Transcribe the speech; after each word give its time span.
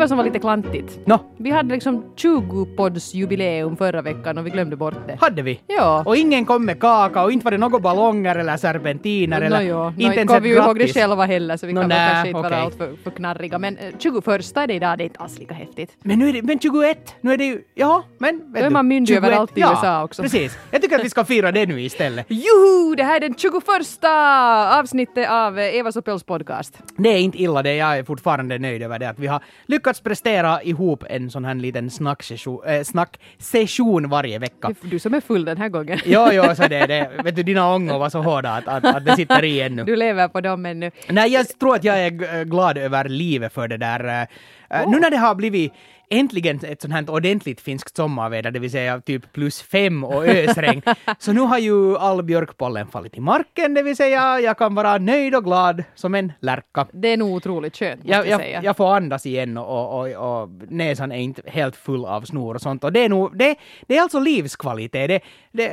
vad 0.00 0.08
som 0.08 0.18
var 0.18 0.24
lite 0.24 0.38
klantigt? 0.38 1.00
Nå, 1.04 1.18
Vi 1.36 1.50
hade 1.50 1.74
liksom 1.74 2.04
20-podds 2.16 3.14
jubileum 3.14 3.76
förra 3.76 4.02
veckan 4.02 4.38
och 4.38 4.46
vi 4.46 4.50
glömde 4.50 4.76
bort 4.76 4.94
det. 5.06 5.18
hade 5.20 5.42
vi? 5.42 5.60
Ja. 5.66 6.02
Och 6.06 6.16
ingen 6.16 6.44
kom 6.44 6.64
med 6.64 6.80
kaka 6.80 7.22
och 7.24 7.32
inte 7.32 7.44
var 7.44 7.50
det 7.50 7.58
några 7.58 7.78
ballonger 7.78 8.36
eller 8.36 8.56
serpentiner 8.56 9.40
eller 9.40 9.58
Nå, 9.58 9.64
jo. 9.64 9.88
inte 9.88 10.02
Nå, 10.02 10.12
ens 10.12 10.26
kommer 10.28 10.38
ett 10.38 10.44
vi 10.44 10.48
ju 10.48 10.54
ihåg 10.54 10.78
det 10.78 10.88
själva 10.94 11.24
heller 11.24 11.56
så 11.56 11.66
vi 11.66 11.72
Nå, 11.72 11.80
kan 11.80 11.88
nä, 11.88 12.08
kanske 12.10 12.28
inte 12.28 12.40
vara 12.40 12.46
okej. 12.46 12.58
allt 12.58 12.74
för, 12.74 12.96
för 13.04 13.10
knarriga. 13.10 13.58
Men 13.58 13.76
eh, 13.76 13.84
21 13.98 14.28
är 14.56 14.66
det 14.66 14.74
idag, 14.74 14.98
det 14.98 15.04
är 15.04 15.06
inte 15.06 15.20
alls 15.20 15.38
lika 15.38 15.54
häftigt. 15.54 15.90
Men 16.02 16.18
nu 16.18 16.28
är 16.28 16.32
det, 16.32 16.42
men 16.42 16.58
21, 16.58 17.14
nu 17.20 17.32
är 17.32 17.36
det 17.36 17.44
ju, 17.44 17.62
ja, 17.74 18.04
men 18.18 18.52
Då 18.52 18.58
är 18.58 18.64
du, 18.64 18.70
man 18.70 18.88
myndig 18.88 19.14
21, 19.14 19.24
överallt 19.24 19.58
i 19.58 19.60
ja, 19.60 19.70
USA 19.70 20.04
också. 20.04 20.22
Precis. 20.22 20.58
Jag 20.70 20.82
tycker 20.82 20.98
att 20.98 21.04
vi 21.04 21.10
ska 21.10 21.24
fira 21.24 21.52
det 21.52 21.66
nu 21.66 21.82
istället. 21.82 22.26
Juhu! 22.30 22.94
Det 22.96 23.02
här 23.02 23.16
är 23.16 23.20
den 23.20 23.34
21 23.34 23.62
avsnittet 24.80 25.30
av 25.30 25.58
Evas 25.58 25.96
och 25.96 26.04
Pels 26.04 26.22
podcast. 26.24 26.78
Det 26.96 27.08
är 27.08 27.18
inte 27.18 27.42
illa 27.42 27.62
det, 27.62 27.76
jag 27.76 27.98
är 27.98 28.04
fortfarande 28.04 28.58
nöjd 28.58 28.82
över 28.82 28.98
det 28.98 29.08
att 29.08 29.18
vi 29.18 29.26
har 29.26 29.42
lyckats 29.66 29.89
prestera 30.02 30.62
ihop 30.62 31.04
en 31.10 31.30
sån 31.30 31.44
här 31.44 31.54
liten 31.54 31.90
snacksession, 31.90 32.64
äh, 32.66 32.82
snacksession 32.82 34.08
varje 34.08 34.38
vecka. 34.38 34.74
Du 34.82 34.98
som 34.98 35.14
är 35.14 35.20
full 35.20 35.44
den 35.44 35.56
här 35.58 35.68
gången. 35.68 35.98
Jo, 36.04 36.28
jo, 36.32 36.42
så 36.56 36.62
det, 36.62 36.86
det, 36.86 37.10
vet 37.24 37.36
du, 37.36 37.42
dina 37.42 37.74
ångor 37.74 37.98
var 37.98 38.10
så 38.10 38.22
hårda 38.22 38.50
att, 38.50 38.68
att, 38.68 38.84
att 38.96 39.04
det 39.04 39.16
sitter 39.16 39.44
i 39.44 39.60
ännu. 39.60 39.84
Du 39.84 39.96
lever 39.96 40.28
på 40.28 40.40
dem 40.40 40.66
ännu. 40.66 40.90
Nej, 41.08 41.32
jag 41.32 41.58
tror 41.58 41.74
att 41.74 41.84
jag 41.84 42.00
är 42.06 42.44
glad 42.44 42.78
över 42.78 43.08
livet 43.08 43.52
för 43.52 43.68
det 43.68 43.76
där. 43.76 44.04
eh, 44.04 44.80
eh, 44.80 44.88
Nu 44.90 45.00
när 45.00 45.10
det 45.10 45.16
har 45.16 45.34
blivit 45.34 45.72
äntligen 46.10 46.60
ett 46.62 46.82
sånt 46.82 46.94
här 46.94 47.10
ordentligt 47.10 47.60
finskt 47.60 47.96
sommarväder, 47.96 48.50
det 48.50 48.58
vill 48.58 48.70
säga 48.70 49.00
typ 49.00 49.32
plus 49.32 49.62
fem 49.62 50.04
och 50.04 50.26
ösregn, 50.26 50.82
så 51.18 51.32
nu 51.32 51.40
har 51.40 51.58
ju 51.58 51.96
all 51.96 52.22
björkpollen 52.22 52.86
fallit 52.86 53.16
i 53.16 53.20
marken, 53.20 53.74
det 53.74 53.82
vill 53.82 53.96
säga 53.96 54.40
jag 54.40 54.58
kan 54.58 54.74
vara 54.74 54.98
nöjd 54.98 55.34
och 55.34 55.44
glad 55.44 55.84
som 55.94 56.14
en 56.14 56.32
lärka. 56.40 56.86
Det 56.92 57.08
är 57.08 57.16
nog 57.16 57.32
otroligt 57.32 57.76
skönt 57.76 58.00
jag, 58.04 58.26
jag, 58.28 58.40
säga. 58.40 58.60
jag 58.62 58.76
får 58.76 58.94
andas 58.94 59.26
igen 59.26 59.58
och, 59.58 60.00
och, 60.00 60.08
och, 60.08 60.42
och 60.42 60.48
näsan 60.68 61.12
är 61.12 61.16
inte 61.16 61.42
helt 61.46 61.76
full 61.76 62.04
av 62.04 62.22
snor 62.22 62.54
och 62.54 62.60
sånt. 62.60 62.84
Och 62.84 62.92
det 62.92 63.04
är 63.04 63.08
nog, 63.08 63.38
det, 63.38 63.56
det 63.86 63.96
är 63.96 64.02
alltså 64.02 64.18
livskvalitet. 64.18 65.08
Det, 65.08 65.20
det, 65.52 65.70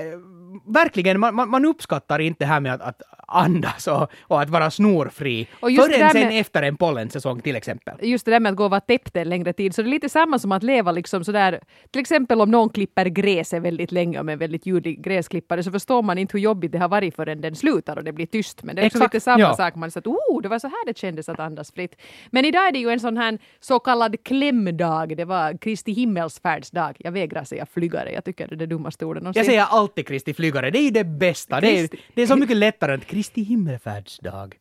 verkligen, 0.66 1.20
man, 1.20 1.50
man, 1.50 1.66
uppskattar 1.66 2.20
inte 2.20 2.44
det 2.44 2.48
här 2.48 2.60
med 2.60 2.74
att, 2.74 2.82
att 2.82 3.02
andas 3.28 3.88
och, 3.88 4.12
och 4.22 4.42
att 4.42 4.50
vara 4.50 4.72
snorfri. 4.72 5.48
Och 5.60 5.72
Förrän 5.72 6.12
sen 6.12 6.28
med- 6.28 6.40
efter 6.40 6.64
en 6.64 6.78
pollensäsong 6.78 7.42
till 7.42 7.56
exempel. 7.56 7.96
just 8.02 8.26
det 8.26 8.32
där 8.32 8.40
med 8.40 8.50
att 8.50 8.58
gå 8.58 8.64
och 8.64 8.70
vara 8.70 8.82
täppt 8.82 9.18
en 9.18 9.30
längre 9.30 9.54
tid, 9.54 9.76
så 9.76 9.82
det 9.82 9.88
är 9.88 9.90
lite 9.90 10.10
samma 10.10 10.40
som 10.40 10.52
att 10.52 10.64
leva 10.64 10.92
liksom 10.92 11.24
sådär, 11.24 11.60
till 11.92 12.02
exempel 12.02 12.42
om 12.42 12.52
någon 12.52 12.70
klipper 12.70 13.06
gräset 13.06 13.64
väldigt 13.64 13.92
länge 13.92 14.24
med 14.24 14.34
en 14.34 14.40
väldigt 14.40 14.66
ljudlig 14.66 15.04
gräsklippare 15.04 15.64
så 15.64 15.72
förstår 15.72 16.02
man 16.02 16.18
inte 16.18 16.38
hur 16.38 16.40
jobbigt 16.40 16.72
det 16.72 16.78
har 16.78 16.90
varit 16.90 17.16
förrän 17.16 17.42
den 17.42 17.56
slutar 17.56 17.98
och 17.98 18.04
det 18.04 18.12
blir 18.12 18.26
tyst. 18.26 18.64
Men 18.64 18.76
det 18.76 18.82
är 18.82 18.86
Exakt, 18.86 19.14
lite 19.14 19.24
samma 19.24 19.40
ja. 19.40 19.56
sak, 19.56 19.76
man 19.76 19.92
säger 19.92 20.10
att 20.10 20.16
oh, 20.32 20.42
det 20.42 20.50
var 20.50 20.60
så 20.60 20.68
här 20.68 20.86
det 20.86 20.98
kändes 20.98 21.30
att 21.30 21.40
andas 21.40 21.72
fritt. 21.72 21.96
Men 22.32 22.46
idag 22.46 22.68
är 22.68 22.72
det 22.72 22.80
ju 22.80 22.90
en 22.90 23.00
sån 23.00 23.18
här 23.18 23.38
så 23.60 23.80
kallad 23.80 24.24
klämdag, 24.24 25.18
det 25.18 25.26
var 25.26 25.58
Kristi 25.58 25.92
himmelsfärdsdag. 25.92 26.96
Jag 27.00 27.12
vägrar 27.12 27.44
säga 27.44 27.66
flygare, 27.66 28.12
jag 28.12 28.26
tycker 28.26 28.48
det 28.48 28.56
är 28.56 28.58
det 28.58 28.66
dummaste 28.66 29.06
ordet 29.06 29.24
någonsin. 29.24 29.40
Jag 29.40 29.46
säger 29.46 29.66
alltid 29.70 30.08
Kristi 30.08 30.34
flygare, 30.38 30.72
det 30.72 30.80
är 30.80 30.84
ju 30.84 30.90
det 30.92 31.04
bästa. 31.04 31.62
Det 31.62 31.80
är, 31.80 31.90
det 32.14 32.22
är 32.22 32.28
så 32.28 32.36
mycket 32.36 32.58
lättare 32.58 32.94
än 32.94 33.00
Kristi 33.00 33.42
himmelfärdsdag. 33.42 34.56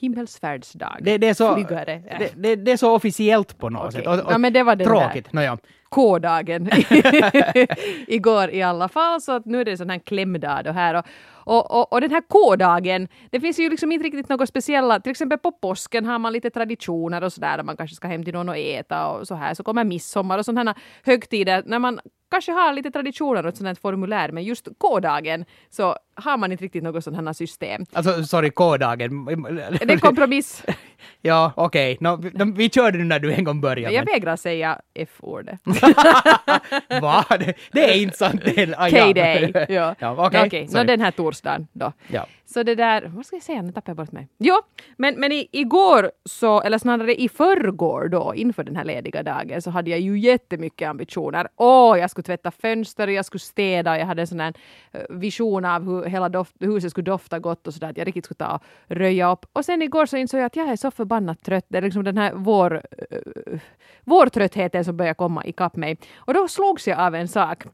Himmelsfärdsdag. 0.00 0.98
Det, 1.00 1.18
det, 1.18 1.28
är 1.28 1.34
så, 1.34 1.54
Flygare. 1.54 2.02
det, 2.36 2.56
det, 2.56 2.72
är 2.72 2.76
så 2.76 2.94
officiellt 2.94 3.58
på 3.58 3.68
något 3.68 3.88
Okej. 3.88 3.92
sätt. 3.92 4.06
Och, 4.06 4.14
och 4.26 4.32
Ja, 4.32 4.38
men 4.38 4.52
det 4.52 4.62
var 4.62 4.76
tråkigt. 4.76 5.32
Nåja. 5.32 5.58
K-dagen 5.88 6.70
igår 8.06 8.50
i 8.50 8.62
alla 8.62 8.88
fall, 8.88 9.20
så 9.20 9.32
att 9.32 9.44
nu 9.44 9.60
är 9.60 9.64
det 9.64 9.76
sån 9.76 9.90
här 9.90 9.98
klämdag 9.98 10.62
då 10.64 10.72
här. 10.72 10.94
Och, 10.94 11.04
och, 11.46 11.70
och, 11.70 11.92
och 11.92 12.00
den 12.00 12.10
här 12.10 12.22
K-dagen, 12.28 13.08
det 13.30 13.40
finns 13.40 13.58
ju 13.60 13.70
liksom 13.70 13.92
inte 13.92 14.06
riktigt 14.06 14.28
något 14.28 14.48
speciella, 14.48 15.00
till 15.00 15.10
exempel 15.10 15.38
på 15.38 15.52
påsken 15.52 16.04
har 16.04 16.18
man 16.18 16.32
lite 16.32 16.50
traditioner 16.50 17.24
och 17.24 17.32
sådär, 17.32 17.56
där 17.56 17.64
man 17.64 17.76
kanske 17.76 17.96
ska 17.96 18.08
hem 18.08 18.24
till 18.24 18.34
någon 18.34 18.48
och 18.48 18.56
äta 18.56 19.06
och 19.08 19.26
så 19.26 19.34
här, 19.34 19.54
så 19.54 19.62
kommer 19.62 19.84
midsommar 19.84 20.38
och 20.38 20.44
sådana 20.44 20.74
högtider 21.04 21.62
när 21.66 21.78
man 21.78 22.00
kanske 22.30 22.52
har 22.52 22.72
lite 22.72 22.90
traditioner 22.90 23.42
och 23.42 23.48
ett 23.48 23.56
sånt 23.56 23.68
här 23.68 23.74
formulär, 23.74 24.32
men 24.32 24.44
just 24.44 24.68
K-dagen 24.78 25.44
så 25.70 25.96
har 26.14 26.36
man 26.36 26.52
inte 26.52 26.64
riktigt 26.64 26.82
något 26.82 27.04
sånt 27.04 27.16
här 27.16 27.32
system. 27.32 27.84
Alltså, 27.92 28.24
sorry, 28.24 28.50
K-dagen. 28.50 29.24
Det 29.24 29.92
är 29.92 29.98
kompromiss. 29.98 30.62
Ja, 31.22 31.52
okej. 31.56 31.98
Vi, 32.22 32.30
de- 32.30 32.54
vi 32.54 32.70
körde 32.70 32.98
nu 32.98 33.04
när 33.04 33.18
du 33.18 33.32
en 33.32 33.44
gång 33.44 33.60
började. 33.60 33.94
Jag 33.94 34.04
men- 34.04 34.14
vägrar 34.14 34.36
säga 34.36 34.80
F-ordet. 34.94 35.60
Va? 37.02 37.24
Det, 37.28 37.54
det 37.72 37.90
är 37.90 38.02
inte 38.02 38.16
sant. 38.16 38.40
K-day. 38.44 39.52
Ja. 39.68 39.94
ja 39.98 40.30
sorry. 40.68 40.84
den 40.86 41.00
här 41.00 41.10
torsdagen 41.36 41.68
då. 41.72 41.92
Ja. 42.08 42.26
Så 42.44 42.62
det 42.62 42.74
där, 42.74 43.10
vad 43.14 43.26
ska 43.26 43.36
jag 43.36 43.42
säga, 43.42 43.62
nu 43.62 43.72
tappade 43.72 43.90
jag 43.90 43.96
bort 43.96 44.12
mig. 44.12 44.28
Jo, 44.38 44.54
men, 44.96 45.20
men 45.20 45.32
i, 45.32 45.48
igår 45.52 46.10
så, 46.24 46.62
eller 46.62 46.78
snarare 46.78 47.14
i 47.14 47.28
förrgår 47.28 48.08
då, 48.08 48.34
inför 48.34 48.64
den 48.64 48.76
här 48.76 48.84
lediga 48.84 49.22
dagen, 49.22 49.62
så 49.62 49.70
hade 49.70 49.90
jag 49.90 50.00
ju 50.00 50.18
jättemycket 50.18 50.88
ambitioner. 50.88 51.48
Åh, 51.56 51.98
jag 51.98 52.10
skulle 52.10 52.22
tvätta 52.22 52.50
fönster, 52.50 53.08
jag 53.08 53.24
skulle 53.24 53.40
städa, 53.40 53.98
jag 53.98 54.06
hade 54.06 54.22
en 54.22 54.26
sån 54.26 54.40
här 54.40 54.54
eh, 54.92 55.00
vision 55.10 55.64
av 55.64 55.84
hur 55.84 56.04
hela 56.04 56.28
doft, 56.28 56.54
huset 56.60 56.90
skulle 56.90 57.04
dofta 57.04 57.38
gott 57.38 57.66
och 57.66 57.74
sådär, 57.74 57.90
att 57.90 57.96
jag 57.96 58.06
riktigt 58.06 58.24
skulle 58.24 58.38
ta 58.38 58.54
och 58.54 58.62
röja 58.96 59.32
upp. 59.32 59.46
Och 59.52 59.64
sen 59.64 59.82
igår 59.82 60.06
så 60.06 60.16
insåg 60.16 60.40
jag 60.40 60.46
att 60.46 60.56
jag 60.56 60.68
är 60.68 60.76
så 60.76 60.90
förbannat 60.90 61.42
trött. 61.42 61.66
Det 61.68 61.78
är 61.78 61.82
liksom 61.82 62.04
den 62.04 62.18
här 62.18 62.32
vår, 62.34 62.74
uh, 62.74 63.60
vårtröttheten 64.04 64.84
som 64.84 64.96
börjar 64.96 65.14
komma 65.14 65.44
ikapp 65.44 65.76
mig. 65.76 65.98
Och 66.16 66.34
då 66.34 66.48
slogs 66.48 66.88
jag 66.88 66.98
av 66.98 67.14
en 67.14 67.28
sak. 67.28 67.64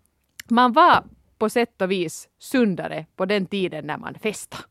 Man 0.48 0.72
var 0.72 1.04
på 1.42 1.48
sätt 1.48 1.82
och 1.82 1.90
vis 1.90 2.28
sundare 2.38 3.06
på 3.16 3.24
den 3.24 3.46
tiden 3.46 3.86
när 3.86 3.98
man 3.98 4.14
festade. 4.14 4.62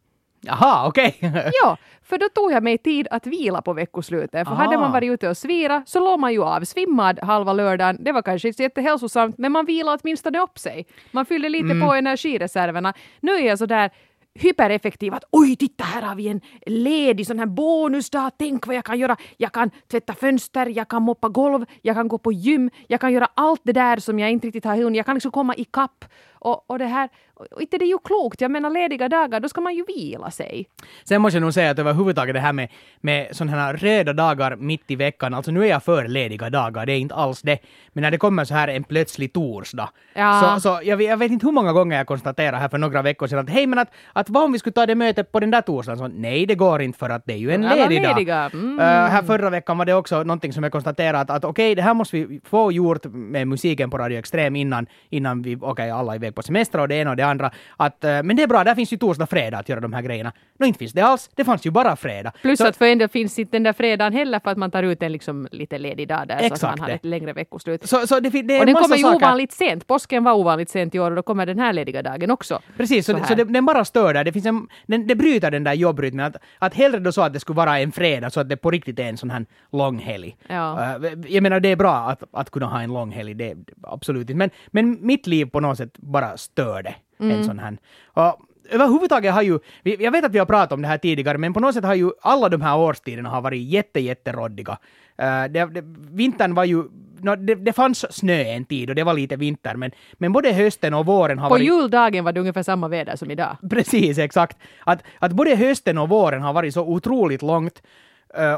Jaha, 0.41 0.87
okej. 0.87 1.17
Ja, 1.63 1.77
för 2.03 2.17
då 2.17 2.29
tog 2.29 2.51
jag 2.51 2.63
mig 2.63 2.77
tid 2.77 3.07
att 3.11 3.27
vila 3.27 3.61
på 3.61 3.73
veckoslutet. 3.73 4.47
För 4.47 4.55
hade 4.55 4.75
Aha. 4.75 4.81
man 4.81 4.91
varit 4.91 5.11
ute 5.11 5.29
och 5.29 5.37
svira 5.37 5.83
så 5.85 5.99
låg 5.99 6.19
man 6.19 6.33
ju 6.33 6.43
av 6.43 6.63
svimmad 6.63 7.19
halva 7.19 7.53
lördagen. 7.53 7.97
Det 8.03 8.11
var 8.11 8.21
kanske 8.21 8.47
inte 8.47 8.63
jättehälsosamt, 8.63 9.37
men 9.37 9.51
man 9.51 9.65
vilade 9.65 9.97
åtminstone 10.01 10.39
upp 10.39 10.59
sig. 10.59 10.85
Man 11.11 11.25
fyllde 11.25 11.49
lite 11.49 11.79
på 11.79 11.93
energireserverna. 11.93 12.93
Nu 13.19 13.31
är 13.31 13.47
jag 13.47 13.57
så 13.57 13.65
där 13.65 13.91
hypereffektiv 14.33 15.13
att 15.13 15.23
oj, 15.31 15.55
titta 15.55 15.83
här 15.83 16.01
har 16.01 16.15
vi 16.15 16.27
en 16.27 16.41
ledig 16.65 17.27
sån 17.27 17.39
här 17.39 17.45
bonusdag. 17.45 18.31
Tänk 18.37 18.67
vad 18.67 18.75
jag 18.75 18.85
kan 18.85 18.99
göra. 18.99 19.17
Jag 19.37 19.51
kan 19.51 19.71
tvätta 19.91 20.13
fönster, 20.13 20.65
jag 20.65 20.87
kan 20.87 21.01
moppa 21.01 21.29
golv, 21.29 21.65
jag 21.81 21.95
kan 21.95 22.07
gå 22.07 22.17
på 22.17 22.31
gym, 22.31 22.69
jag 22.87 23.01
kan 23.01 23.13
göra 23.13 23.27
allt 23.33 23.61
det 23.63 23.73
där 23.73 23.97
som 23.97 24.19
jag 24.19 24.31
inte 24.31 24.47
riktigt 24.47 24.65
har 24.65 24.75
hunnit. 24.75 24.97
Jag 24.97 25.05
kan 25.05 25.15
liksom 25.15 25.31
komma 25.31 25.55
ikapp. 25.55 26.05
Och, 26.41 26.69
och 26.69 26.79
det 26.79 26.85
här, 26.85 27.09
och 27.33 27.61
inte 27.61 27.77
det 27.77 27.85
är 27.85 27.87
ju 27.87 27.97
klokt. 28.03 28.41
Jag 28.41 28.51
menar 28.51 28.69
lediga 28.69 29.09
dagar, 29.09 29.39
då 29.39 29.49
ska 29.49 29.61
man 29.61 29.75
ju 29.75 29.83
vila 29.87 30.31
sig. 30.31 30.67
Sen 31.03 31.21
måste 31.21 31.37
jag 31.37 31.41
nog 31.41 31.53
säga 31.53 31.71
att 31.71 31.79
överhuvudtaget 31.79 32.33
det 32.35 32.39
här 32.39 32.53
med, 32.53 32.69
med 33.01 33.35
sådana 33.35 33.57
här 33.57 33.73
röda 33.73 34.13
dagar 34.13 34.55
mitt 34.55 34.91
i 34.91 34.95
veckan, 34.95 35.33
alltså 35.33 35.51
nu 35.51 35.63
är 35.63 35.69
jag 35.69 35.83
för 35.83 36.07
lediga 36.07 36.49
dagar, 36.49 36.85
det 36.85 36.93
är 36.93 36.97
inte 36.97 37.15
alls 37.15 37.41
det. 37.41 37.59
Men 37.93 38.01
när 38.01 38.11
det 38.11 38.17
kommer 38.17 38.45
så 38.45 38.53
här 38.53 38.67
en 38.67 38.83
plötslig 38.83 39.33
torsdag, 39.33 39.89
Ja. 40.13 40.41
så, 40.55 40.61
så 40.61 40.79
jag, 40.83 40.97
vet- 40.97 41.07
jag 41.09 41.17
vet 41.17 41.31
inte 41.31 41.45
hur 41.45 41.53
många 41.53 41.73
gånger 41.73 41.97
jag 41.97 42.07
konstaterade 42.07 42.57
här 42.57 42.69
för 42.69 42.77
några 42.77 43.01
veckor 43.01 43.27
sedan 43.27 43.39
att 43.39 43.49
hej 43.49 43.67
men 43.67 43.79
att, 43.79 43.91
att 44.13 44.29
vad 44.29 44.43
om 44.43 44.51
vi 44.51 44.59
skulle 44.59 44.73
ta 44.73 44.85
det 44.85 44.95
mötet 44.95 45.31
på 45.31 45.39
den 45.39 45.51
där 45.51 45.61
torsdagen? 45.61 45.97
Så, 45.97 46.07
nej, 46.07 46.45
det 46.45 46.55
går 46.55 46.81
inte 46.81 46.99
för 46.99 47.09
att 47.09 47.25
det 47.25 47.33
är 47.33 47.37
ju 47.37 47.51
en 47.51 47.61
ledig 47.61 48.03
dag. 48.03 48.17
lediga, 48.17 48.49
mm. 48.53 48.79
Eh, 48.79 48.85
här 48.85 49.23
förra 49.23 49.49
veckan 49.49 49.77
var 49.77 49.85
det 49.85 49.93
också 49.93 50.23
någonting 50.23 50.53
som 50.53 50.63
jag 50.63 50.71
konstaterade 50.71 51.19
att, 51.19 51.29
att 51.29 51.45
okej, 51.45 51.75
det 51.75 51.81
här 51.81 51.93
måste 51.93 52.17
vi 52.17 52.41
få 52.45 52.71
gjort 52.71 53.05
med 53.05 53.47
musiken 53.47 53.89
på 53.89 53.97
Radio 53.97 54.19
Extrem 54.19 54.55
innan, 54.55 54.87
innan 55.09 55.41
vi, 55.41 55.57
okej, 55.61 55.91
alla 55.91 56.15
är 56.15 56.19
iväg 56.31 56.35
på 56.35 56.41
semester 56.41 56.79
och 56.79 56.87
det 56.87 56.95
ena 56.95 57.09
och 57.11 57.17
det 57.17 57.23
andra. 57.25 57.51
Att, 57.77 58.03
eh, 58.03 58.23
men 58.23 58.35
det 58.35 58.43
är 58.43 58.47
bra, 58.47 58.63
där 58.63 58.75
finns 58.75 58.93
ju 58.93 58.97
torsdag, 58.97 59.27
fredag 59.27 59.59
att 59.59 59.69
göra 59.69 59.79
de 59.79 59.93
här 59.93 60.01
grejerna. 60.01 60.31
Nå, 60.59 60.65
inte 60.65 60.79
finns 60.79 60.93
det 60.93 61.01
alls. 61.01 61.29
Det 61.35 61.45
fanns 61.45 61.65
ju 61.65 61.71
bara 61.71 61.95
fredag. 61.95 62.31
Plus 62.41 62.59
Så- 62.59 62.67
att 62.67 62.77
för 62.77 62.85
en 62.85 62.97
del 62.97 63.09
finns 63.09 63.39
inte 63.39 63.51
den 63.51 63.63
där 63.63 63.73
fredagen 63.73 64.13
heller 64.13 64.39
för 64.39 64.51
att 64.51 64.57
man 64.57 64.71
tar 64.71 64.83
ut 64.83 65.03
en 65.03 65.11
liksom 65.11 65.47
lite 65.51 65.77
ledig 65.77 66.07
dag 66.07 66.27
där 66.27 66.49
så 66.55 66.67
att 66.67 66.79
man 66.79 66.79
har 66.79 66.89
ett 66.89 67.05
längre 67.05 67.33
veckoslut. 67.33 67.89
Så, 67.89 68.07
så 68.07 68.19
det, 68.19 68.29
det 68.29 68.55
och 68.55 68.61
en 68.61 68.65
den 68.65 68.75
kommer 68.75 68.97
ju 68.97 69.03
saker. 69.03 69.15
ovanligt 69.15 69.51
sent. 69.51 69.87
Påsken 69.87 70.23
var 70.23 70.33
ovanligt 70.33 70.69
sent 70.69 70.95
i 70.95 70.99
år 70.99 71.11
och 71.11 71.15
då 71.15 71.23
kommer 71.23 71.45
den 71.45 71.59
här 71.59 71.73
lediga 71.73 72.01
dagen 72.01 72.31
också. 72.31 72.59
Precis, 72.77 73.05
så, 73.05 73.17
så 73.17 73.23
så 73.23 73.35
det, 73.35 73.43
den 73.43 73.65
bara 73.65 73.85
stör 73.85 74.13
där. 74.13 74.23
Det, 74.23 74.31
finns 74.31 74.45
en, 74.45 74.67
den, 74.87 75.07
det 75.07 75.15
bryter 75.15 75.51
den 75.51 75.63
där 75.63 75.73
jobbrytmen. 75.73 76.25
Att, 76.25 76.35
att 76.59 76.73
hellre 76.73 76.99
då 76.99 77.11
så 77.11 77.21
att 77.21 77.33
det 77.33 77.39
skulle 77.39 77.57
vara 77.57 77.79
en 77.79 77.91
fredag 77.91 78.29
så 78.29 78.39
att 78.39 78.49
det 78.49 78.57
på 78.57 78.71
riktigt 78.71 78.99
är 78.99 79.03
en 79.03 79.17
sån 79.17 79.29
här 79.29 79.45
lång 79.71 79.99
helg. 79.99 80.37
Ja. 80.47 80.95
Eh, 80.95 81.11
jag 81.27 81.43
menar, 81.43 81.59
det 81.59 81.69
är 81.69 81.75
bra 81.75 81.95
att, 81.95 82.23
att 82.33 82.49
kunna 82.49 82.65
ha 82.65 82.81
en 82.81 82.93
lång 82.93 83.11
helg, 83.11 83.33
det, 83.33 83.55
absolut 83.83 84.21
inte. 84.21 84.33
Men, 84.33 84.49
men 84.67 84.97
mitt 85.01 85.27
liv 85.27 85.45
på 85.45 85.59
något 85.59 85.77
sätt 85.77 85.97
bara 85.97 86.20
stör 86.37 86.83
det. 86.83 86.95
Mm. 87.19 87.37
En 87.37 87.43
sån 87.43 87.59
här. 87.59 87.77
Och, 88.05 88.39
överhuvudtaget 88.71 89.33
har 89.33 89.41
ju, 89.41 89.59
jag 89.83 90.11
vet 90.11 90.25
att 90.25 90.31
vi 90.31 90.39
har 90.39 90.45
pratat 90.45 90.71
om 90.71 90.81
det 90.81 90.87
här 90.87 90.97
tidigare, 90.97 91.37
men 91.37 91.53
på 91.53 91.59
något 91.59 91.75
sätt 91.75 91.83
har 91.83 91.95
ju 91.95 92.11
alla 92.21 92.49
de 92.49 92.61
här 92.61 92.77
årstiderna 92.77 93.29
har 93.29 93.41
varit 93.41 93.61
jätte, 93.61 93.99
jätteroddiga. 93.99 94.77
Uh, 95.21 95.51
det, 95.51 95.65
det, 95.65 95.83
vintern 96.11 96.55
var 96.55 96.63
ju, 96.63 96.83
nå, 97.19 97.35
det, 97.35 97.55
det 97.55 97.73
fanns 97.73 98.05
snö 98.17 98.43
en 98.43 98.65
tid 98.65 98.89
och 98.89 98.95
det 98.95 99.03
var 99.03 99.13
lite 99.13 99.35
vinter, 99.35 99.75
men, 99.75 99.91
men 100.13 100.33
både 100.33 100.53
hösten 100.53 100.93
och 100.93 101.05
våren 101.05 101.39
har 101.39 101.49
På 101.49 101.53
varit... 101.53 101.65
juldagen 101.65 102.23
var 102.23 102.31
det 102.31 102.39
ungefär 102.39 102.63
samma 102.63 102.87
väder 102.87 103.15
som 103.15 103.31
idag. 103.31 103.57
Precis, 103.69 104.17
exakt. 104.17 104.57
Att, 104.83 105.03
att 105.19 105.31
både 105.31 105.55
hösten 105.55 105.97
och 105.97 106.09
våren 106.09 106.41
har 106.41 106.53
varit 106.53 106.73
så 106.73 106.81
otroligt 106.81 107.41
långt. 107.41 107.81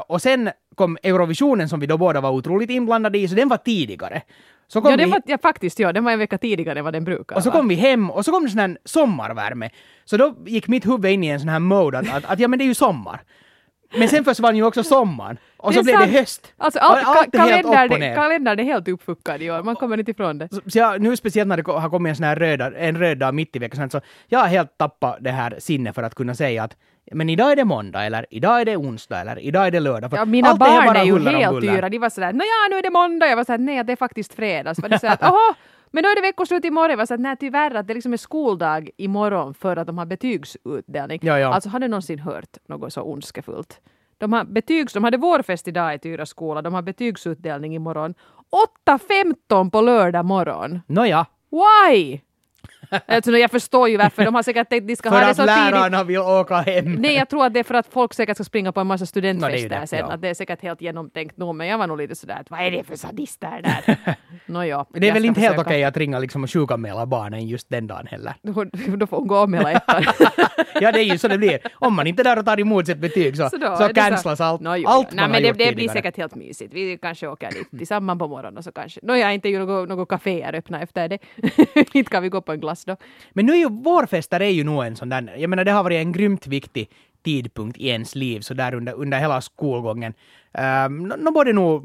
Och 0.06 0.22
sen 0.22 0.50
kom 0.74 0.98
Eurovisionen 1.02 1.68
som 1.68 1.80
vi 1.80 1.86
då 1.86 1.98
båda 1.98 2.20
var 2.20 2.30
otroligt 2.30 2.70
inblandade 2.70 3.18
i, 3.18 3.28
så 3.28 3.34
den 3.34 3.48
var 3.48 3.56
tidigare. 3.56 4.22
Så 4.68 4.80
kom 4.80 4.90
Ja, 4.90 4.96
vi, 4.96 5.04
var, 5.04 5.22
ja, 5.26 5.38
faktiskt, 5.42 5.78
ja, 5.78 5.92
den 5.92 6.04
var 6.04 6.12
en 6.12 6.18
vecka 6.18 6.38
tidigare 6.38 6.78
än 6.78 6.84
vad 6.84 6.94
den 6.94 7.04
brukar 7.04 7.36
och 7.36 7.42
så 7.42 7.50
vara. 7.50 7.58
kom 7.58 7.68
vi 7.68 7.74
hem 7.74 8.10
och 8.10 8.24
så 8.24 8.32
kom 8.32 8.44
det 8.44 8.50
sån 8.50 8.58
här 8.58 8.78
sommarvärme. 8.84 9.70
Så 10.04 10.16
då 10.16 10.34
gick 10.46 10.68
mitt 10.68 10.86
huvud 10.86 11.12
in 11.12 11.24
i 11.24 11.28
en 11.28 11.40
sån 11.40 11.48
här 11.48 11.58
mode 11.58 11.98
att, 11.98 12.14
att, 12.14 12.24
att 12.24 12.38
ja 12.38 12.48
men 12.48 12.58
det 12.58 12.64
är 12.64 12.66
ju 12.66 12.74
sommar. 12.74 13.20
Men 13.96 14.08
sen 14.08 14.24
försvann 14.24 14.56
ju 14.56 14.64
också 14.64 14.82
sommaren. 14.82 15.36
Och 15.56 15.74
så 15.74 15.80
är 15.80 15.84
blev 15.84 15.98
det 15.98 16.04
sant. 16.04 16.16
höst. 16.16 16.52
Alltså 16.56 16.78
allt, 16.78 17.06
allt 17.06 17.34
är 17.34 17.64
och 17.64 17.72
kalendern, 17.72 18.00
ner. 18.00 18.14
kalendern 18.14 18.58
är 18.58 18.64
helt 18.64 18.88
uppfuckad 18.88 19.42
i 19.42 19.50
år, 19.50 19.62
man 19.62 19.76
kommer 19.76 19.98
inte 19.98 20.10
ifrån 20.10 20.38
det. 20.38 20.48
Så, 20.52 20.60
så 20.66 20.78
jag, 20.78 21.00
nu 21.00 21.16
speciellt 21.16 21.48
när 21.48 21.56
det 21.56 21.72
har 21.72 21.90
kommit 21.90 22.10
en 22.10 22.16
sån 22.16 22.24
här 22.24 22.36
röd, 22.36 22.74
en 22.76 22.98
röd 22.98 23.18
dag 23.18 23.34
mitt 23.34 23.56
i 23.56 23.58
veckan, 23.58 23.90
så 23.90 24.00
jag 24.26 24.38
har 24.38 24.46
helt 24.46 24.78
tappat 24.78 25.16
det 25.20 25.30
här 25.30 25.56
sinnet 25.58 25.94
för 25.94 26.02
att 26.02 26.14
kunna 26.14 26.34
säga 26.34 26.62
att 26.62 26.76
men 27.12 27.28
idag 27.28 27.52
är 27.52 27.56
det 27.56 27.64
måndag, 27.64 28.04
eller 28.04 28.26
idag 28.30 28.60
är 28.60 28.64
det 28.64 28.76
onsdag, 28.76 29.20
eller 29.20 29.38
idag 29.38 29.66
är 29.66 29.70
det 29.70 29.80
lördag. 29.80 30.10
För 30.10 30.16
Ja, 30.16 30.24
mina 30.24 30.48
allt 30.48 30.58
barn 30.58 30.86
bara 30.86 30.98
är 30.98 31.04
ju 31.04 31.18
helt 31.18 31.64
yra. 31.64 31.88
De 31.88 31.98
var 31.98 32.10
sådär, 32.10 32.32
nåja 32.32 32.68
nu 32.70 32.76
är 32.76 32.82
det 32.82 32.90
måndag. 32.90 33.26
Jag 33.28 33.36
var 33.36 33.44
såhär, 33.44 33.58
nej 33.58 33.84
det 33.84 33.92
är 33.92 33.96
faktiskt 33.96 34.34
fredag. 34.34 34.74
Så 34.74 34.82
var 34.82 34.88
det 34.88 34.98
såhär, 34.98 35.18
jaha, 35.20 35.54
men 35.90 36.02
då 36.02 36.08
är 36.08 36.16
det 36.16 36.22
veckoslut 36.22 36.64
imorgon. 36.64 36.90
Jag 36.90 36.96
var 36.96 37.06
såhär, 37.06 37.18
nej 37.18 37.36
tyvärr 37.40 37.74
att 37.74 37.86
det 37.86 37.94
liksom 37.94 38.12
är 38.12 38.16
skoldag 38.16 38.90
imorgon 38.96 39.54
för 39.54 39.76
att 39.76 39.86
de 39.86 39.98
har 39.98 40.06
betygsutdelning. 40.06 41.18
Ja, 41.22 41.38
ja. 41.38 41.54
Alltså 41.54 41.68
har 41.68 41.78
du 41.78 41.88
någonsin 41.88 42.18
hört 42.18 42.56
något 42.68 42.92
så 42.92 43.02
ondskefullt? 43.02 43.80
De, 44.18 44.32
har 44.32 44.44
betygs, 44.44 44.92
de 44.92 45.04
hade 45.04 45.16
vårfest 45.16 45.68
idag 45.68 45.94
i 45.94 45.98
Tyra 45.98 46.26
skola, 46.26 46.62
de 46.62 46.74
har 46.74 46.82
betygsutdelning 46.82 47.74
imorgon. 47.74 48.14
8.15 48.86 49.70
på 49.70 49.80
lördag 49.80 50.24
morgon. 50.24 50.80
Nåja, 50.86 51.26
Why? 51.50 52.20
Alltså, 53.06 53.30
jag 53.32 53.50
förstår 53.50 53.88
ju 53.88 53.96
varför. 53.96 54.24
De 54.24 54.34
har 54.34 54.42
säkert 54.42 54.68
tänkt 54.68 54.82
att 54.82 54.88
de 54.88 54.96
ska 54.96 55.10
för 55.10 55.16
ha 55.16 55.24
det 55.24 55.30
att 55.30 55.36
så 55.36 55.42
tidigt. 55.42 55.56
lärarna 55.56 56.04
vill 56.04 56.18
åka 56.18 56.56
hem. 56.56 56.92
Nej, 56.92 57.14
jag 57.14 57.28
tror 57.28 57.46
att 57.46 57.54
det 57.54 57.60
är 57.60 57.64
för 57.64 57.74
att 57.74 57.86
folk 57.86 58.14
säkert 58.14 58.36
ska 58.36 58.44
springa 58.44 58.72
på 58.72 58.80
en 58.80 58.86
massa 58.86 59.06
studentfester 59.06 59.52
det 59.52 59.74
är 59.74 59.78
ju 59.78 59.80
det, 59.80 59.86
sen. 59.86 59.98
ja. 59.98 60.12
Att 60.12 60.22
det 60.22 60.28
är 60.28 60.34
säkert 60.34 60.62
helt 60.62 60.80
genomtänkt 60.80 61.36
nog, 61.36 61.54
men 61.54 61.66
jag 61.66 61.78
var 61.78 61.86
nog 61.86 61.98
lite 61.98 62.14
sådär 62.14 62.36
att 62.40 62.50
vad 62.50 62.60
är 62.60 62.70
det 62.70 62.84
för 62.84 62.96
sadister 62.96 63.60
där? 63.62 63.96
Nåja. 64.46 64.86
Det 64.90 65.08
är 65.08 65.12
väl 65.12 65.24
inte 65.24 65.40
helt 65.40 65.54
försöka. 65.54 65.68
okej 65.70 65.84
att 65.84 65.96
ringa 65.96 66.18
liksom 66.18 66.44
och 66.44 66.50
sjukanmäla 66.50 67.06
barnen 67.06 67.46
just 67.46 67.70
den 67.70 67.86
dagen 67.86 68.06
heller. 68.06 68.34
Då, 68.42 68.64
då 68.96 69.06
får 69.06 69.16
hon 69.16 69.26
gå 69.26 69.38
om 69.38 69.54
hela 69.54 69.72
ettan. 69.72 70.04
Ja, 70.80 70.92
det 70.92 71.00
är 71.00 71.04
ju 71.04 71.18
så 71.18 71.28
det 71.28 71.38
blir. 71.38 71.58
Om 71.74 71.94
man 71.94 72.06
inte 72.06 72.22
är 72.22 72.24
där 72.24 72.38
och 72.38 72.44
tar 72.46 72.60
emot 72.60 72.86
sitt 72.86 72.98
betyg 72.98 73.36
så, 73.36 73.50
så, 73.50 73.56
då 73.56 73.66
är 73.66 73.88
det 73.88 73.94
cancelas 73.94 74.40
allt, 74.40 74.60
Nå, 74.60 74.76
jo, 74.76 74.88
allt 74.88 75.08
man 75.08 75.16
Nej, 75.16 75.22
har 75.24 75.28
men 75.32 75.42
det, 75.42 75.48
gjort 75.48 75.58
det 75.58 75.74
blir 75.74 75.88
säkert 75.88 76.16
helt 76.16 76.34
mysigt. 76.34 76.74
Vi 76.74 76.98
kanske 77.02 77.28
åker 77.28 77.50
dit 77.50 77.70
tillsammans 77.78 78.18
på 78.18 78.28
morgonen 78.28 78.58
och 78.58 78.64
så 78.64 78.72
kanske. 78.72 79.00
Nåja, 79.02 79.32
inte 79.32 79.48
är 79.48 79.50
ju 79.50 79.58
något, 79.58 79.88
något 79.88 80.08
kaféer 80.08 80.54
öppna 80.54 80.82
efter 80.82 81.08
det. 81.08 81.18
inte 81.92 82.10
kan 82.10 82.22
vi 82.22 82.28
gå 82.28 82.40
på 82.40 82.52
en 82.52 82.60
glass 82.60 82.83
då. 82.86 82.96
Men 83.32 83.46
nu 83.46 83.52
är 83.52 83.56
ju 83.56 83.68
vårfester 83.70 84.40
är 84.40 84.48
ju 84.50 84.64
nog 84.64 84.84
en 84.84 84.96
sån 84.96 85.08
där, 85.08 85.34
jag 85.38 85.50
menar 85.50 85.64
det 85.64 85.70
har 85.72 85.82
varit 85.84 85.96
en 85.96 86.12
grymt 86.12 86.46
viktig 86.46 86.88
tidpunkt 87.24 87.78
i 87.78 87.88
ens 87.88 88.14
liv 88.14 88.40
så 88.40 88.54
där 88.54 88.74
under, 88.74 88.92
under 88.92 89.18
hela 89.18 89.40
skolgången. 89.40 90.14
Ehm, 90.52 91.12
um, 91.12 91.20
no, 91.24 91.30
både 91.30 91.52
nog 91.52 91.84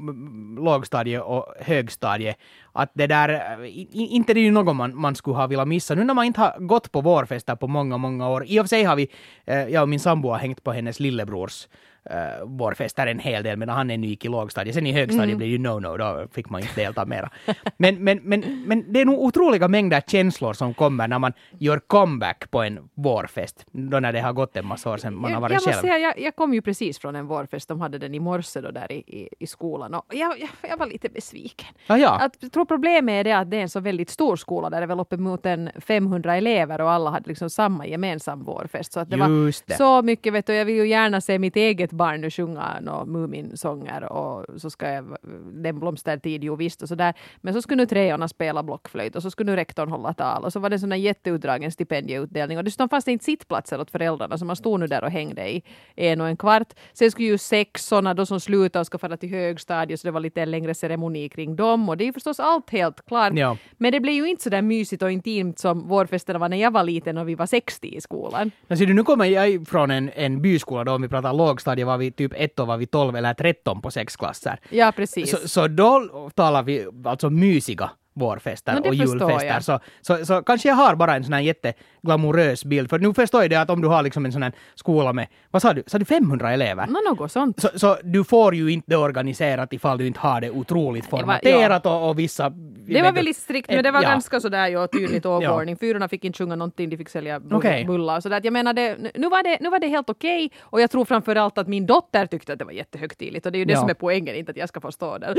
lågstadie 0.60 1.20
och 1.20 1.46
högstadie. 1.60 2.36
Att 2.74 2.92
det 2.94 3.08
där, 3.08 3.64
i- 3.66 3.88
inte 3.92 4.34
det 4.34 4.40
är 4.40 4.44
ju 4.44 4.52
något 4.52 4.76
man, 4.76 4.96
man 4.96 5.16
skulle 5.16 5.36
ha 5.38 5.48
velat 5.48 5.68
missa. 5.68 5.96
Nu 5.96 6.04
när 6.04 6.14
man 6.14 6.26
inte 6.26 6.42
har 6.42 6.60
gått 6.60 6.92
på 6.92 7.02
vårfester 7.02 7.56
på 7.56 7.68
många, 7.68 7.98
många 7.98 8.30
år. 8.30 8.44
I 8.48 8.60
och 8.60 8.64
för 8.64 8.68
sig 8.68 8.84
har 8.84 8.96
vi, 8.96 9.08
uh, 9.52 9.70
jag 9.70 9.82
och 9.82 9.90
min 9.90 10.00
sambo 10.00 10.30
har 10.30 10.38
hängt 10.38 10.64
på 10.64 10.72
hennes 10.72 11.00
lillebrors 11.00 11.68
uh, 12.12 12.46
vårfester 12.46 13.08
en 13.08 13.20
hel 13.20 13.44
del 13.44 13.58
medan 13.58 13.76
han 13.76 13.92
ännu 13.92 14.08
gick 14.08 14.26
i 14.26 14.28
lågstadiet. 14.28 14.76
Sen 14.76 14.88
i 14.88 14.92
högstadiet 14.92 15.38
blev 15.38 15.50
det 15.50 15.52
ju 15.52 15.58
no-no, 15.58 15.98
då 15.98 16.28
fick 16.32 16.50
man 16.50 16.62
inte 16.62 16.82
delta 16.82 17.06
mera. 17.06 17.30
Men, 17.78 18.04
men, 18.04 18.20
men, 18.24 18.64
men 18.68 18.94
det 18.94 19.02
är 19.02 19.06
nog 19.06 19.20
otroliga 19.20 19.68
mängder 19.68 20.02
känslor 20.08 20.54
som 20.54 20.74
kommer 20.74 21.08
när 21.08 21.20
man 21.20 21.34
gör 21.58 21.80
comeback 21.80 22.52
på 22.52 22.64
en 22.64 22.90
vårfest. 22.94 23.66
Då 23.72 24.00
när 24.00 24.14
det 24.14 24.22
har 24.22 24.34
gått 24.34 24.58
en 24.58 24.66
massa 24.66 24.90
år 24.92 24.98
sedan 24.98 25.16
man 25.16 25.24
har 25.24 25.32
jag, 25.32 25.42
varit 25.42 25.52
jag 25.52 25.58
måste 25.60 25.72
själv. 25.72 25.82
säga, 25.82 25.98
jag, 26.00 26.20
jag 26.20 26.36
kom 26.36 26.54
ju 26.54 26.62
precis 26.62 27.00
från 27.00 27.16
en 27.16 27.28
vårfest, 27.28 27.68
de 27.68 27.82
hade 27.82 27.98
den 27.98 28.16
i 28.16 28.20
morse 28.20 28.62
då 28.62 28.72
där 28.72 28.92
i, 28.92 28.96
i, 28.96 29.30
i 29.40 29.48
skolan 29.48 29.94
och 29.94 30.06
jag, 30.12 30.40
jag, 30.40 30.50
jag 30.70 30.78
var 30.78 30.86
lite 30.86 31.10
besviken. 31.10 31.68
Ja, 31.88 31.98
ja. 31.98 32.20
Att, 32.20 32.38
jag 32.40 32.52
tror 32.52 32.66
problemet 32.66 33.14
är 33.14 33.24
det 33.24 33.34
att 33.34 33.52
det 33.52 33.58
är 33.58 33.62
en 33.62 33.70
så 33.70 33.80
väldigt 33.80 34.10
stor 34.10 34.36
skola 34.36 34.70
där 34.70 34.78
det 34.78 34.86
är 34.86 34.88
väl 34.88 35.00
uppemot 35.00 35.46
en 35.46 35.70
500 35.76 36.36
elever 36.36 36.82
och 36.82 36.92
alla 36.92 37.10
hade 37.10 37.28
liksom 37.28 37.50
samma 37.50 37.88
gemensam 37.88 38.44
vårfest. 38.44 38.94
Så 38.94 39.00
att 39.00 39.10
det 39.10 39.18
Just 39.18 39.68
det. 39.68 39.74
var 39.74 39.78
så 39.78 40.06
mycket, 40.06 40.34
vet 40.34 40.46
du, 40.46 40.54
jag 40.54 40.66
vill 40.66 40.76
ju 40.76 40.88
gärna 40.88 41.22
se 41.22 41.40
mitt 41.40 41.56
eget 41.56 41.89
barn 41.92 42.22
nu 42.22 42.30
sjunga 42.30 43.06
Muminsånger 43.06 44.04
och 44.04 44.62
så 44.62 44.70
ska 44.70 44.90
jag, 44.90 45.18
den 45.54 45.80
blomstertid, 45.80 46.44
jo 46.44 46.56
visst 46.56 46.82
och 46.82 46.88
sådär. 46.88 47.14
Men 47.38 47.54
så 47.54 47.62
skulle 47.62 47.78
nu 47.78 47.86
treorna 47.86 48.28
spela 48.28 48.64
blockflöjt 48.64 49.16
och 49.16 49.22
så 49.22 49.32
skulle 49.32 49.52
nu 49.52 49.56
rektorn 49.56 49.90
hålla 49.90 50.14
tal 50.14 50.44
och 50.44 50.54
så 50.54 50.60
var 50.60 50.70
det 50.70 50.76
en 50.76 50.80
sån 50.80 50.92
här 50.92 51.00
jätteutdragen 51.00 51.72
stipendieutdelning 51.72 52.58
och 52.58 52.64
dessutom 52.64 52.90
fanns 52.90 53.06
det 53.06 53.12
inte 53.12 53.26
sittplatser 53.26 53.82
åt 53.82 53.92
föräldrarna 53.92 54.38
så 54.38 54.46
man 54.46 54.56
stod 54.56 54.80
nu 54.80 54.88
där 54.88 55.04
och 55.04 55.12
hängde 55.12 55.50
i 55.50 55.64
en 55.96 56.22
och 56.22 56.28
en 56.28 56.38
kvart. 56.38 56.74
Sen 56.94 57.12
skulle 57.12 57.28
ju 57.28 57.38
sexorna 57.38 58.14
då 58.14 58.26
som 58.26 58.40
slutade 58.40 58.82
och 58.82 58.86
ska 58.86 58.98
fara 58.98 59.18
till 59.18 59.30
högstadiet 59.30 60.00
så 60.00 60.08
det 60.08 60.12
var 60.12 60.20
lite 60.20 60.46
längre 60.46 60.74
ceremoni 60.74 61.30
kring 61.30 61.56
dem 61.56 61.90
och 61.90 61.98
det 61.98 62.04
är 62.04 62.06
ju 62.06 62.14
förstås 62.14 62.40
allt 62.40 62.70
helt 62.70 63.06
klart. 63.06 63.34
Ja. 63.36 63.58
Men 63.78 63.92
det 63.92 64.00
blev 64.00 64.16
ju 64.16 64.30
inte 64.30 64.44
så 64.44 64.50
där 64.50 64.62
mysigt 64.62 65.04
och 65.04 65.12
intimt 65.12 65.60
som 65.60 65.88
vårfesterna 65.88 66.40
var 66.40 66.50
när 66.50 66.58
jag 66.58 66.72
var 66.72 66.84
liten 66.84 67.18
och 67.18 67.30
vi 67.30 67.36
var 67.36 67.46
60 67.46 67.88
i 67.88 68.02
skolan. 68.02 68.52
Men 68.68 68.78
ser 68.78 68.86
du, 68.86 68.94
nu 68.94 69.04
kommer 69.04 69.26
jag 69.26 69.68
från 69.68 69.92
en, 69.92 70.10
en 70.10 70.42
byskola 70.42 70.84
då, 70.84 70.92
om 70.92 71.02
vi 71.02 71.08
pratar 71.08 71.34
lågstadie, 71.80 71.86
var 71.86 71.98
vi 71.98 72.12
typ 72.12 72.34
ett 72.36 72.60
år 72.60 72.66
var 72.66 72.78
vi 72.78 72.86
12 72.86 73.16
eller 73.16 73.34
13 73.34 73.82
på 73.82 73.92
sex 73.92 74.16
klasser. 74.16 74.60
Ja, 74.70 74.92
precis. 74.92 75.32
Så, 75.32 75.48
så 75.48 75.68
då 75.68 76.30
talar 76.36 76.64
vi 76.64 76.86
alltså 77.06 77.30
mysiga 77.30 77.92
vårfester 78.14 78.74
No, 78.74 78.88
och 78.88 78.94
julfester. 78.96 79.60
Så, 79.60 79.80
så, 80.02 80.26
så 80.26 80.42
kanske 80.42 80.68
jag 80.68 80.76
har 80.76 80.96
bara 80.96 81.16
en 81.16 81.24
sån 81.24 81.34
här 81.34 81.42
jätteglamorös 81.42 82.66
bild. 82.66 82.90
För 82.90 83.00
nu 83.00 83.14
förstår 83.14 83.42
jag 83.42 83.50
det 83.50 83.56
att 83.56 83.70
om 83.70 83.82
du 83.82 83.88
har 83.88 84.04
liksom 84.04 84.26
en 84.26 84.32
sån 84.32 84.44
här 84.44 84.52
skola 84.76 85.14
med, 85.14 85.28
vad 85.52 85.62
sa 85.62 85.74
du, 85.74 85.84
sa 85.88 85.98
du 86.00 86.06
500 86.06 86.52
elever? 86.54 86.88
Nå, 86.88 87.00
något 87.16 87.32
sånt. 87.32 87.60
Så, 87.62 87.70
så 87.76 87.98
du 88.04 88.24
får 88.24 88.56
ju 88.56 88.72
inte 88.72 88.86
det 88.90 88.96
organiserat 88.98 89.74
ifall 89.74 89.98
du 89.98 90.08
inte 90.08 90.20
har 90.20 90.42
det 90.42 90.50
otroligt 90.50 91.04
Det 91.06 91.12
var- 91.12 91.20
formaterat 91.20 91.86
och, 91.86 92.10
och 92.10 92.20
vissa... 92.20 92.50
Det 92.50 93.02
var 93.02 93.12
väldigt 93.12 93.38
strikt, 93.38 93.70
men 93.70 93.84
det 93.84 93.92
var 93.92 94.04
Ja. 94.04 94.10
ganska 94.10 94.40
sådär 94.40 94.68
ju 94.68 94.88
tydligt 94.88 95.24
tågordning. 95.24 95.78
Fyrorna 95.78 96.08
fick 96.08 96.24
inte 96.26 96.38
sjunga 96.38 96.56
någonting, 96.56 96.90
de 96.90 96.98
fick 96.98 97.10
sälja 97.10 97.40
bullar 97.40 98.18
och 98.18 98.24
sådär. 98.24 98.42
Jag 98.44 98.54
menar, 98.54 98.74
det, 98.74 98.98
nu, 99.16 99.30
var 99.30 99.44
det, 99.44 99.58
nu 99.62 99.70
var 99.70 99.80
det 99.80 99.88
helt 99.88 100.10
okej 100.10 100.52
och 100.60 100.82
jag 100.82 100.92
tror 100.92 101.06
framför 101.06 101.36
allt 101.36 101.58
att 101.58 101.68
min 101.68 101.86
dotter 101.86 102.26
tyckte 102.26 102.54
att 102.54 102.60
det 102.60 102.66
var 102.66 102.72
jättehögtidligt 102.72 103.46
och 103.46 103.52
det 103.52 103.58
är 103.58 103.60
ju 103.60 103.66
det 103.66 103.74
Ja. 103.74 103.80
som 103.80 103.90
är 103.90 103.94
poängen, 103.94 104.36
inte 104.36 104.52
att 104.52 104.58
jag 104.58 104.70
ska 104.70 104.82
få 104.82 104.92
stå 104.92 105.18
där. 105.18 105.36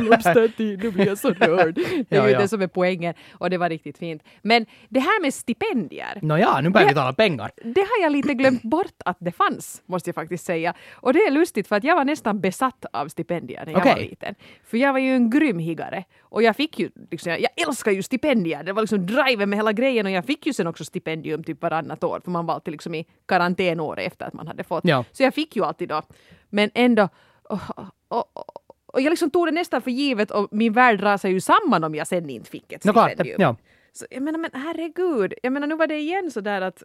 Blomstertid, 0.00 0.82
nu 0.82 0.90
blir 0.90 1.06
jag 1.06 1.18
så 1.18 1.30
rörd. 1.30 1.78
Det 2.08 2.16
är 2.16 2.20
Ja, 2.20 2.26
ju 2.26 2.32
ja. 2.32 2.40
det 2.40 2.48
som 2.48 2.62
är 2.62 2.66
poängen 2.66 3.14
och 3.32 3.50
det 3.50 3.58
var 3.58 3.68
riktigt 3.68 3.98
fint. 3.98 4.22
Men 4.42 4.66
det 4.88 5.00
här 5.00 5.22
med 5.22 5.34
stipendier, 5.34 6.18
Nåja, 6.22 6.60
nu 6.60 6.70
börjar 6.70 6.88
vi 6.88 6.94
tala 6.94 7.12
pengar. 7.12 7.50
det 7.64 7.80
har 7.80 8.02
jag 8.02 8.12
lite 8.12 8.34
glömt 8.34 8.62
bort 8.62 8.94
att 9.04 9.16
det 9.20 9.32
fanns, 9.32 9.82
måste 9.86 10.08
jag 10.08 10.14
faktiskt 10.14 10.44
säga. 10.44 10.74
Och 10.92 11.12
det 11.12 11.18
är 11.18 11.30
lustigt 11.30 11.68
för 11.68 11.76
att 11.76 11.84
jag 11.84 11.96
var 11.96 12.04
nästan 12.04 12.40
besatt 12.40 12.84
av 12.92 13.08
stipendier 13.08 13.64
när 13.66 13.72
jag 13.72 13.80
Okej. 13.80 13.92
var 13.94 14.00
liten. 14.00 14.34
För 14.64 14.76
jag 14.78 14.92
var 14.92 15.00
ju 15.00 15.14
en 15.16 15.30
grym 15.30 15.58
higgare. 15.58 16.04
Och 16.20 16.42
jag 16.42 16.56
fick 16.56 16.78
ju, 16.78 16.90
liksom, 17.10 17.32
jag 17.32 17.68
älskar 17.68 17.90
ju 17.92 18.02
stipendier. 18.02 18.62
Det 18.62 18.72
var 18.72 18.82
liksom 18.82 19.06
driven 19.06 19.50
med 19.50 19.58
hela 19.58 19.72
grejen 19.72 20.06
och 20.06 20.12
jag 20.12 20.24
fick 20.24 20.46
ju 20.46 20.52
sen 20.52 20.66
också 20.66 20.84
stipendium 20.84 21.44
typ 21.44 21.62
varannat 21.62 22.04
år 22.04 22.20
för 22.24 22.30
man 22.30 22.46
var 22.46 22.54
alltid 22.54 22.72
liksom 22.72 22.94
i 22.94 23.06
karantänår 23.26 24.00
efter 24.00 24.26
att 24.26 24.32
man 24.32 24.46
hade 24.46 24.64
fått. 24.64 24.84
Ja. 24.84 25.04
Så 25.12 25.22
jag 25.22 25.34
fick 25.34 25.56
ju 25.56 25.64
alltid 25.64 25.88
då. 25.88 26.02
Men 26.50 26.70
ändå, 26.74 27.08
och, 27.42 27.60
och, 28.08 28.36
och, 28.36 28.61
och 28.92 29.00
jag 29.00 29.10
liksom 29.10 29.30
tog 29.30 29.46
det 29.46 29.52
nästan 29.52 29.82
för 29.82 29.90
givet 29.90 30.30
och 30.30 30.48
min 30.50 30.72
värld 30.72 31.02
rasade 31.02 31.34
ju 31.34 31.40
samman 31.40 31.84
om 31.84 31.94
jag 31.94 32.06
sen 32.06 32.30
inte 32.30 32.50
fick 32.50 32.72
ett 32.72 32.84
Nå, 32.84 32.92
klart, 32.92 33.12
ja. 33.38 33.56
Så 33.92 34.06
jag 34.10 34.22
menar, 34.22 34.38
men 34.38 34.50
herregud. 34.54 35.34
Jag 35.42 35.52
menar, 35.52 35.66
nu 35.66 35.76
var 35.76 35.86
det 35.86 35.98
igen 35.98 36.30
så 36.30 36.40
där 36.40 36.60
att 36.60 36.82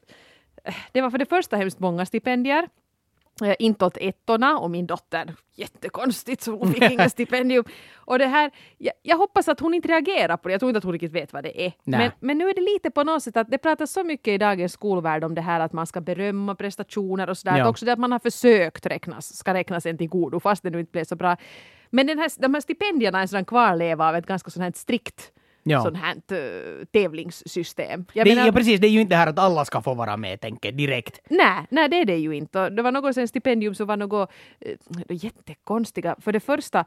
eh, 0.64 0.76
det 0.92 1.02
var 1.02 1.10
för 1.12 1.18
det 1.18 1.26
första 1.26 1.58
hemskt 1.58 1.80
många 1.80 2.06
stipendier. 2.06 2.68
Eh, 3.44 3.56
inte 3.60 3.86
åt 3.86 3.98
ettorna 3.98 4.60
och 4.60 4.72
min 4.72 4.88
dotter, 4.88 5.36
jättekonstigt, 5.56 6.42
så 6.42 6.52
hon 6.52 6.74
fick 6.74 6.92
inga 6.92 7.10
stipendium. 7.10 7.64
Och 7.96 8.20
det 8.20 8.26
här, 8.26 8.52
jag, 8.78 8.94
jag 9.02 9.18
hoppas 9.18 9.48
att 9.48 9.60
hon 9.60 9.74
inte 9.74 9.88
reagerar 9.88 10.38
på 10.38 10.48
det, 10.48 10.54
jag 10.54 10.60
tror 10.60 10.70
inte 10.70 10.78
att 10.78 10.84
hon 10.84 10.94
riktigt 10.94 11.12
vet 11.12 11.34
vad 11.34 11.44
det 11.44 11.66
är. 11.66 11.74
Men, 11.84 12.12
men 12.20 12.38
nu 12.38 12.50
är 12.50 12.54
det 12.54 12.62
lite 12.62 12.92
på 12.92 13.04
något 13.04 13.24
sätt 13.24 13.38
att 13.38 13.52
det 13.52 13.58
pratas 13.58 13.92
så 13.92 14.04
mycket 14.04 14.28
i 14.32 14.38
dagens 14.38 14.74
skolvärld 14.74 15.24
om 15.24 15.36
det 15.36 15.42
här 15.42 15.60
att 15.60 15.74
man 15.74 15.88
ska 15.88 16.02
berömma 16.02 16.56
prestationer 16.56 17.30
och 17.30 17.38
sådär. 17.38 17.58
Ja. 17.58 17.64
Att 17.64 17.70
också 17.70 17.86
det 17.86 17.94
att 17.94 18.00
man 18.00 18.12
har 18.12 18.20
försökt 18.20 18.86
räknas, 18.86 19.36
ska 19.36 19.54
räknas 19.54 19.86
en 19.86 19.98
till 19.98 20.10
godo 20.10 20.40
fast 20.40 20.64
det 20.64 20.70
nu 20.70 20.80
inte 20.80 20.92
blev 20.92 21.04
så 21.04 21.16
bra. 21.16 21.38
Men 21.90 22.08
den 22.08 22.20
här, 22.20 22.32
de 22.42 22.54
här 22.54 22.62
stipendierna 22.62 23.18
är 23.18 23.22
en 23.22 23.28
sådan 23.28 23.46
kvarleva 23.46 24.10
av 24.10 24.16
ett 24.16 24.26
ganska 24.26 24.50
sånt 24.52 24.64
här 24.64 24.72
strikt 24.76 25.32
Ja. 25.64 25.84
sånt 25.84 25.98
här 25.98 26.16
uh, 26.32 26.86
tävlingssystem. 26.86 28.06
Jag 28.14 28.26
Det, 28.28 28.36
menar- 28.36 28.46
ja, 28.48 28.52
precis, 28.54 28.80
det 28.80 28.88
är 28.88 28.92
ju 28.92 29.02
inte 29.02 29.14
det 29.16 29.18
här 29.20 29.28
att 29.28 29.40
alla 29.40 29.66
ska 29.66 29.82
få 29.82 29.94
vara 29.94 30.18
med, 30.18 30.42
tänker 30.42 30.72
direkt. 30.72 31.22
Nej, 31.30 31.66
nej, 31.70 31.90
det 31.90 31.96
är 32.02 32.06
det 32.06 32.18
ju 32.18 32.36
inte. 32.36 32.60
Och 32.62 32.72
Det 32.72 32.82
var 32.82 32.92
något 32.92 33.16
sen 33.16 33.28
stipendium 33.28 33.76
som 33.76 33.88
var 33.88 33.98
något 33.98 34.30
eh, 34.60 34.76
jättekonstiga. 35.10 36.16
För 36.22 36.32
det 36.32 36.40
första, 36.40 36.86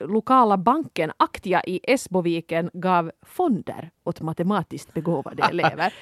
lokala 0.00 0.56
banken 0.56 1.12
Aktia 1.16 1.62
i 1.66 1.80
Esboviken 1.82 2.70
gav 2.72 3.12
fonder 3.26 3.90
åt 4.04 4.20
matematiskt 4.20 4.94
begåvade 4.94 5.42
elever. 5.50 5.94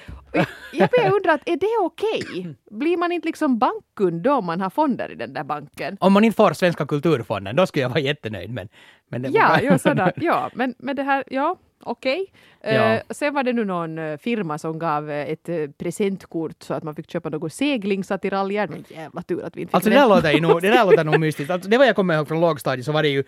Jag, 0.73 0.89
börjar 0.89 1.13
undra, 1.15 1.33
att, 1.33 1.49
är 1.49 1.57
det 1.57 1.85
okej? 1.85 2.55
Blir 2.71 2.97
man 2.97 3.11
inte 3.11 3.25
liksom 3.27 3.57
bankkund 3.59 4.21
då 4.21 4.33
om 4.33 4.45
man 4.45 4.61
har 4.61 4.69
fonder 4.69 5.11
i 5.11 5.15
den 5.15 5.33
där 5.33 5.43
banken? 5.43 5.97
Om 5.99 6.13
man 6.13 6.23
inte 6.23 6.35
får 6.35 6.53
Svenska 6.53 6.85
kulturfonden, 6.85 7.55
då 7.55 7.65
skulle 7.67 7.81
jag 7.83 7.89
vara 7.89 7.99
jättenöjd. 7.99 8.53
Men, 8.53 8.69
men 9.09 9.21
det 9.21 9.29
Ja, 9.29 9.61
ja, 9.61 9.77
sådär, 9.77 10.13
ja. 10.21 10.49
Men, 10.53 10.75
men 10.79 10.95
det 10.95 11.03
här, 11.03 11.23
ja, 11.27 11.55
okej. 11.83 12.25
Ja. 12.61 12.69
Eh, 12.69 13.01
sen 13.09 13.33
var 13.33 13.43
det 13.43 13.53
nu 13.53 13.65
någon 13.65 13.97
eh, 13.97 14.17
firma 14.17 14.57
som 14.57 14.79
gav 14.79 15.09
eh, 15.11 15.29
ett 15.29 15.49
eh, 15.49 15.67
presentkort 15.77 16.63
så 16.63 16.73
att 16.73 16.83
man 16.83 16.95
fick 16.95 17.11
köpa 17.11 17.29
något 17.29 17.53
seglingsattiraljer. 17.53 18.67
Men 18.67 18.83
jävla 18.89 19.21
tur 19.21 19.43
att 19.43 19.55
vi 19.57 19.61
inte 19.61 19.69
fick 19.71 19.75
Alltså 19.75 19.89
det 19.89 19.95
det. 19.95 20.01
där 20.01 20.09
låter 20.09 20.31
ju 20.31 20.41
nog, 20.41 20.61
det 20.61 20.69
där 20.69 20.85
låter 20.85 21.03
nog 21.03 21.19
mystiskt. 21.19 21.51
Alltså, 21.51 21.69
det 21.69 21.77
var 21.77 21.85
jag 21.85 21.95
kommer 21.95 22.15
ihåg 22.15 22.27
från 22.27 22.41
lågstadiet 22.41 22.85
så 22.85 22.91
var 22.91 23.03
det 23.03 23.09
ju 23.09 23.23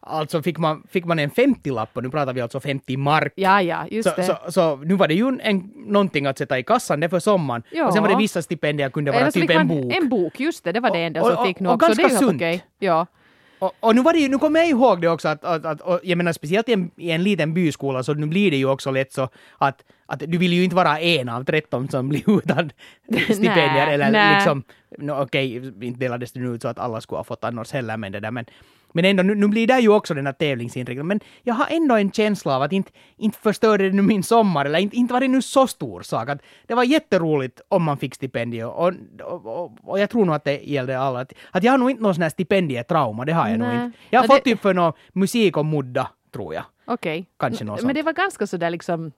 alltså 0.00 0.42
fick 0.42 0.58
man, 0.58 0.82
fick 0.90 1.04
man 1.04 1.18
en 1.18 1.30
50-lapp 1.30 1.88
och 1.92 2.02
nu 2.02 2.10
pratar 2.10 2.32
vi 2.32 2.40
alltså 2.40 2.60
50 2.60 2.96
mark. 2.96 3.32
Ja, 3.36 3.62
ja, 3.62 3.86
just 3.90 4.08
Så, 4.08 4.16
det. 4.16 4.22
så, 4.24 4.36
så 4.52 4.76
nu 4.76 4.94
var 4.94 5.08
det 5.08 5.14
ju 5.14 5.38
en, 5.42 5.70
någonting 5.76 6.26
att 6.26 6.38
sätta 6.38 6.58
i 6.58 6.62
kassan 6.62 7.00
det 7.00 7.08
för 7.08 7.18
sommaren. 7.18 7.62
Ja. 7.72 7.86
Och 7.86 7.92
sen 7.92 8.02
var 8.02 8.10
det 8.10 8.16
vissa 8.16 8.42
stipendier 8.42 8.90
kunde 8.90 9.10
vara 9.10 9.20
Eller 9.20 9.30
typ 9.30 9.50
en 9.50 9.68
bok. 9.68 9.94
En 9.94 10.08
bok, 10.08 10.40
just 10.40 10.64
det. 10.64 10.72
Det 10.72 10.80
var 10.80 10.90
det 10.90 10.98
enda 10.98 11.20
Och- 11.22 11.26
som 11.28 11.36
och- 11.38 11.46
fick 11.46 11.60
nu 11.60 11.68
och 11.68 11.74
också. 11.74 11.86
ganska 11.86 12.08
det 12.08 12.14
är 12.14 12.18
sunt. 12.18 12.34
okej. 12.36 12.64
Ja. 12.78 13.06
Och, 13.58 13.72
och 13.80 13.94
nu 13.94 14.02
var 14.02 14.12
det 14.12 14.18
ju, 14.18 14.28
nu 14.28 14.38
kommer 14.38 14.60
jag 14.60 14.68
ihåg 14.68 15.00
det 15.00 15.08
också 15.08 15.28
att, 15.28 15.44
att, 15.44 15.64
att 15.64 15.80
och 15.80 16.00
jag 16.02 16.16
menar 16.18 16.32
speciellt 16.32 16.68
i 16.68 16.72
en, 16.72 16.90
i 16.96 17.10
en 17.10 17.22
liten 17.22 17.54
byskola 17.54 18.02
så 18.02 18.14
nu 18.14 18.26
blir 18.26 18.50
det 18.50 18.56
ju 18.56 18.66
också 18.68 18.90
lätt 18.90 19.12
så 19.12 19.28
att, 19.58 19.84
att 20.06 20.18
du 20.26 20.38
vill 20.38 20.52
ju 20.52 20.64
inte 20.64 20.76
vara 20.76 21.00
en 21.00 21.28
av 21.28 21.44
13 21.44 21.88
som 21.88 22.08
blir 22.08 22.38
utan 22.38 22.70
stipendier 23.24 23.86
eller 23.86 24.10
nej. 24.10 24.34
liksom, 24.34 24.62
no, 24.98 25.12
okej, 25.22 25.56
inte 25.86 26.00
delades 26.00 26.32
det 26.32 26.40
nu 26.40 26.54
ut 26.54 26.62
så 26.62 26.68
att 26.68 26.78
alla 26.78 27.00
skulle 27.00 27.16
ha 27.18 27.24
fått 27.24 27.44
annars 27.44 27.72
heller 27.72 27.96
men 27.96 28.12
det 28.12 28.20
där 28.20 28.30
men 28.30 28.44
men 28.92 29.04
ändå, 29.04 29.22
nu, 29.22 29.34
nu 29.34 29.48
blir 29.48 29.66
det 29.66 29.78
ju 29.80 29.88
också 29.88 30.14
den 30.14 30.26
här 30.26 30.32
tävlingsinriktningen. 30.32 31.06
Men 31.06 31.20
jag 31.42 31.54
har 31.54 31.66
ändå 31.70 31.94
en 31.96 32.10
känsla 32.12 32.56
av 32.56 32.62
att 32.62 32.72
inte, 32.72 32.90
inte 33.16 33.38
förstörde 33.38 33.84
det 33.90 33.96
nu 33.96 34.02
min 34.02 34.22
sommar, 34.22 34.64
eller 34.64 34.78
inte, 34.78 34.96
inte 34.96 35.12
var 35.14 35.20
det 35.20 35.28
nu 35.28 35.42
så 35.42 35.66
stor 35.66 36.02
sak. 36.02 36.28
Att 36.28 36.42
det 36.66 36.74
var 36.74 36.84
jätteroligt 36.84 37.60
om 37.68 37.82
man 37.82 37.96
fick 37.98 38.14
stipendium. 38.14 38.68
Och, 38.70 38.92
och, 39.22 39.46
och, 39.46 39.72
och 39.82 39.98
jag 39.98 40.10
tror 40.10 40.24
nog 40.24 40.34
att 40.34 40.44
det 40.44 40.60
gällde 40.60 40.98
alla. 40.98 41.20
Att, 41.20 41.32
att 41.50 41.62
jag 41.64 41.72
har 41.72 41.78
nog 41.78 41.90
inte 41.90 42.02
någon 42.02 42.14
sån 42.14 42.22
här 42.22 42.30
stipendietrauma, 42.30 43.24
det 43.24 43.32
har 43.32 43.48
jag 43.48 43.58
nog 43.58 43.68
Nej. 43.68 43.84
inte. 43.84 43.98
Jag 44.10 44.20
har 44.20 44.26
fått 44.26 44.44
det- 44.44 44.50
typ 44.50 44.60
för 44.60 44.74
någon 44.74 44.92
musik 45.12 45.56
och 45.56 45.66
mudda, 45.66 46.10
tror 46.34 46.54
jag. 46.54 46.64
Okej. 46.84 47.26
Kanske 47.38 47.64
något 47.64 47.76
Men 47.76 47.82
sånt. 47.82 47.94
det 47.94 48.02
var 48.02 48.12
ganska 48.12 48.46
sådär 48.46 48.70
liksom 48.70 49.12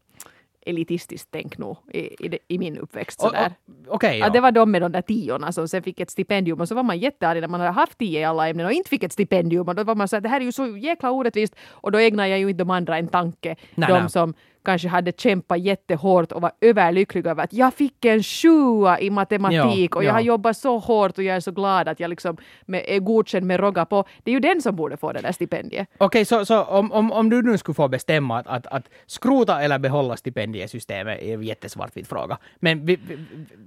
elitistiskt 0.67 1.29
tänk 1.31 1.59
nog 1.59 1.77
i, 1.93 1.99
i, 1.99 2.39
i 2.49 2.59
min 2.59 2.79
uppväxt. 2.79 3.21
Sådär. 3.21 3.53
Okej, 3.87 4.19
ja. 4.19 4.27
Att 4.27 4.33
det 4.33 4.41
var 4.41 4.53
de 4.53 4.71
med 4.71 4.83
de 4.83 4.93
där 4.93 5.03
tiorna 5.03 5.53
som 5.53 5.69
sen 5.69 5.83
fick 5.83 6.01
ett 6.01 6.11
stipendium 6.11 6.61
och 6.61 6.69
så 6.69 6.75
var 6.75 6.83
man 6.83 6.99
jättearg 6.99 7.41
när 7.41 7.49
man 7.49 7.61
hade 7.61 7.73
haft 7.73 7.99
tio 7.99 8.21
i 8.21 8.25
alla 8.25 8.49
ämnen 8.49 8.67
och 8.67 8.73
inte 8.73 8.89
fick 8.89 9.03
ett 9.03 9.13
stipendium 9.13 9.69
och 9.69 9.75
då 9.75 9.85
var 9.85 9.95
man 9.95 10.09
så 10.09 10.17
att 10.17 10.23
det 10.23 10.29
här 10.29 10.41
är 10.41 10.45
ju 10.45 10.53
så 10.53 10.77
jäkla 10.77 11.11
orättvist 11.11 11.55
och 11.71 11.93
då 11.93 11.99
ägnar 11.99 12.27
jag 12.27 12.39
ju 12.39 12.49
inte 12.51 12.65
de 12.65 12.71
andra 12.71 12.99
en 12.99 13.09
tanke. 13.09 13.57
Nej, 13.75 13.89
de 13.89 14.01
nej. 14.01 14.11
som 14.11 14.35
kanske 14.65 14.89
hade 14.89 15.13
kämpat 15.13 15.61
jättehårt 15.61 16.33
och 16.33 16.43
var 16.43 16.53
överlyckliga 16.61 17.31
över 17.31 17.45
att 17.45 17.53
jag 17.53 17.75
fick 17.75 18.05
en 18.05 18.23
sjua 18.23 19.01
i 19.01 19.11
matematik 19.11 19.91
Ja, 19.95 19.97
och 19.97 20.05
jag 20.05 20.09
ja. 20.09 20.13
har 20.13 20.21
jobbat 20.21 20.57
så 20.57 20.79
hårt 20.79 21.19
och 21.19 21.25
jag 21.25 21.37
är 21.37 21.41
så 21.41 21.51
glad 21.53 21.89
att 21.89 22.01
jag 22.01 22.09
liksom 22.09 22.37
med, 22.67 22.85
är 22.89 22.99
godkänd 22.99 23.47
med 23.47 23.61
rogga 23.61 23.85
på. 23.85 24.05
Det 24.23 24.31
är 24.31 24.33
ju 24.33 24.41
den 24.41 24.63
som 24.63 24.77
borde 24.77 24.97
få 24.97 25.13
det 25.13 25.21
där 25.21 25.33
stipendiet. 25.33 25.89
Okej, 25.99 26.25
så, 26.25 26.45
så 26.45 26.63
om, 26.65 26.93
om, 26.93 27.13
om 27.13 27.31
du 27.31 27.43
nu 27.43 27.59
skulle 27.59 27.75
få 27.75 27.89
bestämma 27.89 28.39
att, 28.39 28.47
att, 28.47 28.67
att 28.67 28.89
skrota 29.07 29.63
eller 29.63 29.79
behålla 29.79 30.17
stipendiesystemet 30.17 31.23
är 31.23 31.35
en 31.35 31.43
jättesvartvit 31.43 32.09
fråga. 32.09 32.39
Men 32.57 32.87
vi, 32.87 32.97
vi, 33.09 33.19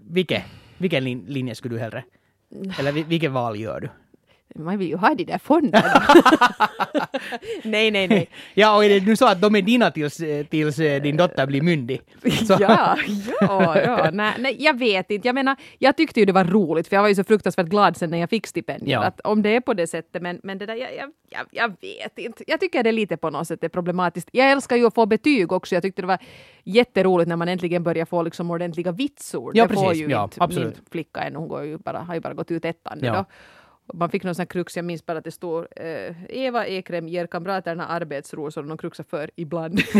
vilken, 0.09 0.41
vilken 0.77 1.03
lin, 1.03 1.25
linje 1.27 1.55
skulle 1.55 1.75
du 1.75 1.79
hellre? 1.79 2.03
Eller 2.79 2.91
vi- 2.91 3.03
vilket 3.03 3.31
val 3.31 3.59
gör 3.59 3.79
du? 3.79 3.89
Man 4.55 4.77
vill 4.77 4.87
ju 4.87 4.95
ha 4.95 5.13
de 5.15 5.23
där 5.23 5.37
fonderna. 5.37 6.03
nej, 7.63 7.91
nej, 7.91 8.07
nej. 8.07 8.29
Ja, 8.53 8.75
och 8.75 8.85
är 8.85 8.89
det 8.89 9.05
nu 9.05 9.15
så 9.15 9.25
att 9.27 9.41
de 9.41 9.55
är 9.55 9.61
dina 9.61 9.91
tills, 9.91 10.17
tills 10.49 10.79
eh, 10.79 11.01
din 11.01 11.17
dotter 11.17 11.45
blir 11.45 11.61
myndig? 11.61 12.01
Ja, 12.49 12.97
ja, 13.41 13.81
ja. 13.81 14.09
Nej, 14.13 14.33
nej, 14.39 14.55
jag 14.59 14.79
vet 14.79 15.11
inte. 15.11 15.27
Jag 15.27 15.35
menar, 15.35 15.55
jag 15.79 15.97
tyckte 15.97 16.19
ju 16.19 16.25
det 16.25 16.31
var 16.33 16.43
roligt 16.43 16.87
för 16.87 16.95
jag 16.95 17.01
var 17.01 17.09
ju 17.09 17.15
så 17.15 17.23
fruktansvärt 17.23 17.65
glad 17.67 17.97
sen 17.97 18.09
när 18.09 18.17
jag 18.17 18.29
fick 18.29 18.47
stipendiet. 18.47 18.89
Ja. 18.91 19.03
Att 19.03 19.19
om 19.21 19.41
det 19.41 19.49
är 19.55 19.61
på 19.61 19.73
det 19.73 19.87
sättet, 19.87 20.21
men, 20.21 20.39
men 20.43 20.57
det 20.57 20.65
där, 20.65 20.75
jag, 20.75 20.89
jag, 20.97 21.09
jag, 21.29 21.45
jag 21.51 21.67
vet 21.81 22.17
inte. 22.19 22.43
Jag 22.47 22.59
tycker 22.59 22.83
det 22.83 22.89
är 22.89 22.93
lite 22.93 23.17
på 23.17 23.29
något 23.29 23.47
sätt 23.47 23.63
är 23.63 23.69
problematiskt. 23.69 24.29
Jag 24.31 24.51
älskar 24.51 24.75
ju 24.75 24.85
att 24.87 24.93
få 24.95 25.05
betyg 25.05 25.51
också. 25.51 25.75
Jag 25.75 25.81
tyckte 25.81 26.01
det 26.01 26.07
var 26.07 26.19
jätteroligt 26.63 27.29
när 27.29 27.35
man 27.35 27.47
äntligen 27.47 27.83
börjar 27.83 28.05
få 28.05 28.23
liksom 28.23 28.51
ordentliga 28.51 28.91
vitsord. 28.91 29.51
Ja, 29.55 29.67
det 29.67 29.73
får 29.73 29.83
precis. 29.83 30.01
ju 30.03 30.09
Ja, 30.09 30.23
inte 30.23 30.37
absolut. 30.43 30.75
min 30.75 30.85
flicka 30.91 31.19
ännu. 31.21 31.37
Hon 31.39 31.47
går 31.47 31.63
ju 31.63 31.77
bara, 31.77 31.99
har 31.99 32.13
ju 32.13 32.19
bara 32.19 32.33
gått 32.33 32.51
ut 32.51 32.65
ettan 32.65 32.99
Ja. 33.01 33.13
då. 33.13 33.25
Man 33.93 34.09
fick 34.09 34.23
någon 34.23 34.35
sån 34.35 34.41
här 34.41 34.47
krux, 34.47 34.75
jag 34.75 34.85
minns 34.85 35.05
bara 35.05 35.17
att 35.17 35.23
det 35.23 35.31
stod 35.31 35.65
eh, 35.75 36.13
Eva 36.29 36.67
Ekrem 36.67 37.07
ger 37.07 37.27
kamraterna 37.27 37.87
arbetsro, 37.87 38.51
så 38.51 38.61
de 38.61 38.77
kruxar 38.77 39.03
för 39.09 39.29
ibland. 39.35 39.79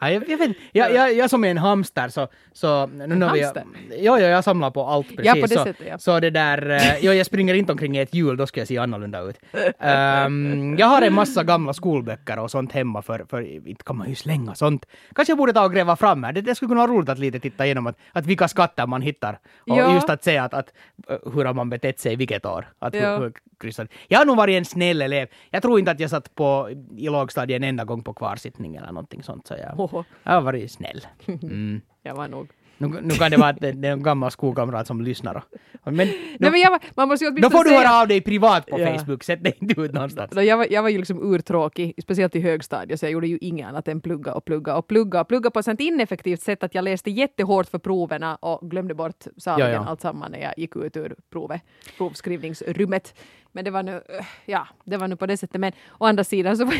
ja, 0.00 0.10
jag, 0.10 0.28
jag, 0.28 0.38
vet, 0.38 0.56
jag, 0.72 0.94
jag, 0.94 1.14
jag 1.14 1.30
som 1.30 1.44
är 1.44 1.48
en 1.50 1.58
hamster 1.58 2.08
så... 2.08 2.28
så 2.52 2.86
nu 2.86 3.06
vi, 3.14 3.24
hamster? 3.24 3.64
ja, 3.90 4.20
ja, 4.20 4.26
jag 4.28 4.44
samlar 4.44 4.70
på 4.70 4.82
allt 4.86 5.08
precis. 5.08 5.26
Ja, 5.26 5.34
på 5.34 5.40
det 5.40 5.48
så, 5.48 5.64
sättet, 5.64 5.86
ja. 5.88 5.98
så 5.98 6.20
det 6.20 6.30
där... 6.30 6.70
eh, 6.70 7.04
Ja, 7.04 7.14
jag 7.14 7.26
springer 7.26 7.54
inte 7.54 7.72
omkring 7.72 7.96
i 7.96 8.00
ett 8.00 8.14
hjul, 8.14 8.36
då 8.36 8.46
ska 8.46 8.60
jag 8.60 8.68
se 8.68 8.78
annorlunda 8.78 9.20
ut. 9.20 9.36
Ehm, 9.78 10.76
jag 10.78 10.86
har 10.86 11.02
en 11.02 11.12
massa 11.14 11.44
gamla 11.44 11.72
skolböcker 11.72 12.38
och 12.38 12.50
sånt 12.50 12.72
hemma 12.72 13.02
för, 13.02 13.24
för 13.30 13.68
inte 13.68 13.84
kan 13.84 13.96
man 13.96 14.08
ju 14.08 14.14
slänga 14.14 14.54
sånt. 14.54 14.86
Kanske 15.14 15.30
jag 15.30 15.38
borde 15.38 15.52
ta 15.52 15.64
och 15.64 15.72
gräva 15.72 15.96
fram 15.96 16.24
här. 16.24 16.32
Det, 16.32 16.40
det 16.40 16.54
skulle 16.54 16.68
kunna 16.68 16.80
vara 16.86 16.92
roligt 16.92 17.08
att 17.08 17.18
lite 17.18 17.40
titta 17.40 17.64
igenom 17.64 17.86
att, 17.86 17.96
att 18.12 18.26
vilka 18.26 18.48
skatter 18.48 18.86
man 18.86 19.02
hittar. 19.02 19.38
Och 19.66 19.76
Ja. 19.78 19.94
just 19.94 20.10
att 20.10 20.24
se 20.24 20.38
att, 20.38 20.54
att 20.54 20.72
eh, 21.08 21.16
hur 21.34 21.44
har 21.44 21.54
man 21.54 21.70
betett 21.70 22.00
sig 22.00 22.05
vilket 22.14 22.46
år. 22.46 22.68
Att, 22.78 22.94
Ja. 22.94 23.18
hur, 23.18 23.32
kryssat. 23.60 23.88
Jag 24.08 24.18
har 24.18 24.26
nog 24.26 24.36
varit 24.36 24.54
en 24.58 24.64
snäll 24.64 25.02
elev. 25.02 25.28
Jag 25.50 25.62
tror 25.62 25.78
inte 25.78 25.90
att 25.90 26.00
jag 26.00 26.10
satt 26.10 26.34
på, 26.34 26.70
i 26.96 27.08
lågstadiet 27.08 27.56
en 27.56 27.64
enda 27.64 27.84
gång 27.84 28.02
på 28.02 28.14
kvarsittning 28.14 28.76
eller 28.76 28.86
någonting 28.92 29.22
sånt. 29.22 29.46
Så 29.46 29.54
jag, 29.58 29.80
Oho. 29.80 30.04
jag 30.22 30.32
har 30.32 30.40
varit 30.40 30.70
snäll. 30.72 31.06
Mm. 31.26 31.80
Jag 32.02 32.14
var 32.14 32.28
nog 32.28 32.48
Nu, 32.78 32.88
nu 33.02 33.10
kan 33.14 33.30
det 33.30 33.36
vara 33.36 33.48
att 33.48 33.60
det, 33.60 33.72
det 33.72 33.88
är 33.88 33.92
en 33.92 34.02
gammal 34.02 34.30
skolkamrat 34.30 34.86
som 34.86 35.00
lyssnar. 35.00 35.42
Men, 35.84 35.96
Nej, 36.38 36.50
men 36.50 36.60
jag 36.60 36.80
man 36.96 37.08
måste 37.08 37.24
ju 37.24 37.30
då 37.30 37.50
får 37.50 37.64
du 37.64 37.70
säga- 37.70 37.80
höra 37.88 38.00
av 38.02 38.08
dig 38.08 38.20
privat 38.20 38.66
på 38.66 38.80
Ja. 38.80 38.98
Facebook. 38.98 39.24
Sätt 39.24 39.44
dig 39.44 39.56
inte 39.60 39.80
ut 39.80 39.92
någonstans. 39.92 40.30
Då 40.34 40.42
Jag 40.42 40.56
var, 40.56 40.66
jag 40.70 40.82
var 40.82 40.88
ju 40.88 40.98
liksom 40.98 41.34
urtråkig, 41.34 41.94
speciellt 42.02 42.36
i 42.36 42.40
högstadiet, 42.40 43.00
så 43.00 43.06
jag 43.06 43.12
gjorde 43.12 43.26
ju 43.28 43.38
inget 43.40 43.66
annat 43.68 43.88
än 43.88 44.00
plugga 44.00 44.34
och 44.34 44.44
plugga 44.44 44.76
och 44.76 44.86
plugga 44.86 45.20
och 45.20 45.28
plugga 45.28 45.50
på 45.50 45.58
ett 45.58 45.64
sånt 45.64 45.80
ineffektivt 45.80 46.40
sätt 46.42 46.62
att 46.62 46.74
jag 46.74 46.82
läste 46.84 47.10
jättehårt 47.10 47.66
för 47.66 47.78
proverna 47.78 48.36
och 48.36 48.70
glömde 48.70 48.94
bort 48.94 49.24
saligen 49.36 49.70
Ja, 49.72 49.76
ja. 49.76 49.84
allt 49.88 50.00
samman 50.00 50.32
när 50.32 50.38
jag 50.40 50.54
gick 50.56 50.76
ut 50.76 50.96
ur 50.96 51.14
provet, 51.32 51.62
provskrivningsrummet. 51.98 53.14
Men 53.52 53.64
det 53.64 53.70
var 53.70 53.82
nu, 53.82 53.92
eh, 53.92 54.26
ja, 54.46 54.68
det 54.84 54.96
var 54.96 55.08
nu 55.08 55.16
på 55.16 55.26
det 55.26 55.36
sättet. 55.36 55.60
Men 55.60 55.72
å 55.98 56.04
andra 56.06 56.24
sidan 56.24 56.56
så 56.56 56.64
var 56.64 56.74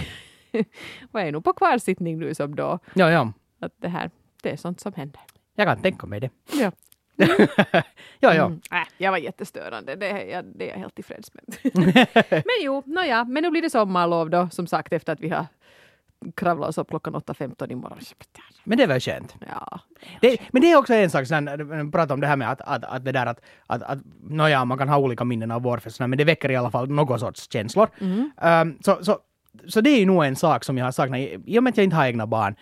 jag, 0.50 0.64
var 1.10 1.20
jag 1.20 1.32
nog 1.32 1.44
på 1.44 1.52
kvarsittning 1.52 2.18
nu 2.18 2.34
som 2.34 2.54
då. 2.54 2.78
Ja, 2.94 3.10
ja. 3.10 3.32
Att 3.60 3.72
det 3.80 3.88
här, 3.88 4.10
det 4.42 4.50
är 4.52 4.56
sånt 4.56 4.80
som 4.80 4.92
händer. 4.96 5.20
Jag 5.56 5.66
kan 5.66 5.82
tänka 5.82 6.06
mig 6.06 6.20
det. 6.20 6.30
Ja. 6.52 6.72
ja, 7.16 7.26
ja. 8.34 8.46
Mm. 8.46 8.60
Äh, 8.72 8.78
jag 8.98 9.10
var 9.10 9.18
jättestörande, 9.18 9.94
det, 9.96 10.25
jag- 10.25 10.44
det 10.44 10.64
är 10.68 10.72
jag 10.72 10.78
helt 10.78 10.94
tillfreds 10.94 11.30
med. 11.34 11.44
men 12.30 12.42
jo, 12.62 12.82
nåja, 12.86 13.25
men 13.25 13.42
nu 13.42 13.50
blir 13.50 13.62
det 13.62 13.70
sommarlov 13.70 14.30
då, 14.30 14.48
som 14.52 14.66
sagt, 14.66 14.92
efter 14.92 15.12
att 15.12 15.20
vi 15.20 15.28
har 15.28 15.46
kravlat 16.36 16.68
oss 16.68 16.78
upp 16.78 16.88
klockan 16.88 17.14
8.15 17.16 17.72
imorgon. 17.72 17.98
Men 18.64 18.78
det 18.78 18.84
är 18.84 18.88
väl 18.88 19.00
skönt. 19.00 19.34
Ja. 19.48 19.80
Det, 20.20 20.38
men 20.50 20.62
det 20.62 20.72
är 20.72 20.76
också 20.76 20.94
en 20.94 21.10
sak, 21.10 21.25
du 21.58 21.90
pratar 21.90 22.14
om 22.14 22.20
det 22.20 22.26
här 22.26 22.36
med 22.36 22.50
att, 22.50 22.60
att, 22.60 22.84
att 22.84 23.04
det 23.04 23.12
där 23.12 23.26
att, 23.26 23.40
att, 23.66 23.82
att 23.82 23.98
nåja, 24.22 24.64
man 24.64 24.78
kan 24.78 24.88
ha 24.88 24.98
olika 24.98 25.25
minnen 25.25 25.50
av 25.50 25.62
vårfesterna, 25.62 26.06
men 26.08 26.18
det 26.18 26.25
väcker 26.25 26.50
i 26.50 26.56
alla 26.56 26.70
fall 26.70 26.88
någon 26.90 27.20
sorts 27.20 27.52
känslor. 27.52 27.88
Um, 28.00 28.78
så, 28.80 29.04
så, 29.04 29.18
så 29.68 29.80
det 29.80 29.90
är 29.90 29.98
ju 29.98 30.06
nog 30.06 30.25
en 30.25 30.36
sak 30.36 30.64
som 30.64 30.78
jag 30.78 30.84
har 30.84 30.92
saknat, 30.92 31.20
i 31.46 31.58
och 31.58 31.62
med 31.62 31.70
att 31.70 31.76
jag 31.76 31.84
inte 31.84 31.96
har 31.96 32.06
egna 32.06 32.26
barn. 32.26 32.54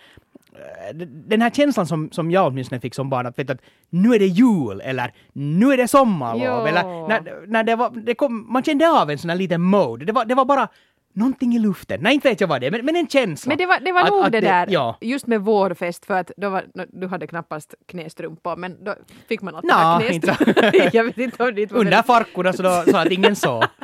Eh, 0.89 0.95
Den 1.07 1.41
här 1.41 1.49
känslan 1.49 1.87
som, 1.87 2.11
som 2.11 2.31
jag 2.31 2.47
åtminstone 2.47 2.81
fick 2.81 2.95
som 2.95 3.09
barn, 3.09 3.25
att, 3.25 3.39
vet, 3.39 3.49
att 3.49 3.61
nu 3.89 4.13
är 4.15 4.19
det 4.19 4.25
jul, 4.27 4.81
eller 4.83 5.13
nu 5.33 5.71
är 5.73 5.77
det 5.77 5.87
sommarlov, 5.87 6.67
eller 6.67 6.83
när, 7.07 7.47
när 7.47 7.63
det 7.63 7.75
var, 7.75 7.89
det 7.89 8.15
kom, 8.15 8.53
man 8.53 8.63
kände 8.63 8.89
av 8.89 9.09
en 9.11 9.17
sån 9.17 9.29
här 9.29 9.37
liten 9.37 9.61
mode. 9.61 10.05
Det 10.05 10.11
var, 10.11 10.25
det 10.25 10.35
var 10.35 10.45
bara 10.45 10.67
någonting 11.13 11.55
i 11.55 11.59
luften. 11.59 11.99
Nej, 12.01 12.13
inte 12.13 12.29
vet 12.29 12.41
jag 12.41 12.47
vad 12.47 12.61
det 12.61 12.67
är, 12.67 12.71
men, 12.71 12.85
men 12.85 12.95
en 12.95 13.07
känsla. 13.07 13.49
Men 13.49 13.57
det 13.57 13.65
var, 13.65 13.79
det 13.79 13.91
var 13.91 14.01
Att- 14.01 14.09
nog 14.09 14.25
att 14.25 14.31
det 14.31 14.39
där, 14.41 14.67
Ja. 14.69 14.97
just 15.01 15.27
med 15.27 15.41
vårfest, 15.41 16.05
för 16.05 16.13
att 16.19 16.31
då 16.37 16.49
var, 16.49 16.65
du 16.87 17.07
hade 17.07 17.27
knappast 17.27 17.75
knästrumpor, 17.87 18.55
men 18.55 18.83
då 18.83 18.95
fick 19.29 19.41
man 19.41 19.55
alltid 19.55 19.71
ha 19.71 19.99
knästrumpor. 19.99 20.89
jag 20.95 21.03
vet 21.03 21.17
inte 21.17 21.43
om 21.43 21.55
det 21.55 21.71
var 21.71 21.79
Under 21.79 22.01
farkorna 22.01 22.53
så, 22.53 22.63
då, 22.63 22.83
så 22.91 22.97
att 22.97 23.11
ingen 23.11 23.35
såg. 23.35 23.63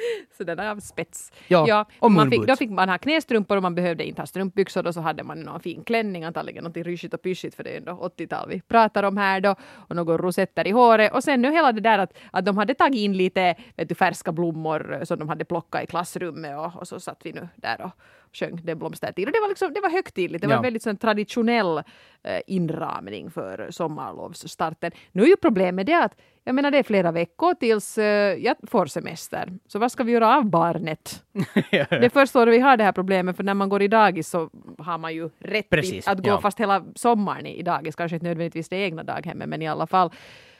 sådana 0.36 0.70
av 0.70 0.80
spets. 0.80 1.32
Ja, 1.48 1.86
och 1.98 2.10
man 2.10 2.30
fick, 2.30 2.46
då 2.46 2.56
fick 2.56 2.70
man 2.70 2.88
ha 2.88 2.98
knästrumpor 2.98 3.56
och 3.56 3.62
man 3.62 3.74
behövde 3.74 4.04
inte 4.04 4.22
ha 4.22 4.26
strumpbyxor 4.26 4.86
och 4.86 4.94
så 4.94 5.00
hade 5.00 5.22
man 5.22 5.40
någon 5.40 5.60
fin 5.60 5.84
klänning, 5.84 6.24
antagligen 6.24 6.64
något 6.64 6.76
ryschigt 6.76 7.14
och 7.14 7.22
pyschigt 7.22 7.54
för 7.54 7.64
det 7.64 7.70
är 7.70 7.76
ändå 7.76 7.92
80-tal 7.92 8.48
vi 8.48 8.60
pratar 8.60 9.02
om 9.02 9.16
här 9.16 9.40
då 9.40 9.54
och 9.88 9.96
några 9.96 10.16
rosetter 10.16 10.66
i 10.66 10.70
håret 10.70 11.12
och 11.12 11.24
sen 11.24 11.42
nu 11.42 11.52
hela 11.52 11.72
det 11.72 11.80
där 11.80 11.98
att, 11.98 12.12
att 12.30 12.44
de 12.44 12.58
hade 12.58 12.74
tagit 12.74 13.00
in 13.00 13.16
lite 13.16 13.54
vet 13.76 13.88
du, 13.88 13.94
färska 13.94 14.32
blommor 14.32 15.00
som 15.04 15.18
de 15.18 15.28
hade 15.28 15.44
plockat 15.44 15.84
i 15.84 15.86
klassrummet 15.86 16.58
och, 16.58 16.80
och 16.80 16.88
så 16.88 17.00
satt 17.00 17.20
vi 17.24 17.32
nu 17.32 17.48
där 17.56 17.80
och 17.80 17.90
sjöng 18.38 18.60
Den 18.64 18.78
blomstertid 18.78 19.26
och 19.26 19.32
det 19.32 19.40
var 19.40 19.48
liksom, 19.48 19.72
det 19.72 19.80
var 19.80 19.90
högtidligt, 19.90 20.42
det 20.42 20.46
var 20.48 20.54
Ja. 20.54 20.58
en 20.58 20.62
väldigt 20.62 20.82
sån 20.82 20.96
traditionell 20.96 21.78
eh, 22.22 22.40
inramning 22.46 23.30
för 23.30 23.66
sommarlovsstarten. 23.70 24.90
Nu 25.12 25.22
är 25.22 25.26
ju 25.26 25.36
problemet 25.36 25.86
det 25.86 25.94
att 26.04 26.14
jag 26.44 26.54
menar 26.54 26.70
det 26.70 26.78
är 26.78 26.82
flera 26.82 27.12
veckor 27.12 27.54
tills 27.54 27.98
eh, 27.98 28.34
jag 28.38 28.56
får 28.70 28.86
semester. 28.86 29.48
Så 29.66 29.78
vad 29.78 29.92
ska 29.92 30.04
vi 30.04 30.12
göra 30.12 30.36
av 30.36 30.44
barnet? 30.44 31.24
Det 31.70 32.04
är 32.04 32.08
först 32.08 32.32
då 32.32 32.44
vi 32.44 32.58
har 32.58 32.76
det 32.76 32.84
här 32.84 32.92
problemet, 32.92 33.36
för 33.36 33.44
när 33.44 33.54
man 33.54 33.68
går 33.68 33.82
i 33.82 33.88
dagis 33.88 34.28
så 34.28 34.50
har 34.78 34.98
man 34.98 35.14
ju 35.14 35.30
rätt 35.38 35.70
Precis, 35.70 36.08
att 36.08 36.18
gå 36.18 36.30
ja. 36.30 36.40
fast 36.40 36.60
hela 36.60 36.84
sommaren 36.94 37.46
i 37.46 37.58
i 37.58 37.62
dagis, 37.62 37.96
kanske 37.96 38.16
inte 38.16 38.26
nödvändigtvis 38.26 38.68
det 38.68 38.76
egna 38.76 39.02
daghemmet, 39.02 39.48
men 39.48 39.62
i 39.62 39.68
alla 39.68 39.86
fall. 39.86 40.10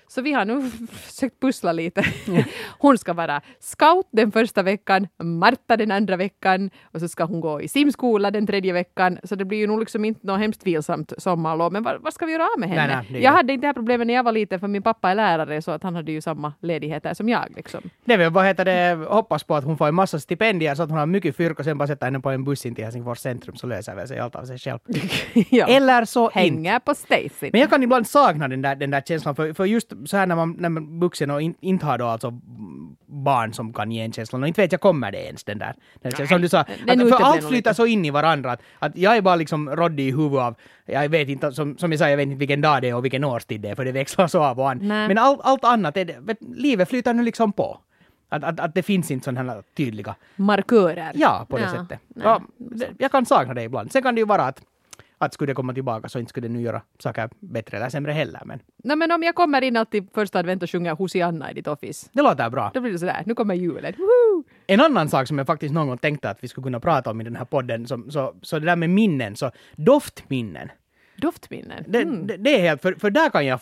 Så 0.08 0.22
vi 0.22 0.32
har 0.32 0.44
nu 0.44 0.70
försökt 0.92 1.40
pussla 1.40 1.72
lite. 1.72 2.02
Hon 2.78 2.98
ska 2.98 3.12
vara 3.12 3.40
scout 3.60 4.08
den 4.10 4.32
första 4.32 4.62
veckan, 4.62 5.08
Marta 5.22 5.76
den 5.76 5.90
andra 5.90 6.16
veckan 6.16 6.70
och 6.82 7.00
så 7.00 7.08
ska 7.08 7.24
hon 7.24 7.40
gå 7.40 7.62
i 7.62 7.68
simskola 7.68 8.30
den 8.30 8.46
tredje 8.46 8.72
veckan. 8.72 9.18
Så 9.24 9.34
det 9.34 9.44
blir 9.44 9.58
ju 9.58 9.66
nog 9.66 9.80
liksom 9.80 10.04
inte 10.04 10.26
något 10.26 10.38
hemskt 10.38 10.66
vilsamt 10.66 11.12
sommarlov. 11.18 11.72
Men 11.72 11.82
vad, 11.82 12.14
ska 12.14 12.26
vi 12.26 12.32
göra 12.32 12.42
av 12.42 12.60
med 12.60 12.68
henne? 12.68 12.86
Nej, 12.86 13.06
nej, 13.10 13.22
jag 13.22 13.32
hade 13.32 13.52
inte 13.52 13.64
det 13.64 13.68
här 13.68 13.74
problemet 13.74 14.06
när 14.06 14.14
jag 14.14 14.22
var 14.22 14.32
liten 14.32 14.60
för 14.60 14.68
min 14.68 14.82
pappa 14.82 15.10
är 15.10 15.14
lärare 15.14 15.62
så 15.62 15.70
att 15.70 15.82
han 15.82 15.94
hade 15.94 16.12
ju 16.12 16.20
samma 16.20 16.52
ledigheter 16.60 17.14
som 17.14 17.28
jag. 17.28 17.44
Liksom. 17.56 17.90
Det 18.04 18.16
väl, 18.16 18.32
vad 18.32 18.46
heter 18.46 18.64
det, 18.64 19.06
hoppas 19.08 19.44
på 19.44 19.54
att 19.56 19.64
hon 19.64 19.78
får 19.78 19.88
en 19.88 19.94
massa 19.94 20.20
stipendier 20.20 20.74
så 20.74 20.82
att 20.82 20.90
hon 20.90 20.98
har 20.98 21.06
mycket 21.06 21.36
fyrk 21.36 21.58
och 21.58 21.64
sen 21.64 21.78
bara 21.78 21.86
sätta 21.86 22.06
henne 22.06 22.20
på 22.20 22.30
en 22.30 22.44
buss 22.44 22.66
in 22.66 22.74
till 22.74 22.84
Helsingfors 22.84 23.18
centrum 23.18 23.56
så 23.56 23.66
löser 23.66 23.94
väl 23.94 24.08
sig 24.08 24.18
allt 24.18 24.36
av 24.36 24.44
sig 24.44 24.58
själv. 24.58 24.78
ja. 25.50 25.66
Eller 25.66 26.04
så 26.04 26.26
inte. 26.26 26.38
Hänger 26.38 26.78
på 26.78 26.94
Stacy. 26.94 27.50
Men 27.52 27.60
jag 27.60 27.70
kan 27.70 27.82
ibland 27.82 28.06
sakna 28.06 28.48
den 28.48 28.62
där, 28.62 28.76
den 28.76 28.90
där 28.90 29.00
känslan, 29.00 29.34
för, 29.34 29.52
för 29.52 29.64
just 29.64 29.92
så 30.06 30.16
här 30.16 30.26
när 30.26 30.36
man, 30.36 30.56
när 30.58 30.68
man 30.68 31.00
vuxen 31.00 31.30
och 31.30 31.42
in, 31.42 31.54
inte 31.60 31.86
har 31.86 31.98
då 31.98 32.06
alltså 32.06 32.40
barn 33.06 33.52
som 33.52 33.72
kan 33.72 33.92
ge 33.92 34.00
en 34.02 34.12
känslan, 34.12 34.42
och 34.42 34.48
inte 34.48 34.60
vet 34.60 34.72
jag 34.72 34.80
kommer 34.80 35.12
det 35.12 35.26
ens 35.26 35.44
den 35.44 35.58
där. 35.58 35.74
Den. 36.02 36.26
Som 36.28 36.42
du 36.42 36.48
sa, 36.48 36.58
att, 36.60 36.68
för 36.86 37.22
allt 37.22 37.50
lite. 37.50 37.74
så 37.74 37.86
in 37.86 38.04
i 38.04 38.10
varandra 38.10 38.52
att, 38.52 38.60
att 38.78 38.96
jag 38.96 39.16
är 39.16 39.22
bara 39.22 39.36
liksom 39.36 39.70
råddig 39.70 40.08
i 40.08 40.10
huvudet 40.10 40.40
av, 40.40 40.54
jag 40.86 41.08
vet 41.08 41.28
inte, 41.28 41.52
som, 41.52 41.78
som 41.78 41.92
jag 41.92 41.98
sa, 41.98 42.10
jag 42.10 42.16
vet 42.16 42.26
inte 42.26 42.38
vilken 42.38 42.60
dag 42.60 42.82
det 42.82 42.88
är 42.88 42.94
och 42.94 43.04
vilken 43.04 43.24
årstid 43.24 43.60
det 43.60 43.68
är, 43.68 43.74
för 43.74 43.84
det 43.84 43.92
växlar 43.92 44.26
så 44.26 44.42
av 44.42 44.60
och 44.60 44.70
an. 44.70 44.78
Nej. 44.82 45.08
Men 45.08 45.18
allt, 45.18 45.40
allt 45.42 45.64
annat, 45.64 45.96
är 45.96 46.20
vet, 46.20 46.38
livet 46.40 46.88
flyter 46.88 47.14
nu 47.14 47.22
liksom 47.22 47.52
på. 47.52 47.78
Att, 48.28 48.44
att, 48.44 48.60
att 48.60 48.74
det 48.74 48.82
finns 48.82 49.10
inte 49.10 49.24
sådana 49.24 49.52
här 49.52 49.62
tydliga 49.76 50.14
Markörer. 50.36 51.12
Ja, 51.14 51.46
på 51.48 51.56
det 51.56 51.62
Ja, 51.62 51.70
sättet. 51.70 52.00
Ja, 52.14 52.42
jag 52.98 53.12
kan 53.12 53.26
sakna 53.26 53.54
det 53.54 53.62
ibland. 53.62 53.92
Sen 53.92 54.02
kan 54.02 54.14
det 54.14 54.18
ju 54.18 54.26
vara 54.26 54.42
att, 54.42 54.62
att 55.18 55.34
skulle 55.34 55.50
det 55.50 55.54
komma 55.54 55.74
tillbaka 55.74 56.08
så 56.08 56.18
inte 56.18 56.28
skulle 56.28 56.48
det 56.48 56.54
nu 56.54 56.60
göra 56.60 56.82
saker 56.98 57.30
bättre 57.40 57.76
eller 57.76 57.88
sämre 57.88 58.12
heller. 58.12 58.42
Men 58.44 58.60
Nej, 58.76 58.96
men 58.96 59.12
om 59.12 59.22
jag 59.22 59.34
kommer 59.34 59.62
in 59.62 59.76
alltid 59.76 60.08
första 60.14 60.38
advent 60.38 60.62
och 60.62 60.70
sjunger 60.70 60.94
Hosianna 60.94 61.50
i 61.50 61.54
ditt 61.54 61.66
office, 61.66 62.08
det 62.12 62.22
låter 62.22 62.50
bra. 62.50 62.70
då 62.74 62.80
blir 62.80 62.92
det 62.92 62.98
sådär, 62.98 63.22
nu 63.26 63.34
kommer 63.34 63.54
julen. 63.54 63.92
Woohoo! 63.96 64.44
En 64.66 64.80
annan 64.80 65.08
sak 65.08 65.28
som 65.28 65.38
jag 65.38 65.46
faktiskt 65.46 65.74
någon 65.74 65.88
gång 65.88 65.98
tänkte 65.98 66.30
att 66.30 66.44
vi 66.44 66.48
skulle 66.48 66.64
kunna 66.64 66.80
prata 66.80 67.10
om 67.10 67.20
i 67.20 67.24
den 67.24 67.36
här 67.36 67.44
podden, 67.44 67.86
som, 67.86 68.10
så, 68.10 68.34
så 68.42 68.58
det 68.58 68.66
där 68.66 68.76
med 68.76 68.90
minnen, 68.90 69.36
så 69.36 69.50
doftminnen. 69.76 70.68
Doftminnen. 71.20 71.84
Mm. 71.94 72.26
det, 72.26 72.36
det 72.36 72.56
är 72.56 72.60
helt, 72.60 72.82
för, 72.82 72.94
för 72.94 73.10
där 73.10 73.30
kan 73.30 73.46
jag 73.46 73.60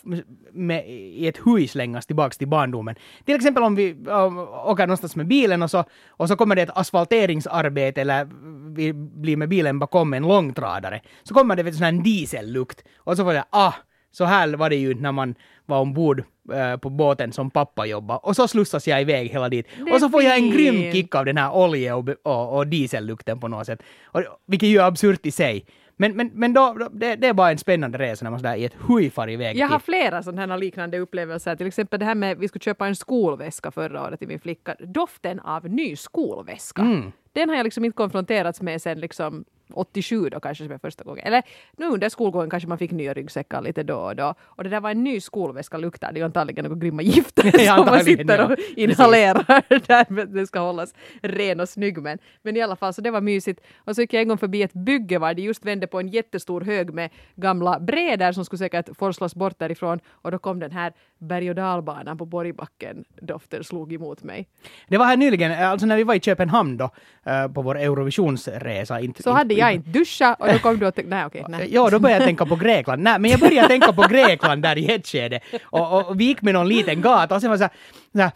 med, 0.53 0.89
i 0.89 1.27
ett 1.27 1.37
huj 1.37 1.69
slängas 1.69 2.07
tillbaks 2.07 2.39
till 2.39 2.49
barndomen. 2.49 2.95
Till 3.25 3.35
exempel 3.35 3.63
om 3.63 3.75
vi 3.75 3.93
um, 3.93 4.39
åker 4.39 4.87
någonstans 4.87 5.17
med 5.17 5.27
bilen 5.27 5.63
och 5.63 5.71
så, 5.71 5.85
och 6.09 6.29
så 6.29 6.37
kommer 6.37 6.57
det 6.57 6.63
ett 6.63 6.77
asfalteringsarbete 6.79 8.01
eller 8.01 8.29
vi 8.77 8.93
blir 8.93 9.37
med 9.37 9.49
bilen 9.49 9.79
bakom 9.79 10.15
en 10.15 10.23
långtradare. 10.23 11.01
Så 11.23 11.35
kommer 11.35 11.57
det 11.57 11.63
vet, 11.63 11.75
sån 11.75 11.85
här 11.85 11.93
diesellukt 11.93 12.85
och 12.97 13.17
så 13.17 13.25
får 13.25 13.35
jag 13.35 13.45
ah, 13.51 13.75
så 14.11 14.25
här 14.25 14.57
var 14.57 14.71
det 14.71 14.77
ju 14.77 14.95
när 14.95 15.13
man 15.13 15.35
var 15.67 15.81
ombord 15.81 16.25
eh, 16.53 16.77
på 16.77 16.91
båten 16.91 17.33
som 17.33 17.51
pappa 17.51 17.87
jobbade. 17.87 18.21
Och 18.23 18.37
så 18.37 18.49
slussas 18.49 18.89
jag 18.89 19.01
iväg 19.01 19.29
hela 19.29 19.49
dit. 19.49 19.67
Och 19.93 20.01
så 20.01 20.09
får 20.09 20.23
jag 20.23 20.37
en 20.37 20.51
grym 20.51 20.93
kick 20.93 21.15
av 21.15 21.25
den 21.25 21.37
här 21.37 21.55
olje 21.55 21.93
och, 21.93 22.09
och, 22.23 22.57
och 22.57 22.67
diesellukten 22.67 23.41
på 23.41 23.49
något 23.49 23.67
sätt. 23.67 23.83
Och, 24.05 24.23
vilket 24.47 24.69
ju 24.69 24.79
är 24.79 24.85
absurt 24.87 25.27
i 25.27 25.31
sig. 25.31 25.67
Men, 25.97 26.17
men, 26.17 26.31
men 26.35 26.53
då, 26.53 26.77
då, 26.81 26.89
det, 26.93 27.17
det 27.17 27.27
är 27.27 27.33
bara 27.33 27.51
en 27.51 27.59
spännande 27.59 27.99
resa 27.99 28.25
när 28.25 28.31
man 28.31 28.41
sådär 28.41 28.57
i 28.57 28.65
ett 28.65 28.77
huj 28.89 29.11
far 29.11 29.31
iväg 29.31 29.57
Jag 29.57 29.69
har 29.69 29.79
flera 29.79 30.23
sådana 30.23 30.53
här 30.53 30.61
liknande 30.61 30.99
upplevelser. 30.99 31.57
Till 31.57 31.67
exempel 31.67 32.01
det 32.01 32.05
här 32.05 32.15
med 32.15 32.39
vi 32.39 32.49
skulle 32.49 32.63
köpa 32.63 32.87
en 32.87 32.97
skolväska 32.97 33.71
förra 33.71 34.03
året 34.03 34.19
till 34.19 34.29
min 34.29 34.41
flicka. 34.41 34.77
Doften 34.79 35.41
av 35.41 35.69
ny 35.69 35.97
skolväska. 35.97 36.83
Mm. 36.83 37.13
Den 37.33 37.49
har 37.49 37.57
jag 37.57 37.65
liksom 37.65 37.85
inte 37.85 37.97
konfronterats 37.97 38.63
med 38.63 38.83
sen 38.83 39.01
liksom 39.01 39.45
87 39.75 40.29
då 40.29 40.41
kanske 40.41 40.65
som 40.65 40.73
är 40.73 40.79
första 40.79 41.05
gången. 41.05 41.27
Eller 41.27 41.43
nu 41.77 41.87
under 41.87 42.09
skolgången 42.09 42.51
kanske 42.51 42.69
man 42.69 42.79
fick 42.79 42.91
nya 42.91 43.15
ryggsäckar 43.15 43.63
lite 43.63 43.83
då 43.83 43.97
och 43.97 44.17
då. 44.17 44.35
Och 44.41 44.65
det 44.65 44.71
där 44.71 44.81
var 44.81 44.91
en 44.91 45.05
ny 45.05 45.21
skolväska 45.21 45.77
luktar. 45.77 46.13
Det 46.13 46.17
är 46.17 46.21
ju 46.21 46.25
antagligen 46.25 46.65
några 46.65 46.79
grymma 46.79 47.03
gifter 47.03 47.51
som 47.77 47.87
man 47.87 48.05
sitter 48.05 48.45
och 48.45 48.51
ja. 48.51 48.57
inhalerar 48.77 49.65
där 49.87 50.01
att 50.01 50.35
den 50.35 50.47
ska 50.47 50.61
hållas 50.61 50.95
ren 51.23 51.61
och 51.61 51.69
snygg. 51.69 51.99
Men, 51.99 52.19
men 52.43 52.57
i 52.57 52.63
alla 52.63 52.77
fall 52.77 52.95
så 52.95 53.01
det 53.01 53.11
var 53.11 53.21
mysigt. 53.21 53.61
Och 53.77 53.95
så 53.95 54.01
gick 54.01 54.13
jag 54.13 54.23
en 54.23 54.29
gång 54.29 54.39
förbi 54.39 54.63
ett 54.63 54.73
bygge 54.73 55.19
var 55.19 55.35
de 55.35 55.43
just 55.43 55.65
vände 55.65 55.87
på 55.87 56.01
en 56.01 56.09
jättestor 56.09 56.61
hög 56.61 56.95
med 56.95 57.11
gamla 57.35 57.81
brädor 57.81 58.33
som 58.33 58.45
skulle 58.45 58.59
säkert 58.59 58.97
forslas 58.97 59.35
bort 59.35 59.59
därifrån. 59.59 60.01
Och 60.09 60.31
då 60.31 60.39
kom 60.39 60.59
den 60.59 60.71
här 60.71 60.93
berg 61.19 61.49
och 61.51 61.55
dalbanan 61.57 62.19
på 62.19 62.25
Borgbacken. 62.27 63.05
Doften 63.21 63.65
slog 63.65 63.93
emot 63.93 64.23
mig. 64.23 64.49
Det 64.89 64.99
var 64.99 65.07
här 65.07 65.17
nyligen, 65.17 65.65
alltså 65.65 65.87
när 65.87 65.97
vi 65.97 66.03
var 66.05 66.15
i 66.15 66.21
Köpenhamn 66.21 66.77
då, 66.77 66.91
eh, 67.27 67.49
på 67.49 67.63
vår 67.63 67.79
Eurovisionsresa. 67.79 69.01
Inte, 69.01 69.23
Så 69.23 69.31
hade 69.33 69.55
jag 69.55 69.75
inte 69.75 69.91
duschat 69.91 70.41
och 70.41 70.47
då 70.53 70.59
kom 70.59 70.79
du 70.79 70.91
tänkte, 70.91 71.03
nej 71.17 71.27
okej, 71.27 71.45
nej. 71.49 71.69
Ja, 71.75 71.91
då 71.91 71.99
började 71.99 72.21
jag 72.23 72.29
tänka 72.29 72.47
på 72.47 72.57
Grekland. 72.57 73.03
Nej, 73.03 73.19
men 73.19 73.31
jag 73.31 73.41
började 73.41 73.69
tänka 73.69 73.93
på 73.93 74.03
Grekland 74.03 74.63
där 74.63 74.79
i 74.79 74.93
ett 74.95 75.07
skede. 75.07 75.41
Och, 75.65 75.93
och, 75.93 76.07
och 76.09 76.21
vi 76.21 76.25
gick 76.25 76.43
med 76.43 76.55
någon 76.55 76.69
liten 76.69 77.01
gata 77.01 77.35
och 77.35 77.41
sen 77.41 77.51
var 77.51 77.57
det 77.57 77.59
så 77.59 77.65
här, 77.65 77.73
så 78.13 78.19
här 78.19 78.29
"Ah, 78.29 78.33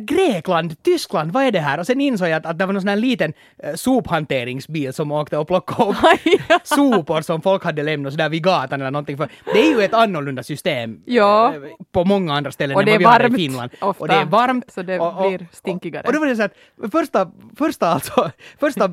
Grekland, 0.00 0.82
Tyskland, 0.82 1.32
vad 1.32 1.44
är 1.44 1.50
det 1.52 1.60
här? 1.60 1.78
Och 1.78 1.86
sen 1.86 2.00
insåg 2.00 2.28
jag 2.28 2.36
att, 2.36 2.46
att 2.46 2.58
det 2.58 2.66
var 2.66 2.72
någon 2.72 2.82
sån 2.82 2.88
här 2.88 2.96
liten 2.96 3.32
eh, 3.58 3.74
sophanteringsbil 3.74 4.92
som 4.92 5.12
åkte 5.12 5.38
och 5.38 5.46
plockade 5.46 5.90
upp 5.90 5.96
sopor 6.64 7.20
som 7.20 7.42
folk 7.42 7.64
hade 7.64 7.82
lämnat 7.82 8.12
sådär 8.12 8.28
vid 8.28 8.42
gatan 8.44 8.80
eller 8.80 8.90
någonting. 8.90 9.16
För 9.16 9.28
det 9.54 9.66
är 9.66 9.70
ju 9.78 9.82
ett 9.82 9.94
annorlunda 9.94 10.42
system 10.42 11.00
Ja. 11.04 11.54
eh, 11.54 11.60
på 11.92 12.04
många 12.04 12.34
andra 12.34 12.52
ställen 12.52 12.76
Och 12.76 12.82
än 12.82 12.88
vad 12.88 12.98
vi 12.98 13.04
har 13.04 13.26
i 13.26 13.30
Finland. 13.30 13.70
ofta, 13.80 14.02
och 14.02 14.08
det 14.08 14.14
är 14.14 14.24
varmt. 14.24 14.72
så 14.72 14.82
det 14.82 15.00
och, 15.00 15.24
och, 15.24 15.28
blir 15.30 15.46
stinkigare. 15.52 16.02
Och, 16.06 16.12
då 16.12 16.20
var 16.20 16.26
det 16.26 16.36
så 16.36 16.42
att 16.42 16.54
första, 16.92 17.30
första, 17.58 17.86
alltså, 17.86 18.30
första 18.60 18.92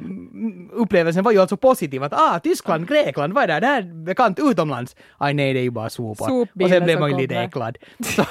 upplevelsen 0.71 1.23
var 1.23 1.31
ju 1.31 1.39
alltså 1.39 1.57
positiv. 1.57 2.03
Att 2.03 2.13
ah, 2.13 2.39
Tyskland, 2.39 2.87
Grekland, 2.87 3.33
vad 3.33 3.43
är 3.43 3.47
det 3.47 3.53
här? 3.53 3.61
Det 3.61 3.67
här 3.67 3.77
är 3.81 4.05
bekant 4.05 4.39
utomlands. 4.39 4.95
Aj 5.17 5.33
nej, 5.33 5.53
det 5.53 5.59
är 5.59 5.63
ju 5.63 5.71
bara 5.71 5.89
sopor. 5.89 6.27
Sopbilen 6.27 6.65
och 6.65 6.69
sen 6.69 6.83
blev 6.83 6.99
man 6.99 7.11
ju 7.11 7.17
lite 7.17 7.35
äcklad. 7.35 7.77
Så, 8.03 8.25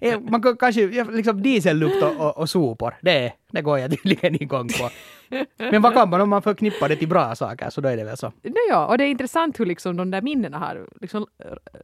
eh, 0.00 0.20
man 0.20 0.42
kan 0.42 0.56
kanske, 0.56 1.04
liksom 1.10 1.42
diesellukt 1.54 2.02
och, 2.02 2.16
och, 2.26 2.38
och 2.38 2.50
sopor, 2.50 2.94
det, 3.00 3.32
det 3.50 3.62
går 3.62 3.78
jag 3.78 3.90
tydligen 3.90 4.42
igång 4.42 4.68
på. 4.68 4.90
Men 5.58 5.82
vad 5.82 5.94
kan 5.94 6.10
man 6.10 6.20
om 6.20 6.28
man 6.28 6.42
förknippar 6.42 6.88
det 6.88 6.96
till 6.96 7.08
bra 7.08 7.34
saker 7.34 7.70
så 7.70 7.80
då 7.80 7.88
är 7.88 7.96
det 7.96 8.04
väl 8.04 8.16
så. 8.16 8.26
No, 8.26 8.54
ja, 8.68 8.86
och 8.86 8.98
det 8.98 9.04
är 9.04 9.08
intressant 9.08 9.60
hur 9.60 9.66
liksom 9.66 9.96
de 9.96 10.10
där 10.10 10.22
minnena 10.22 10.58
har 10.58 10.86
liksom 11.00 11.26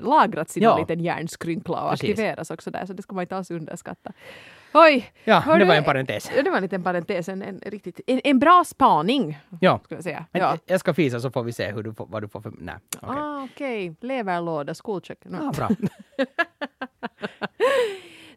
lagrats 0.01 0.57
i 0.57 0.61
Ja. 0.61 0.75
en 0.75 0.81
liten 0.81 1.01
hjärnskrynkla 1.01 1.83
och 1.85 1.91
Precis. 1.91 2.11
aktiveras 2.11 2.51
också 2.51 2.71
där, 2.71 2.87
så 2.87 2.93
det 2.93 3.03
ska 3.03 3.15
man 3.15 3.23
inte 3.23 3.37
alls 3.37 3.51
underskatta. 3.51 4.13
Oj! 4.75 5.13
Ja, 5.25 5.43
det 5.47 5.59
du- 5.59 5.65
var 5.65 5.75
en 5.75 5.85
parentes. 5.85 6.31
Det 6.45 6.51
var 6.51 6.57
en 6.57 6.63
liten 6.63 6.83
parentes, 6.83 7.29
en, 7.29 7.43
en, 7.43 7.61
riktigt, 7.67 8.01
en, 8.07 8.21
en 8.25 8.39
bra 8.39 8.65
spaning, 8.67 9.39
Ja. 9.61 9.81
skulle 9.85 9.97
jag 9.97 10.05
säga. 10.05 10.27
Men 10.33 10.43
ja. 10.43 10.57
jag 10.67 10.81
ska 10.81 10.95
fisa 10.95 11.21
så 11.21 11.31
får 11.31 11.43
vi 11.43 11.53
se 11.53 11.73
hur 11.73 11.83
du 11.83 11.95
vad 11.97 12.23
du 12.23 12.29
får 12.29 12.41
för... 12.41 12.53
Nej, 12.59 12.75
okej. 13.03 13.09
Ah, 13.19 13.45
okej. 13.55 13.95
Leverlåda, 14.01 14.75
skolkök. 14.75 15.19
No. 15.25 15.37
Ah, 15.49 15.53
bra. 15.53 15.69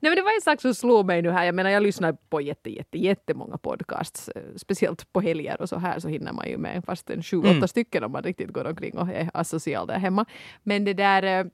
Nej, 0.03 0.09
men 0.09 0.15
det 0.15 0.21
var 0.21 0.35
en 0.35 0.41
sak 0.41 0.61
som 0.61 0.73
slog 0.75 1.05
mig 1.05 1.21
nu 1.21 1.31
här. 1.31 1.43
Jag 1.45 1.55
menar, 1.55 1.69
jag 1.69 1.83
lyssnar 1.83 2.13
på 2.29 2.41
jätte, 2.41 2.69
jätte, 2.69 2.97
jättemånga 2.97 3.57
podcasts. 3.57 4.29
eh, 4.29 4.41
Speciellt 4.55 5.13
på 5.13 5.21
helger 5.21 5.61
och 5.61 5.69
så 5.69 5.75
här 5.77 5.99
så 5.99 6.07
hinner 6.07 6.33
man 6.33 6.49
ju 6.49 6.57
med 6.57 6.83
fast 6.85 7.09
en 7.09 7.23
sju, 7.23 7.37
Mm. 7.37 7.57
åtta 7.57 7.67
stycken 7.67 8.03
om 8.03 8.11
man 8.11 8.23
riktigt 8.23 8.49
går 8.53 8.67
omkring 8.67 8.97
och 8.97 9.07
är 9.09 9.29
asocial 9.33 9.87
där 9.87 9.97
hemma. 9.99 10.25
Men 10.63 10.85
det 10.85 10.93
där 10.93 11.23
eh, 11.23 11.45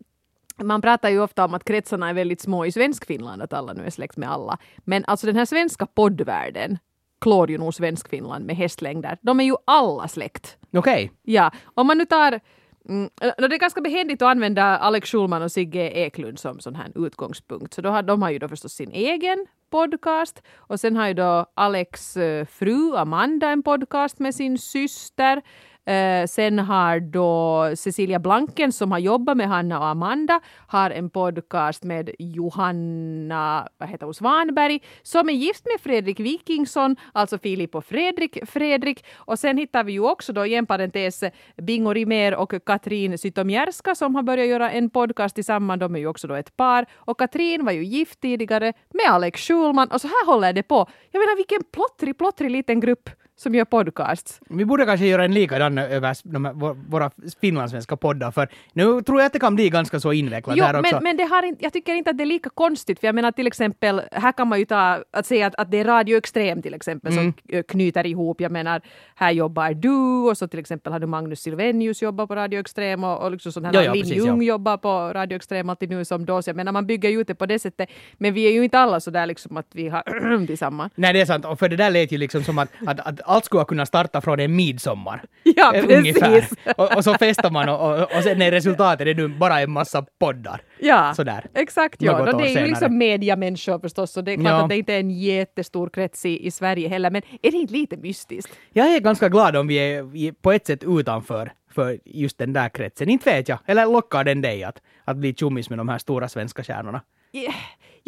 man 0.64 0.82
pratar 0.82 1.10
ju 1.10 1.22
ofta 1.22 1.46
om 1.46 1.54
att 1.54 1.64
kretsarna 1.64 2.10
är 2.10 2.14
väldigt 2.14 2.42
små 2.42 2.66
i 2.66 2.72
Svenskfinland, 2.72 3.42
att 3.42 3.54
alla 3.54 3.74
nu 3.74 3.86
är 3.86 3.90
släkt 3.90 4.18
med 4.18 4.32
alla. 4.32 4.58
Men 4.78 5.06
alltså 5.06 5.28
den 5.28 5.36
här 5.36 5.46
svenska 5.46 5.86
poddvärlden 5.86 6.78
klår 7.22 7.52
ju 7.52 7.58
nog 7.58 7.74
Svenskfinland 7.74 8.46
med 8.46 8.56
hästlängder. 8.56 9.18
De 9.22 9.40
är 9.40 9.44
ju 9.44 9.56
alla 9.66 10.08
släkt. 10.08 10.58
Okej. 10.74 11.12
Ja, 11.24 11.52
om 11.64 11.88
man 11.88 11.98
nu 11.98 12.06
tar 12.06 12.40
Mm, 12.90 13.10
det 13.20 13.46
är 13.46 13.60
ganska 13.60 13.82
behändigt 13.82 14.22
att 14.22 14.28
använda 14.28 14.64
Alex 14.64 15.12
Schulman 15.12 15.42
och 15.42 15.52
Sigge 15.52 15.90
Eklund 15.90 16.40
som 16.40 16.60
sån 16.60 16.76
här 16.76 17.06
utgångspunkt. 17.06 17.74
Så 17.74 17.82
då 17.82 17.90
har, 17.90 18.04
de 18.04 18.22
har 18.22 18.30
ju 18.30 18.40
då 18.40 18.48
förstås 18.48 18.74
sin 18.74 18.92
egen 18.92 19.46
podcast 19.70 20.42
och 20.56 20.80
sen 20.80 20.96
har 20.96 21.08
ju 21.08 21.14
då 21.14 21.46
Alex 21.54 22.18
eh, 22.18 22.46
fru 22.46 22.96
Amanda 22.96 23.50
en 23.50 23.64
podcast 23.64 24.20
med 24.20 24.36
sin 24.36 24.58
syster. 24.58 25.42
Eh, 25.86 26.28
sen 26.28 26.60
har 26.60 27.00
då 27.00 27.72
Cecilia 27.76 28.20
Blanken 28.20 28.72
som 28.72 28.92
har 28.92 29.00
jobbat 29.00 29.38
med 29.38 29.48
Hanna 29.48 29.80
och 29.80 29.86
Amanda 29.86 30.40
har 30.68 30.92
en 30.92 31.10
podcast 31.10 31.84
med 31.84 32.10
Johanna 32.20 33.68
vad 33.78 33.90
heter 33.90 34.06
hon, 34.06 34.14
Svanberg 34.14 34.80
som 35.02 35.30
är 35.30 35.34
gift 35.34 35.66
med 35.66 35.82
Fredrik 35.82 36.20
Wikingsson, 36.20 36.96
alltså 37.14 37.38
Filip 37.38 37.76
och 37.76 37.86
Fredrik 37.86 38.38
Fredrik. 38.50 39.06
Och 39.16 39.40
sen 39.40 39.58
hittar 39.58 39.84
vi 39.84 39.92
ju 39.92 40.00
också 40.00 40.34
då 40.34 40.46
i 40.46 40.56
en 40.56 40.66
parentes 40.66 41.24
Bingo 41.58 41.94
Rimér 41.94 42.36
och 42.36 42.54
Katrin 42.66 43.18
Zytomierska 43.18 43.96
som 43.96 44.16
har 44.16 44.24
börjat 44.24 44.48
göra 44.48 44.72
en 44.72 44.90
podcast 44.90 45.36
tillsammans. 45.36 45.80
De 45.80 45.96
är 45.96 46.00
ju 46.00 46.08
också 46.08 46.28
då 46.28 46.36
ett 46.36 46.58
par. 46.58 46.86
Och 46.96 47.20
Katrin 47.20 47.66
var 47.66 47.72
ju 47.72 47.84
gift 47.84 48.20
tidigare 48.22 48.74
med 48.94 49.06
Alex 49.10 49.42
Schulman 49.42 49.92
och 49.92 50.02
så 50.02 50.08
här 50.08 50.26
håller 50.26 50.54
det 50.54 50.64
på. 50.64 50.88
Jag 51.12 51.20
menar 51.20 51.36
vilken 51.36 51.64
plottrig, 51.72 52.18
plottrig 52.18 52.52
liten 52.52 52.80
grupp 52.80 53.10
som 53.40 53.56
gör 53.56 53.66
podcasts. 53.66 54.40
Vi 54.50 54.66
borde 54.66 54.86
kanske 54.86 55.06
göra 55.06 55.26
en 55.26 55.34
likadan 55.34 55.78
över 55.78 56.12
s- 56.12 56.22
de 56.24 56.44
våra 56.90 57.12
finlandssvenska 57.42 57.98
poddar, 57.98 58.32
för 58.32 58.48
nu 58.74 59.02
tror 59.02 59.20
jag 59.20 59.26
att 59.26 59.34
det 59.34 59.40
kan 59.40 59.56
bli 59.56 59.70
ganska 59.70 60.00
så 60.00 60.14
invecklat 60.14 60.58
Jo, 60.58 60.64
här 60.66 60.80
också. 60.80 60.96
men, 60.96 61.04
men 61.04 61.18
det 61.18 61.24
har 61.24 61.44
inte, 61.44 61.64
jag 61.64 61.74
tycker 61.74 61.94
inte 61.96 62.10
att 62.10 62.18
det 62.18 62.24
är 62.24 62.26
lika 62.26 62.50
konstigt, 62.50 63.00
för 63.00 63.08
jag 63.08 63.16
menar 63.16 63.32
till 63.32 63.48
exempel, 63.48 64.02
här 64.12 64.32
kan 64.32 64.48
man 64.48 64.60
ju 64.60 64.66
ta, 64.66 65.04
att 65.12 65.26
säga 65.26 65.48
att, 65.48 65.56
att 65.56 65.72
det 65.72 65.78
är 65.80 65.86
Radio 65.86 66.18
Extrem 66.18 66.62
till 66.62 66.74
exempel 66.74 67.12
Mm. 67.14 67.24
som 67.24 67.34
k- 67.34 67.64
knyter 67.68 68.06
ihop, 68.06 68.42
jag 68.42 68.52
menar, 68.52 68.82
här 69.16 69.32
jobbar 69.32 69.74
du 69.74 70.30
och 70.30 70.38
så 70.38 70.48
till 70.48 70.60
exempel 70.60 70.94
har 70.94 71.00
du 71.00 71.08
Magnus 71.08 71.40
Silvenius 71.42 72.02
jobbar 72.02 72.28
på 72.28 72.36
Radio 72.36 72.60
Extrem 72.60 73.04
och, 73.04 73.24
och 73.24 73.32
liksom 73.32 73.52
sånt 73.52 73.66
här, 73.66 73.74
Ja, 73.74 73.84
ja, 73.84 73.94
Linn 73.94 74.06
Ljung 74.06 74.42
ja. 74.42 74.48
jobbar 74.48 74.78
på 74.78 74.90
Radio 75.14 75.36
Extrem 75.36 75.70
alltid 75.70 75.90
nu 75.90 76.06
som 76.06 76.26
då, 76.26 76.42
så 76.42 76.50
jag 76.50 76.56
menar 76.56 76.72
man 76.72 76.88
bygger 76.88 77.10
ju 77.10 77.22
ut 77.22 77.28
det 77.28 77.36
på 77.36 77.46
det 77.46 77.60
sättet, 77.60 77.90
men 78.18 78.34
vi 78.34 78.44
är 78.48 78.52
ju 78.52 78.64
inte 78.64 78.80
alla 78.80 79.00
så 79.00 79.12
där 79.12 79.26
liksom 79.26 79.58
att 79.58 79.68
vi 79.74 79.90
har 79.90 80.46
tillsammans. 80.48 80.94
Nej, 80.96 81.14
det 81.14 81.22
är 81.22 81.26
sant. 81.26 81.46
Och 81.46 81.60
för 81.60 81.70
det 81.70 81.76
där 81.76 81.90
lät 81.90 82.12
ju 82.12 82.18
liksom 82.18 82.44
som 82.44 82.58
att, 82.60 82.70
att, 82.88 83.00
att 83.00 83.20
allt 83.30 83.46
skulle 83.46 83.66
kunna 83.66 83.86
starta 83.86 84.22
från 84.22 84.40
en 84.40 84.56
midsommar. 84.56 85.24
Ja, 85.44 85.74
Eh, 85.76 85.86
precis. 85.86 86.54
Och, 86.78 86.96
och 86.98 87.04
så 87.04 87.14
festar 87.14 87.52
man 87.52 87.70
och, 87.70 87.90
och, 87.92 88.02
och 88.18 88.24
sen 88.24 88.42
är 88.42 88.52
resultatet 88.52 89.08
är 89.08 89.16
nu 89.16 89.28
bara 89.28 89.60
en 89.60 89.72
massa 89.72 90.06
poddar. 90.20 90.62
Ja, 90.80 91.14
Sådär. 91.16 91.46
exakt. 91.56 92.02
Ja. 92.02 92.18
Något 92.26 92.38
det 92.38 92.44
är 92.44 92.48
ju 92.48 92.54
senare. 92.54 92.68
liksom 92.68 92.98
mediamänniskor 92.98 93.80
förstås, 93.80 94.12
så 94.12 94.22
det 94.22 94.32
är 94.32 94.36
klart 94.36 94.48
Ja. 94.50 94.64
att 94.64 94.70
det 94.70 94.78
inte 94.78 94.94
är 94.94 95.00
en 95.00 95.12
jättestor 95.12 95.90
krets 95.90 96.26
i, 96.26 96.46
i 96.48 96.52
Sverige 96.52 96.88
heller, 96.90 97.10
men 97.12 97.22
är 97.42 97.52
det 97.52 97.58
inte 97.58 97.74
lite 97.74 97.98
mystiskt? 97.98 98.52
Jag 98.74 98.96
är 98.96 99.00
ganska 99.00 99.30
glad 99.30 99.56
om 99.56 99.68
vi 99.68 99.76
är 99.78 100.04
vi 100.04 100.28
är 100.28 100.32
på 100.32 100.52
ett 100.52 100.68
sätt 100.68 100.84
utanför 100.84 101.52
för 101.72 102.00
just 102.06 102.38
den 102.38 102.54
där 102.54 102.70
kretsen. 102.70 103.10
Inte 103.10 103.30
vet 103.32 103.50
jag. 103.50 103.60
Eller 103.66 103.86
lockar 103.86 104.24
den 104.24 104.42
dig 104.42 104.64
att, 104.64 104.82
att 105.06 105.18
bli 105.18 105.34
tjommis 105.34 105.70
med 105.70 105.80
de 105.80 105.90
här 105.90 105.98
stora 105.98 106.28
svenska 106.30 106.64
stjärnorna? 106.64 107.02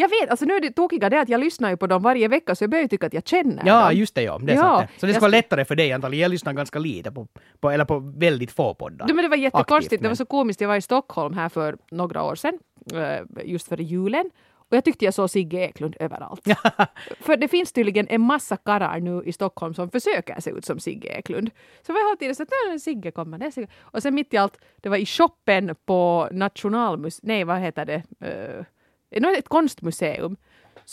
Jag 0.02 0.10
vet, 0.10 0.30
alltså 0.30 0.46
nu 0.46 0.54
är 0.54 0.62
det 0.62 0.72
tokiga 0.72 1.10
det 1.10 1.20
att 1.22 1.30
jag 1.30 1.40
lyssnar 1.40 1.70
ju 1.70 1.78
på 1.78 1.88
dem 1.88 2.04
varje 2.04 2.28
vecka 2.28 2.56
så 2.56 2.64
jag 2.64 2.70
börjar 2.72 2.82
ju 2.84 2.88
tycka 2.88 3.08
att 3.08 3.14
jag 3.14 3.28
känner 3.28 3.64
Ja, 3.66 3.86
dem. 3.90 3.98
just 3.98 4.16
det 4.16 4.22
ja. 4.24 4.40
Det 4.42 4.52
är 4.52 4.56
Ja, 4.56 4.62
sant 4.62 4.90
det. 4.94 5.00
Så 5.00 5.06
det 5.06 5.14
ska 5.14 5.22
vara 5.22 5.32
lättare 5.32 5.66
för 5.66 5.76
dig 5.76 5.92
antagligen. 5.94 6.22
Jag 6.22 6.32
lyssnar 6.32 6.54
ganska 6.54 6.80
lite 6.80 7.12
på, 7.12 7.28
på 7.60 7.70
eller 7.72 7.86
på 7.86 8.00
väldigt 8.00 8.52
få 8.52 8.74
poddar. 8.74 9.08
Du, 9.08 9.14
men 9.14 9.24
det 9.26 9.30
var 9.30 9.38
jättekonstigt, 9.38 9.72
Aktivt, 9.94 10.00
det 10.02 10.08
var 10.08 10.10
men- 10.10 10.16
så 10.18 10.26
komiskt. 10.26 10.62
Jag 10.62 10.68
var 10.68 10.76
i 10.76 10.82
Stockholm 10.82 11.34
här 11.34 11.50
för 11.50 11.78
några 11.92 12.24
år 12.24 12.36
sedan, 12.36 12.60
eh, 12.94 13.20
just 13.46 13.68
före 13.68 13.84
julen. 13.84 14.30
Och 14.70 14.78
jag 14.78 14.84
tyckte 14.86 15.06
jag 15.06 15.14
såg 15.14 15.30
Sigge 15.30 15.58
Eklund 15.58 15.96
överallt. 16.00 16.42
för 17.20 17.38
det 17.38 17.48
finns 17.48 17.72
tydligen 17.74 18.08
en 18.10 18.22
massa 18.22 18.58
karlar 18.58 19.00
nu 19.00 19.24
i 19.26 19.34
Stockholm 19.34 19.74
som 19.74 19.90
försöker 19.90 20.42
se 20.42 20.50
ut 20.52 20.66
som 20.66 20.80
Sigge 20.80 21.08
Eklund. 21.10 21.50
Så 21.88 21.94
var 21.94 22.00
jag 22.00 22.08
hela 22.08 22.16
tiden 22.18 22.36
så 22.36 22.44
att 22.44 22.50
"Nej, 22.68 22.80
Sigge 22.80 23.12
kommer, 23.12 23.38
det 23.38 23.46
är 23.46 23.52
Sigge. 23.52 23.68
Och 23.82 24.02
sen 24.04 24.16
mitt 24.16 24.34
i 24.34 24.38
allt, 24.38 24.58
det 24.82 24.90
var 24.90 24.98
i 24.98 25.06
shoppen 25.06 25.76
på 25.86 26.30
Nationalmuseet, 26.32 27.24
nej 27.24 27.44
vad 27.44 27.60
heter 27.60 27.86
det, 27.86 28.04
uh, 28.26 28.66
ett 29.38 29.50
konstmuseum. 29.50 30.38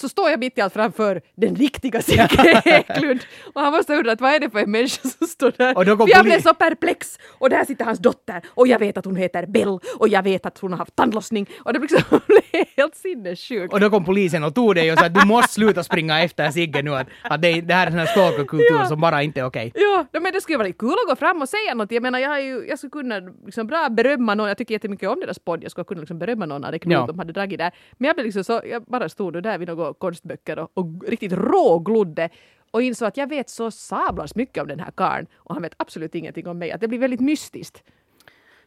Så 0.01 0.09
står 0.09 0.31
jag 0.31 0.41
mitt 0.41 0.59
i 0.59 0.61
allt 0.61 0.73
framför 0.73 1.21
den 1.37 1.55
riktiga 1.57 2.03
Sigge 2.03 2.63
Eklund. 2.65 3.21
Och 3.55 3.61
han 3.61 3.73
måste 3.73 3.93
ha 3.93 3.99
undrat 3.99 4.21
vad 4.21 4.33
är 4.35 4.41
det 4.41 4.51
för 4.51 4.59
en 4.59 4.71
människa 4.71 5.09
som 5.09 5.27
står 5.27 5.53
där. 5.57 5.77
Och 5.77 5.85
då 5.85 5.97
kom 5.97 6.07
För 6.09 6.15
jag 6.17 6.25
blev 6.25 6.41
så 6.43 6.55
perplex. 6.55 7.19
Och 7.39 7.51
där 7.51 7.65
sitter 7.65 7.85
hans 7.85 7.99
dotter. 7.99 8.43
Och 8.49 8.67
jag 8.69 8.79
vet 8.79 8.97
att 8.97 9.05
hon 9.05 9.17
heter 9.17 9.47
Bell. 9.47 9.79
Och 9.99 10.09
jag 10.09 10.23
vet 10.23 10.47
att 10.47 10.59
hon 10.59 10.71
har 10.73 10.79
haft 10.79 10.97
tandlossning. 10.97 11.47
Och 11.65 11.73
det 11.73 11.79
liksom 11.79 12.01
blev 12.27 12.65
helt 12.77 12.97
sinnessjukt. 12.97 13.73
Och 13.73 13.81
då 13.81 13.91
kom 13.91 14.05
polisen 14.05 14.45
och 14.45 14.55
tog 14.55 14.75
dig 14.75 14.93
och 14.93 14.99
sa 14.99 15.07
att 15.07 15.15
du 15.15 15.27
måste 15.27 15.53
sluta 15.53 15.83
springa 15.85 16.23
efter 16.23 16.51
Sigge 16.51 16.83
nu. 16.83 16.95
Att, 16.95 17.07
att 17.23 17.43
det, 17.43 17.61
det 17.61 17.75
här 17.75 17.87
är 17.87 17.91
här 17.91 18.07
stalkerkultur 18.07 18.67
Ja. 18.71 18.87
som 18.87 19.01
bara 19.01 19.23
inte 19.23 19.41
är 19.41 19.45
okej. 19.45 19.73
Ja, 19.75 20.07
no, 20.13 20.21
men 20.21 20.33
det 20.33 20.41
skulle 20.41 20.59
vara 20.59 20.73
kul 20.73 20.91
att 21.05 21.09
gå 21.09 21.17
fram 21.17 21.43
och 21.43 21.49
säga 21.49 21.75
något. 21.75 21.93
Jag 21.93 22.03
menar, 22.03 22.19
jag, 22.19 22.29
har 22.29 22.39
ju, 22.39 22.67
jag 22.69 22.79
skulle 22.79 22.91
kunna 22.91 23.21
liksom 23.47 23.67
bra 23.67 23.89
berömma 23.89 24.35
någon. 24.35 24.49
Jag 24.49 24.59
tycker 24.59 24.75
jättemycket 24.75 25.09
om 25.09 25.21
deras 25.21 25.39
podd. 25.39 25.65
Jag 25.65 25.71
skulle 25.71 25.85
kunna 25.85 26.01
liksom 26.01 26.19
berömma 26.19 26.47
någon 26.47 26.65
av 26.65 26.73
det 26.73 26.79
knut 26.79 26.93
Ja. 26.93 27.07
de 27.07 27.19
hade 27.19 27.33
dragit 27.33 27.59
där. 27.59 27.73
Men 27.99 28.07
jag 28.07 28.17
blev 28.17 28.27
liksom 28.27 28.45
så, 28.45 28.61
jag 28.71 28.83
bara 28.83 29.09
stod 29.09 29.43
där 29.43 29.59
vid 29.59 29.69
några 29.89 29.99
konstböcker 29.99 30.59
och, 30.59 30.71
och 30.75 30.87
riktigt 31.09 31.33
råglodde 31.33 32.29
och 32.71 32.83
insåg 32.83 33.09
att 33.09 33.17
jag 33.17 33.29
vet 33.29 33.49
så 33.51 33.71
sablans 33.71 34.35
mycket 34.35 34.63
om 34.63 34.69
den 34.69 34.81
här 34.81 34.91
karln 34.91 35.27
och 35.37 35.55
han 35.55 35.63
vet 35.63 35.75
absolut 35.77 36.15
ingenting 36.15 36.47
om 36.47 36.59
mig. 36.59 36.73
Att 36.73 36.81
det 36.81 36.89
blir 36.89 36.99
väldigt 36.99 37.21
mystiskt. 37.21 37.83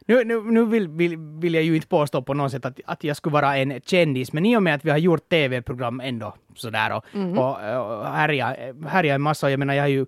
Nu, 0.06 0.24
nu, 0.24 0.40
nu 0.42 0.64
vill, 0.64 0.88
vill, 0.88 1.16
vill 1.16 1.54
jag 1.54 1.62
ju 1.64 1.74
inte 1.74 1.86
påstå 1.88 2.22
på 2.22 2.34
något 2.34 2.52
sätt 2.52 2.64
att, 2.64 2.80
att 2.84 3.04
jag 3.04 3.16
skulle 3.16 3.32
vara 3.32 3.56
en 3.56 3.80
kändis, 3.80 4.32
men 4.32 4.46
i 4.46 4.56
och 4.56 4.62
med 4.62 4.74
att 4.74 4.84
vi 4.84 4.90
har 4.90 4.98
gjort 4.98 5.28
tv-program 5.28 6.00
ändå 6.00 6.34
sådär 6.54 6.96
och, 6.96 7.04
Mhm. 7.12 7.38
och, 7.38 7.50
och 7.50 8.06
härja, 8.06 8.56
härja 8.86 9.14
en 9.14 9.22
massa, 9.22 9.50
jag 9.50 9.58
menar 9.58 9.74
jag 9.74 9.82
har 9.82 9.88
ju 9.88 10.06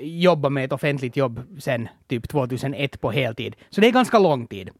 jobbat 0.00 0.52
med 0.52 0.64
ett 0.64 0.72
offentligt 0.72 1.16
jobb 1.16 1.40
sen 1.60 1.88
typ 2.08 2.28
2001 2.28 3.00
på 3.00 3.10
heltid, 3.10 3.56
så 3.70 3.80
det 3.80 3.86
är 3.86 3.92
ganska 3.92 4.18
lång 4.18 4.46
tid. 4.46 4.70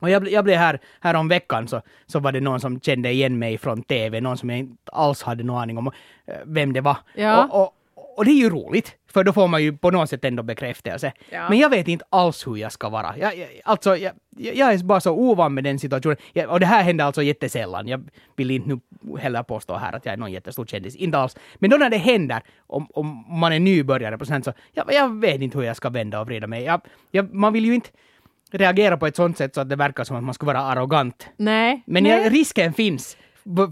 Och 0.00 0.10
jag, 0.10 0.28
jag 0.28 0.44
blev 0.44 0.58
här, 0.58 0.78
här 1.00 1.14
om 1.14 1.28
veckan 1.28 1.68
så, 1.68 1.82
så 2.06 2.18
var 2.18 2.32
det 2.32 2.40
någon 2.40 2.60
som 2.60 2.80
kände 2.80 3.10
igen 3.10 3.38
mig 3.38 3.58
från 3.58 3.82
TV, 3.82 4.20
någon 4.20 4.38
som 4.38 4.50
jag 4.50 4.58
inte 4.58 4.92
alls 4.92 5.22
hade 5.22 5.44
någon 5.44 5.62
aning 5.62 5.78
om 5.78 5.86
eh, 6.26 6.34
vem 6.46 6.72
det 6.72 6.80
var. 6.80 6.96
Ja. 7.14 7.44
Och, 7.44 7.62
och, 7.62 7.74
och 8.18 8.24
det 8.24 8.30
är 8.30 8.42
ju 8.42 8.50
roligt, 8.50 8.96
för 9.12 9.24
då 9.24 9.32
får 9.32 9.48
man 9.48 9.62
ju 9.62 9.76
på 9.76 9.90
något 9.90 10.10
sätt 10.10 10.24
ändå 10.24 10.42
bekräftelse. 10.42 11.12
Ja. 11.30 11.48
Men 11.48 11.58
jag 11.58 11.70
vet 11.70 11.88
inte 11.88 12.04
alls 12.10 12.46
hur 12.46 12.56
jag 12.56 12.72
ska 12.72 12.88
vara. 12.88 13.14
Jag, 13.18 13.38
jag, 13.38 13.48
alltså, 13.64 13.96
jag, 13.96 14.12
jag 14.36 14.72
är 14.72 14.84
bara 14.84 15.00
så 15.00 15.12
ovan 15.12 15.54
med 15.54 15.64
den 15.64 15.78
situationen. 15.78 16.16
Jag, 16.32 16.50
och 16.50 16.60
det 16.60 16.66
här 16.66 16.82
händer 16.82 17.04
alltså 17.04 17.22
jättesällan. 17.22 17.88
Jag 17.88 18.08
vill 18.36 18.50
inte 18.50 18.68
nu 18.68 18.80
heller 19.18 19.42
påstå 19.42 19.76
här 19.76 19.92
att 19.92 20.04
jag 20.04 20.12
är 20.12 20.16
någon 20.16 20.32
jättestor 20.32 20.66
kändis. 20.66 20.96
Inte 20.96 21.18
alls. 21.18 21.36
Men 21.54 21.70
då 21.70 21.76
när 21.76 21.90
det 21.90 21.96
händer, 21.96 22.42
om, 22.66 22.86
om 22.94 23.24
man 23.28 23.52
är 23.52 23.60
nybörjare 23.60 24.18
på 24.18 24.24
sånt 24.24 24.44
så 24.44 24.52
jag, 24.72 24.92
jag 24.92 25.20
vet 25.20 25.40
inte 25.40 25.58
hur 25.58 25.64
jag 25.64 25.76
ska 25.76 25.90
vända 25.90 26.20
och 26.20 26.26
vrida 26.26 26.46
mig. 26.46 26.70
Man 27.32 27.52
vill 27.52 27.64
ju 27.64 27.74
inte 27.74 27.90
reagera 28.50 28.96
på 28.96 29.06
ett 29.06 29.16
sånt 29.16 29.38
sätt 29.38 29.54
så 29.54 29.60
att 29.60 29.68
det 29.68 29.76
verkar 29.76 30.04
som 30.04 30.16
att 30.16 30.24
man 30.24 30.34
ska 30.34 30.46
vara 30.46 30.60
arrogant. 30.60 31.28
Nej. 31.36 31.82
Men 31.86 32.02
nej. 32.02 32.28
risken 32.28 32.72
finns. 32.72 33.16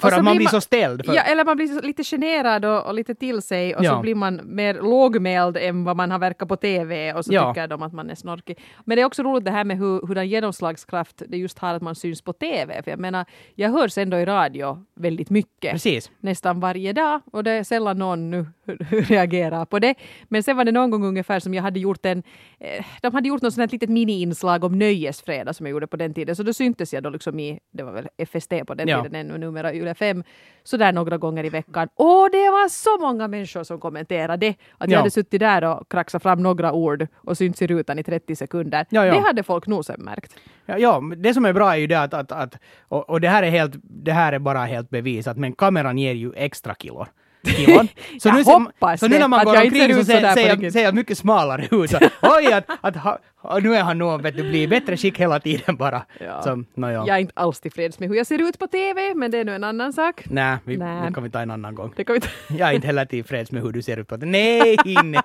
För 0.01 0.12
att 0.12 0.25
man 0.25 0.37
blir 0.37 0.47
så 0.47 0.61
ställd. 0.61 1.07
För, 1.07 1.15
Ja, 1.15 1.23
eller 1.23 1.45
man 1.45 1.57
blir 1.57 1.83
lite 1.83 2.05
generad 2.05 2.65
och, 2.65 2.87
och 2.87 2.95
lite 2.95 3.15
till 3.15 3.43
sig 3.43 3.77
och 3.77 3.85
Ja. 3.85 3.91
så 3.95 4.01
blir 4.01 4.15
man 4.15 4.41
mer 4.45 4.75
lågmäld 4.75 5.57
än 5.57 5.85
vad 5.85 5.97
man 5.97 6.11
har 6.11 6.19
verkat 6.19 6.49
på 6.49 6.57
TV 6.57 7.12
och 7.15 7.25
så 7.25 7.33
Ja. 7.35 7.55
tycker 7.55 7.69
de 7.69 7.83
att 7.83 7.93
man 7.93 8.11
är 8.11 8.15
snorkig. 8.15 8.59
Men 8.85 8.97
det 8.97 9.03
är 9.03 9.07
också 9.07 9.23
roligt 9.23 9.45
det 9.45 9.51
här 9.51 9.65
med 9.65 9.79
hur, 9.79 10.07
hur 10.07 10.15
den 10.15 10.29
genomslagskraft 10.29 11.23
det 11.29 11.37
just 11.37 11.59
har 11.59 11.75
att 11.75 11.83
man 11.83 11.95
syns 11.95 12.23
på 12.23 12.33
TV. 12.33 12.83
För 12.83 12.91
jag 12.91 13.01
menar, 13.01 13.25
jag 13.55 13.71
hörs 13.71 13.99
ändå 13.99 14.17
i 14.17 14.25
radio 14.25 14.85
väldigt 14.95 15.31
mycket. 15.31 15.73
Precis. 15.73 16.11
Nästan 16.21 16.61
varje 16.61 16.93
dag 16.93 17.21
och 17.33 17.45
det 17.45 17.51
är 17.51 17.65
sällan 17.65 17.99
någon 17.99 18.31
nu 18.31 18.47
reagerar 18.91 19.65
på 19.65 19.79
det. 19.79 19.95
Men 20.29 20.43
sen 20.43 20.57
var 20.57 20.65
det 20.65 20.73
någon 20.73 20.91
gång 20.91 21.05
ungefär 21.05 21.41
som 21.41 21.55
jag 21.55 21.62
hade 21.62 21.81
gjort 21.81 22.07
en, 22.07 22.23
eh, 22.61 22.85
de 23.03 23.15
hade 23.15 23.29
gjort 23.29 23.43
något 23.43 23.55
sånt 23.55 23.71
här 23.71 23.75
litet 23.75 23.91
mini-inslag 23.91 24.65
om 24.65 24.79
nöjesfredag 24.79 25.55
som 25.57 25.67
jag 25.67 25.71
gjorde 25.71 25.87
på 25.87 25.97
den 25.97 26.15
tiden. 26.15 26.37
Så 26.37 26.43
då 26.43 26.53
syntes 26.53 26.93
jag 26.95 27.03
då 27.03 27.11
liksom 27.11 27.41
i, 27.41 27.59
det 27.73 27.83
var 27.83 27.93
väl 27.93 28.09
FST 28.27 28.53
på 28.67 28.75
den 28.75 28.89
Ja. 28.89 29.03
tiden 29.03 29.15
ännu, 29.21 29.39
numera 29.39 29.65
Yle 29.74 29.94
5, 29.94 30.22
så 30.64 30.76
där 30.76 30.92
några 30.92 31.18
gånger 31.18 31.44
i 31.44 31.48
veckan. 31.48 31.88
Och 31.94 32.29
det 32.33 32.50
var 32.50 32.68
så 32.68 32.98
många 32.98 33.29
människor 33.29 33.64
som 33.64 33.81
kommenterade 33.81 34.48
att 34.79 34.90
jag 34.90 34.90
Ja. 34.90 34.98
hade 34.98 35.11
suttit 35.11 35.40
där 35.40 35.64
och 35.64 35.88
kraxat 35.90 36.22
fram 36.22 36.42
några 36.42 36.72
ord 36.72 37.07
och 37.16 37.37
synts 37.38 37.62
i 37.62 37.66
rutan 37.66 37.98
i 37.98 38.02
30 38.02 38.37
sekunder. 38.37 38.87
Ja, 38.90 39.07
ja. 39.07 39.14
Det 39.14 39.20
hade 39.20 39.42
folk 39.42 39.66
nog 39.66 39.85
sen 39.85 40.00
märkt. 40.00 40.37
Ja, 40.66 40.79
ja, 40.79 41.02
det 41.16 41.35
som 41.35 41.44
är 41.44 41.52
bra 41.52 41.72
är 41.72 41.76
ju 41.76 41.87
det 41.87 42.00
att, 42.00 42.14
att, 42.14 42.33
att 42.33 42.59
och, 42.88 43.11
och 43.11 43.20
det 43.20 43.29
här 43.29 43.42
är 43.42 43.50
helt, 43.50 43.74
det 43.83 44.12
här 44.12 44.33
är 44.33 44.38
bara 44.38 44.64
helt 44.64 44.90
bevisat, 44.90 45.37
men 45.37 45.52
kameran 45.52 45.98
ger 45.98 46.12
ju 46.14 46.33
extra 46.37 46.74
kilor. 46.74 47.09
Kilon. 47.46 47.88
Så 48.20 48.32
nu, 48.32 48.42
hoppas 48.42 49.00
så 49.00 49.09
nu 49.09 49.18
när 49.18 49.28
man 49.28 49.44
går 49.44 49.56
omkring 49.56 49.94
så 49.94 50.04
ser, 50.04 50.35
ser, 50.35 50.70
ser 50.70 50.82
jag 50.82 50.94
mycket 50.94 51.18
smalare 51.18 51.68
ut. 51.70 51.90
Så, 51.90 51.98
oj, 52.22 52.52
att, 52.52 52.64
att, 52.80 52.96
ha- 52.96 53.18
nu 53.62 53.74
är 53.74 53.82
han 53.82 53.98
nog 53.98 54.22
vet 54.22 54.37
du, 54.37 54.42
blir 54.50 54.68
bättre 54.68 54.96
skick 54.96 55.20
hela 55.20 55.40
tiden 55.40 55.76
bara. 55.76 56.02
Ja. 56.20 56.42
Så, 56.42 56.56
no, 56.56 56.90
ja. 56.90 57.06
Jag 57.06 57.09
är 57.09 57.18
inte 57.20 57.32
alls 57.37 57.61
tillfreds 57.61 57.98
med 57.98 58.09
hur 58.09 58.16
jag 58.16 58.26
ser 58.26 58.48
ut 58.48 58.59
på 58.59 58.66
TV, 58.66 59.14
men 59.14 59.30
det 59.30 59.38
är 59.38 59.44
nu 59.44 59.54
en 59.54 59.64
annan 59.64 59.92
sak. 59.92 60.24
Nej, 60.26 60.56
vi, 60.64 60.76
Nej. 60.76 61.06
det 61.06 61.14
kan 61.14 61.22
vi 61.22 61.30
ta 61.30 61.40
en 61.40 61.50
annan 61.50 61.74
gång. 61.74 61.92
Det 61.96 62.04
kan 62.04 62.14
vi 62.14 62.20
ta. 62.20 62.28
Jag 62.59 62.68
är 62.68 62.72
inte 62.72 62.87
heller 62.87 63.04
tillfreds 63.04 63.52
med 63.52 63.62
hur 63.62 63.72
du 63.72 63.82
ser 63.82 63.96
ut 63.96 64.09
på 64.09 64.16
det. 64.16 64.26
Nej, 64.26 64.76
nej. 65.04 65.20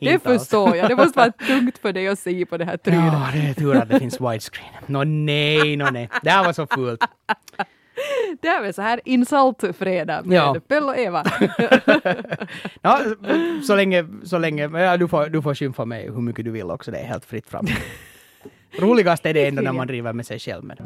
Det 0.00 0.22
förstår 0.22 0.76
jag. 0.76 0.88
Det 0.88 0.96
måste 0.96 1.18
vara 1.18 1.32
tungt 1.32 1.78
för 1.78 1.92
dig 1.92 2.08
att 2.08 2.18
se 2.18 2.46
på 2.46 2.56
det 2.56 2.64
här 2.64 2.76
trynet. 2.76 3.12
Ja, 3.12 3.28
det 3.32 3.48
är 3.48 3.54
tur 3.54 3.76
att 3.76 3.88
det 3.88 3.98
finns 3.98 4.20
widescreen. 4.20 4.68
Nå 4.86 5.04
nej, 5.04 5.76
nå 5.76 5.90
nej. 5.90 6.08
Det 6.22 6.30
här 6.30 6.44
var 6.44 6.52
så 6.52 6.66
fult. 6.66 7.00
Det 8.42 8.48
är 8.48 8.62
väl 8.62 8.74
så 8.74 8.82
här 8.82 9.00
insult-fredag 9.04 10.22
med 10.24 10.36
Ja. 10.36 10.56
Pelle 10.68 10.86
och 10.86 10.98
Eva. 10.98 11.24
Ja, 12.82 13.00
så 13.66 13.76
länge, 13.76 14.06
så 14.24 14.38
länge 14.38 14.68
ja, 14.80 14.96
du, 14.96 15.08
får, 15.08 15.26
du 15.26 15.42
får 15.42 15.54
skymfa 15.54 15.84
mig 15.84 16.10
hur 16.10 16.20
mycket 16.20 16.44
du 16.44 16.50
vill 16.50 16.70
också, 16.70 16.90
det 16.90 16.98
är 16.98 17.06
helt 17.06 17.24
fritt 17.24 17.48
fram. 17.48 17.66
Roligast 18.78 19.26
är 19.26 19.34
det 19.34 19.46
ändå 19.46 19.62
när 19.62 19.72
man 19.72 19.86
driver 19.86 20.12
med 20.12 20.26
sig 20.26 20.38
själv 20.38 20.64
med 20.64 20.76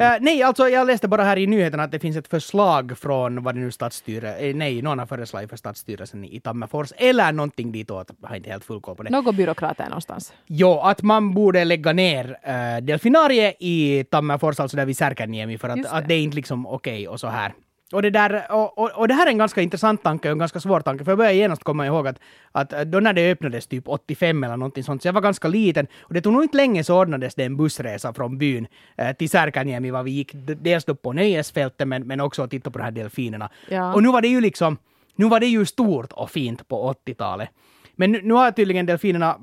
Eh, 0.00 0.12
nej, 0.20 0.42
alltså 0.42 0.68
jag 0.68 0.86
läste 0.86 1.08
bara 1.08 1.24
här 1.24 1.38
i 1.38 1.46
nyheterna 1.46 1.82
att 1.82 1.90
det 1.90 1.98
finns 1.98 2.16
ett 2.16 2.28
förslag 2.28 2.98
från 2.98 3.42
vad 3.42 3.54
det 3.54 3.60
nu 3.60 3.70
stadsstyre, 3.70 4.36
eh, 4.36 4.54
nej, 4.54 4.82
någon 4.82 4.98
har 4.98 5.06
föreslagit 5.06 5.50
för 5.50 5.56
stadsstyrelsen 5.56 6.24
i 6.24 6.40
Tammerfors, 6.40 6.92
eller 6.96 7.32
någonting 7.32 7.72
ditåt, 7.72 8.10
jag 8.22 8.28
har 8.28 8.36
inte 8.36 8.50
helt 8.50 8.64
full 8.64 8.80
koll 8.80 8.96
på 8.96 9.02
det. 9.02 9.10
Någon 9.10 9.36
byråkrat 9.36 9.80
är 9.80 9.84
någonstans. 9.84 10.32
Jo, 10.46 10.80
att 10.80 11.02
man 11.02 11.34
borde 11.34 11.64
lägga 11.64 11.92
ner 11.92 12.38
äh, 12.42 12.84
delfinariet 12.84 13.56
i 13.60 14.04
Tammerfors, 14.04 14.60
alltså 14.60 14.76
där 14.76 14.86
vid 14.86 14.96
Särkänniemi, 14.96 15.58
för 15.58 15.68
att, 15.68 15.82
det. 15.82 15.90
att 15.90 16.08
det 16.08 16.14
är 16.14 16.20
inte 16.20 16.36
liksom 16.36 16.66
okej 16.66 17.08
och 17.08 17.20
så 17.20 17.26
här. 17.26 17.52
Och, 17.92 18.02
det 18.02 18.10
där, 18.10 18.46
och, 18.50 18.78
och, 18.78 18.90
och 18.90 19.08
det 19.08 19.14
här 19.14 19.26
är 19.26 19.30
en 19.30 19.38
ganska 19.38 19.62
intressant 19.62 20.02
tanke 20.02 20.28
och 20.28 20.32
en 20.32 20.38
ganska 20.38 20.60
svår 20.60 20.80
tanke, 20.80 21.04
för 21.04 21.10
jag 21.10 21.18
börjar 21.18 21.32
genast 21.32 21.64
komma 21.64 21.86
ihåg 21.86 22.08
att, 22.08 22.18
att 22.52 22.70
då 22.70 23.00
när 23.00 23.12
det 23.12 23.32
öppnades 23.32 23.66
typ 23.66 23.88
85 23.88 24.44
eller 24.44 24.56
någonting 24.56 24.84
sånt, 24.84 25.02
så 25.02 25.08
jag 25.08 25.12
var 25.12 25.20
ganska 25.20 25.48
liten, 25.48 25.86
och 26.00 26.14
det 26.14 26.20
tog 26.20 26.32
nog 26.32 26.42
inte 26.42 26.56
länge 26.56 26.84
så 26.84 27.00
ordnades 27.00 27.34
det 27.34 27.44
en 27.44 27.56
bussresa 27.56 28.12
från 28.12 28.38
byn 28.38 28.66
eh, 28.96 29.12
till 29.12 29.30
Särkaniemi, 29.30 29.90
var 29.90 30.02
vi 30.02 30.10
gick 30.10 30.30
dels 30.34 30.84
då 30.84 30.94
på 30.94 31.12
nöjesfältet, 31.12 31.88
men, 31.88 32.06
men 32.06 32.20
också 32.20 32.42
att 32.42 32.50
titta 32.50 32.70
på 32.70 32.78
de 32.78 32.84
här 32.84 32.90
delfinerna. 32.90 33.50
Ja. 33.68 33.94
Och 33.94 34.02
nu 34.02 34.08
var 34.08 34.22
det 34.22 34.28
ju 34.28 34.40
liksom, 34.40 34.76
nu 35.16 35.28
var 35.28 35.40
det 35.40 35.46
ju 35.46 35.64
stort 35.66 36.12
och 36.12 36.30
fint 36.30 36.68
på 36.68 36.94
80-talet. 37.06 37.48
Men 37.96 38.12
nu, 38.12 38.20
nu 38.22 38.34
har 38.34 38.50
tydligen 38.50 38.86
delfinerna, 38.86 39.36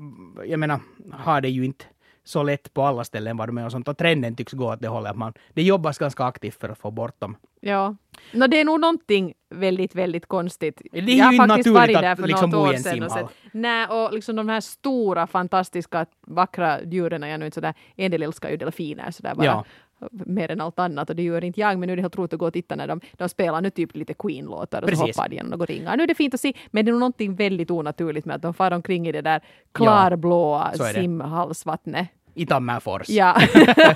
jag 0.46 0.60
menar, 0.60 0.80
har 1.12 1.40
det 1.40 1.48
ju 1.48 1.64
inte 1.64 1.84
så 2.26 2.42
lätt 2.42 2.74
på 2.74 2.82
alla 2.82 3.04
ställen 3.04 3.36
vad 3.36 3.48
de 3.48 3.58
är 3.58 3.64
och 3.64 3.72
sånt. 3.72 3.88
Och 3.88 3.98
trenden 3.98 4.36
tycks 4.36 4.52
gå 4.52 4.72
åt 4.72 4.80
det 4.80 4.88
hållet 4.88 5.10
att 5.10 5.16
man, 5.16 5.32
det 5.54 5.62
jobbas 5.62 5.98
ganska 5.98 6.24
aktivt 6.24 6.60
för 6.60 6.68
att 6.68 6.78
få 6.78 6.90
bort 6.90 7.20
dem. 7.20 7.36
Ja. 7.60 7.96
No, 8.32 8.46
det 8.46 8.60
är 8.60 8.64
nog 8.64 8.80
någonting 8.80 9.34
väldigt, 9.50 9.94
väldigt 9.94 10.26
konstigt. 10.26 10.82
Det 10.92 10.98
är 10.98 11.02
ju 11.02 11.16
jag 11.16 11.24
har 11.24 11.48
faktiskt 11.48 11.68
varit 11.74 12.00
där 12.00 12.16
för 12.16 12.26
liksom 12.26 12.50
något 12.50 12.68
år 12.68 12.74
sedan 12.74 13.02
och 13.02 13.10
sett. 13.12 13.26
Nej, 13.52 13.86
och 13.86 14.12
liksom 14.12 14.36
de 14.36 14.48
här 14.48 14.60
stora, 14.60 15.26
fantastiska, 15.26 16.06
vackra 16.26 16.82
djuren 16.84 17.22
är 17.22 17.28
jag 17.28 17.40
nu 17.40 17.46
inte 17.46 17.54
sådär. 17.54 17.74
En 17.96 18.10
del 18.10 18.22
älskar 18.22 18.50
ju 18.50 18.56
delfiner 18.56 19.10
sådär 19.10 19.34
bara. 19.34 19.46
Ja. 19.46 19.64
Mer 20.10 20.50
än 20.50 20.60
allt 20.60 20.78
annat 20.78 21.10
och 21.10 21.16
det 21.16 21.22
gör 21.22 21.44
inte 21.44 21.60
jag, 21.60 21.78
men 21.78 21.86
nu 21.86 21.92
är 21.92 21.96
det 21.96 22.02
helt 22.02 22.16
roligt 22.16 22.32
att 22.32 22.38
gå 22.38 22.46
och 22.46 22.52
titta 22.52 22.76
när 22.76 22.88
de, 22.88 23.00
de 23.12 23.28
spelar 23.28 23.60
nu 23.60 23.70
typ 23.70 23.96
lite 23.96 24.14
Queen-låtar 24.14 24.82
och 24.82 24.88
så 24.88 24.96
Precis. 24.96 25.16
hoppar 25.16 25.28
de 25.28 25.36
genom 25.36 25.50
några 25.50 25.64
ringar. 25.64 25.96
Nu 25.96 26.02
är 26.02 26.06
det 26.06 26.14
fint 26.14 26.34
att 26.34 26.40
se, 26.40 26.52
men 26.70 26.84
det 26.84 26.88
är 26.88 26.92
nog 26.92 27.00
någonting 27.00 27.34
väldigt 27.34 27.70
onaturligt 27.70 28.26
med 28.26 28.36
att 28.36 28.42
de 28.42 28.54
far 28.54 28.70
omkring 28.70 29.08
i 29.08 29.12
det 29.12 29.20
där 29.20 29.40
klarblåa 29.72 30.72
så 30.74 30.82
det. 30.82 30.94
simhalsvattnet. 30.94 32.08
I 32.34 32.46
Tammerfors. 32.46 33.08
Ja, 33.08 33.32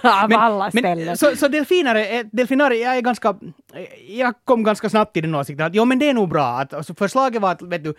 av 0.03 0.33
alla 0.33 0.71
ställen. 0.71 1.17
så, 1.17 1.37
så 1.37 1.49
delfiner, 1.49 1.95
är, 1.95 2.25
delfiner, 2.33 2.71
jag 2.71 2.97
är 2.97 3.01
ganska, 3.01 3.35
jag 4.09 4.35
kom 4.45 4.63
ganska 4.63 4.89
snabbt 4.89 5.13
till 5.13 5.23
den 5.23 5.35
åsikten 5.35 5.67
att 5.67 5.75
jo 5.75 5.85
men 5.85 5.99
det 5.99 6.09
är 6.09 6.15
nog 6.15 6.29
bra 6.29 6.47
att 6.47 6.75
alltså, 6.75 6.95
förslaget 6.95 7.43
var 7.43 7.53
att 7.53 7.63
vet 7.63 7.85
du, 7.85 7.95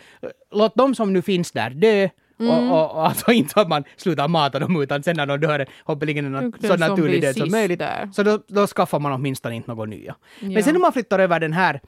låt 0.52 0.76
de 0.76 0.96
som 0.96 1.14
nu 1.14 1.22
finns 1.22 1.52
där 1.52 1.70
dö 1.70 2.10
Mm. 2.42 2.72
Och, 2.72 2.78
och, 2.86 2.92
och 2.98 3.08
alltså 3.08 3.32
inte 3.32 3.62
att 3.62 3.68
man 3.70 3.84
slutar 3.98 4.28
mata 4.28 4.60
dem 4.60 4.82
utan 4.82 5.04
sen 5.04 5.16
när 5.18 5.26
de 5.26 5.38
dör 5.40 5.66
hoppeligen 5.84 6.36
en 6.36 6.54
så 6.62 6.78
naturlig 6.78 7.22
död 7.22 7.36
som 7.38 7.52
möjligt. 7.52 7.80
där. 7.80 8.10
Så 8.14 8.24
då, 8.24 8.40
då 8.48 8.68
skaffar 8.68 9.00
man 9.00 9.12
åtminstone 9.14 9.56
inte 9.56 9.72
något 9.72 9.90
nya. 9.90 10.16
Ja. 10.40 10.48
Men 10.50 10.64
sen 10.64 10.74
när 10.74 10.80
man 10.82 10.94
flyttar 10.94 11.20
över 11.20 11.40
den 11.40 11.54
här 11.54 11.82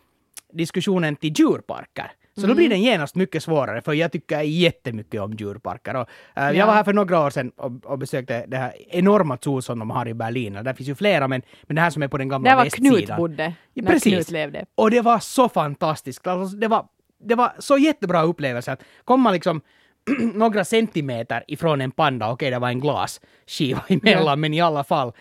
diskussionen 0.54 1.16
till 1.16 1.34
djurparker 1.40 2.12
så 2.36 2.40
Mm. 2.42 2.50
då 2.50 2.56
blir 2.56 2.70
den 2.70 2.82
genast 2.82 3.16
mycket 3.16 3.44
svårare, 3.44 3.82
för 3.82 3.94
jag 3.94 4.12
tycker 4.12 4.42
jättemycket 4.42 5.22
om 5.22 5.34
djurparker. 5.34 5.96
Och, 5.96 6.02
eh, 6.36 6.44
Ja. 6.44 6.54
Jag 6.54 6.66
var 6.68 6.74
här 6.74 6.84
för 6.84 6.94
några 6.94 7.20
år 7.26 7.30
sedan 7.30 7.52
och, 7.58 7.72
och 7.86 8.00
besökte 8.00 8.46
det 8.48 8.58
här 8.58 8.74
enorma 8.90 9.38
zoo 9.44 9.62
som 9.62 9.80
de 9.80 9.90
har 9.90 10.08
i 10.08 10.14
Berlin. 10.14 10.54
Där 10.54 10.74
finns 10.74 10.90
ju 10.90 10.96
flera, 10.96 11.28
men, 11.28 11.42
men 11.64 11.76
det 11.76 11.82
här 11.82 11.90
som 11.90 12.04
är 12.04 12.08
på 12.08 12.18
den 12.18 12.30
gamla 12.30 12.50
Där 12.50 12.58
var 12.58 12.64
västsidan. 12.64 12.94
Knut 12.94 13.18
bodde. 13.18 13.54
Ja, 13.74 13.84
när 13.84 13.92
precis. 13.92 14.14
Knut 14.14 14.32
levde. 14.32 14.66
Och 14.76 14.92
det 14.92 15.02
var 15.02 15.20
så 15.20 15.50
fantastiskt. 15.50 16.28
Alltså, 16.28 16.58
det, 16.58 16.68
var, 16.68 16.86
det 17.24 17.36
var 17.36 17.52
så 17.60 17.78
jättebra 17.78 18.22
upplevelse 18.24 18.72
att 18.72 18.84
komma 19.06 19.32
liksom 19.32 19.62
några 20.34 20.66
centimeter 20.66 21.44
ifrån 21.48 21.82
en 21.82 21.92
panda, 21.92 22.32
okej 22.32 22.52
det 22.52 22.60
var 22.60 22.70
en 22.70 22.80
glasskiva 22.80 23.82
emellan, 23.88 24.26
Ja. 24.26 24.36
men 24.36 24.54
i 24.54 24.62
alla 24.62 24.84
fall. 24.84 25.12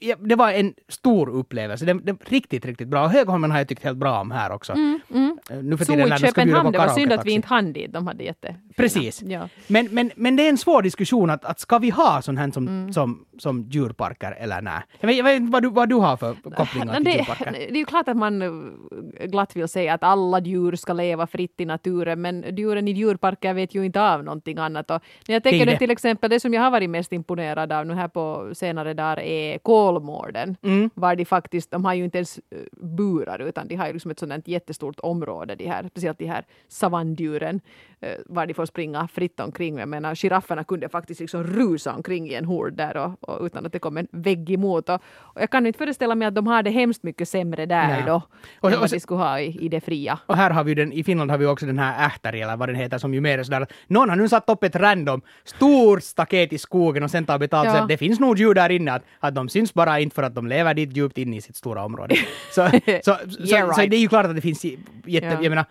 Eh, 0.00 0.16
Det 0.18 0.34
var 0.34 0.52
en 0.52 0.74
stor 0.88 1.28
upplevelse. 1.28 1.84
Det, 1.84 1.92
det, 1.94 2.16
riktigt, 2.26 2.64
riktigt 2.66 2.88
bra. 2.88 3.06
Högholmen 3.06 3.50
har 3.50 3.58
jag 3.58 3.68
tyckt 3.68 3.84
helt 3.84 3.98
bra 3.98 4.20
om 4.20 4.30
här 4.30 4.52
också. 4.52 4.72
Mm, 4.72 5.00
mm. 5.10 5.38
Eh, 5.50 5.56
Nu 5.62 5.76
för 5.76 5.84
tiden 5.84 6.08
när 6.08 6.18
de 6.18 6.28
ska 6.28 6.44
bjuda 6.44 6.62
på 6.64 6.70
det 6.70 6.78
var 6.78 6.88
synd 6.88 7.12
att 7.12 7.26
vi 7.26 7.32
inte 7.32 7.48
hann 7.48 7.72
dit. 7.72 7.92
De 7.92 8.06
hade 8.06 8.24
jätte... 8.24 8.54
Precis. 8.76 9.22
Ja. 9.22 9.48
Men, 9.66 9.88
men, 9.90 10.10
men 10.16 10.36
det 10.36 10.42
är 10.46 10.48
en 10.48 10.58
svår 10.58 10.82
diskussion 10.82 11.30
att, 11.30 11.44
att 11.44 11.60
ska 11.60 11.78
vi 11.78 11.90
ha 11.90 12.22
sån 12.22 12.36
här 12.36 12.50
som, 12.50 12.68
Mm. 12.68 12.92
som, 12.92 13.24
som 13.38 13.62
djurparker 13.70 14.32
eller 14.32 14.60
nej? 14.62 14.80
Jag 15.00 15.06
vet, 15.06 15.16
jag 15.16 15.24
vet 15.24 15.42
vad 15.42 15.62
du, 15.62 15.68
vad 15.70 15.88
du 15.88 15.94
har 15.94 16.16
för 16.16 16.34
kopplingar 16.56 16.94
till 16.94 17.04
det, 17.04 17.10
djurparker. 17.12 17.52
det 17.52 17.70
är 17.70 17.76
ju 17.76 17.84
klart 17.84 18.08
att 18.08 18.16
man 18.16 18.42
eh, 18.42 18.48
glatt 19.26 19.56
vill 19.56 19.68
säga 19.68 19.94
att 19.94 20.02
alla 20.02 20.40
djur 20.40 20.76
ska 20.76 20.92
leva 20.92 21.26
fritt 21.26 21.60
i 21.60 21.64
naturen, 21.64 22.20
men 22.22 22.56
djuren 22.56 22.88
i 22.88 22.90
djurparker 22.92 23.54
vet 23.54 23.74
ju 23.74 23.84
inte 23.84 24.02
av 24.02 24.24
någonting 24.24 24.58
annat. 24.58 24.90
Och 24.90 25.02
när 25.28 25.34
jag 25.34 25.42
Det 25.42 25.50
tänker 25.50 25.66
det. 25.66 25.72
nu 25.72 25.78
till 25.78 25.90
exempel, 25.90 26.30
det 26.30 26.40
som 26.40 26.54
jag 26.54 26.62
har 26.62 26.70
varit 26.70 26.90
mest 26.90 27.12
imponerad 27.12 27.72
av 27.72 27.86
nu 27.86 27.94
här 27.94 28.08
på 28.08 28.50
senare 28.54 28.94
dagar 28.94 29.20
är 29.20 29.53
Kolmården, 29.58 30.56
Mm. 30.62 30.90
var 30.94 31.16
de 31.16 31.24
faktiskt, 31.24 31.70
de 31.70 31.84
har 31.84 31.94
ju 31.94 32.04
inte 32.04 32.18
ens 32.18 32.38
eh, 32.38 32.58
burar, 32.72 33.38
utan 33.38 33.68
de 33.68 33.74
har 33.76 33.86
ju 33.86 33.92
liksom 33.92 34.10
ett 34.10 34.18
sådant 34.18 34.48
jättestort 34.48 35.00
område, 35.00 35.54
de 35.54 35.66
här, 35.66 35.88
speciellt 35.90 36.18
de 36.18 36.26
här 36.26 36.44
savanndjuren, 36.68 37.60
eh, 38.00 38.08
var 38.26 38.46
de 38.46 38.54
får 38.54 38.66
springa 38.66 39.08
fritt 39.08 39.40
omkring. 39.40 39.78
Jag 39.78 39.88
menar, 39.88 40.14
girafferna 40.14 40.64
kunde 40.64 40.88
faktiskt 40.88 41.20
liksom 41.20 41.44
rusa 41.44 41.94
omkring 41.94 42.28
i 42.30 42.34
en 42.34 42.44
hord 42.44 42.72
där 42.72 42.96
och, 42.96 43.28
och 43.28 43.44
utan 43.46 43.66
att 43.66 43.72
det 43.72 43.78
kom 43.78 43.96
en 43.96 44.06
vägg 44.10 44.50
emot. 44.50 44.88
Och, 44.88 45.00
och 45.20 45.42
jag 45.42 45.50
kan 45.50 45.66
inte 45.66 45.78
föreställa 45.78 46.14
mig 46.14 46.28
att 46.28 46.34
de 46.34 46.46
har 46.46 46.62
det 46.62 46.70
hemskt 46.70 47.02
mycket 47.02 47.28
sämre 47.28 47.66
där 47.66 47.86
Nej. 47.88 48.02
då, 48.06 48.22
Och- 48.60 48.72
än 48.72 48.80
vad 48.80 48.90
de 48.90 49.00
skulle 49.00 49.20
ha 49.20 49.40
i, 49.40 49.58
i 49.64 49.68
det 49.68 49.80
fria. 49.80 50.18
Och 50.26 50.36
här 50.36 50.50
har 50.50 50.64
vi 50.64 50.74
den, 50.74 50.92
i 50.92 51.04
Finland 51.04 51.30
har 51.30 51.38
vi 51.38 51.46
också 51.46 51.66
den 51.66 51.78
här 51.78 52.06
ähtari, 52.06 52.40
eller 52.42 52.56
vad 52.56 52.68
den 52.68 52.76
heter, 52.76 52.98
som 52.98 53.14
ju 53.14 53.20
mer 53.20 53.38
är 53.38 53.42
sådär 53.42 53.66
någon 53.86 54.08
har 54.08 54.16
nu 54.16 54.28
satt 54.28 54.48
upp 54.50 54.62
ett 54.64 54.76
random 54.76 55.22
stort 55.44 56.02
staket 56.02 56.52
i 56.52 56.58
skogen 56.58 57.02
och 57.02 57.10
sen 57.10 57.24
tar 57.26 57.38
betalt. 57.38 57.68
Ja. 57.68 57.80
Så 57.80 57.86
det 57.86 57.96
finns 57.96 58.20
nog 58.20 58.38
djur 58.38 58.54
där 58.54 58.70
inne, 58.70 58.92
att, 58.92 59.02
att 59.20 59.34
de 59.34 59.43
syns 59.48 59.74
bara 59.74 60.00
inte 60.00 60.14
för 60.14 60.22
att 60.22 60.34
de 60.34 60.46
lever 60.46 60.74
dit 60.74 60.96
djupt 60.96 61.18
inne 61.18 61.36
i 61.36 61.40
sitt 61.40 61.56
stora 61.56 61.84
område. 61.84 62.14
Så, 62.50 62.68
så, 62.70 62.78
så, 63.02 63.42
Yeah, 63.44 63.72
så 63.74 63.80
right. 63.80 63.90
det 63.90 63.96
är 63.96 64.00
ju 64.00 64.08
klart 64.08 64.26
att 64.26 64.34
det 64.34 64.40
finns 64.40 64.64
jätte, 64.64 65.26
Ja. 65.26 65.42
jag 65.42 65.50
menar, 65.50 65.64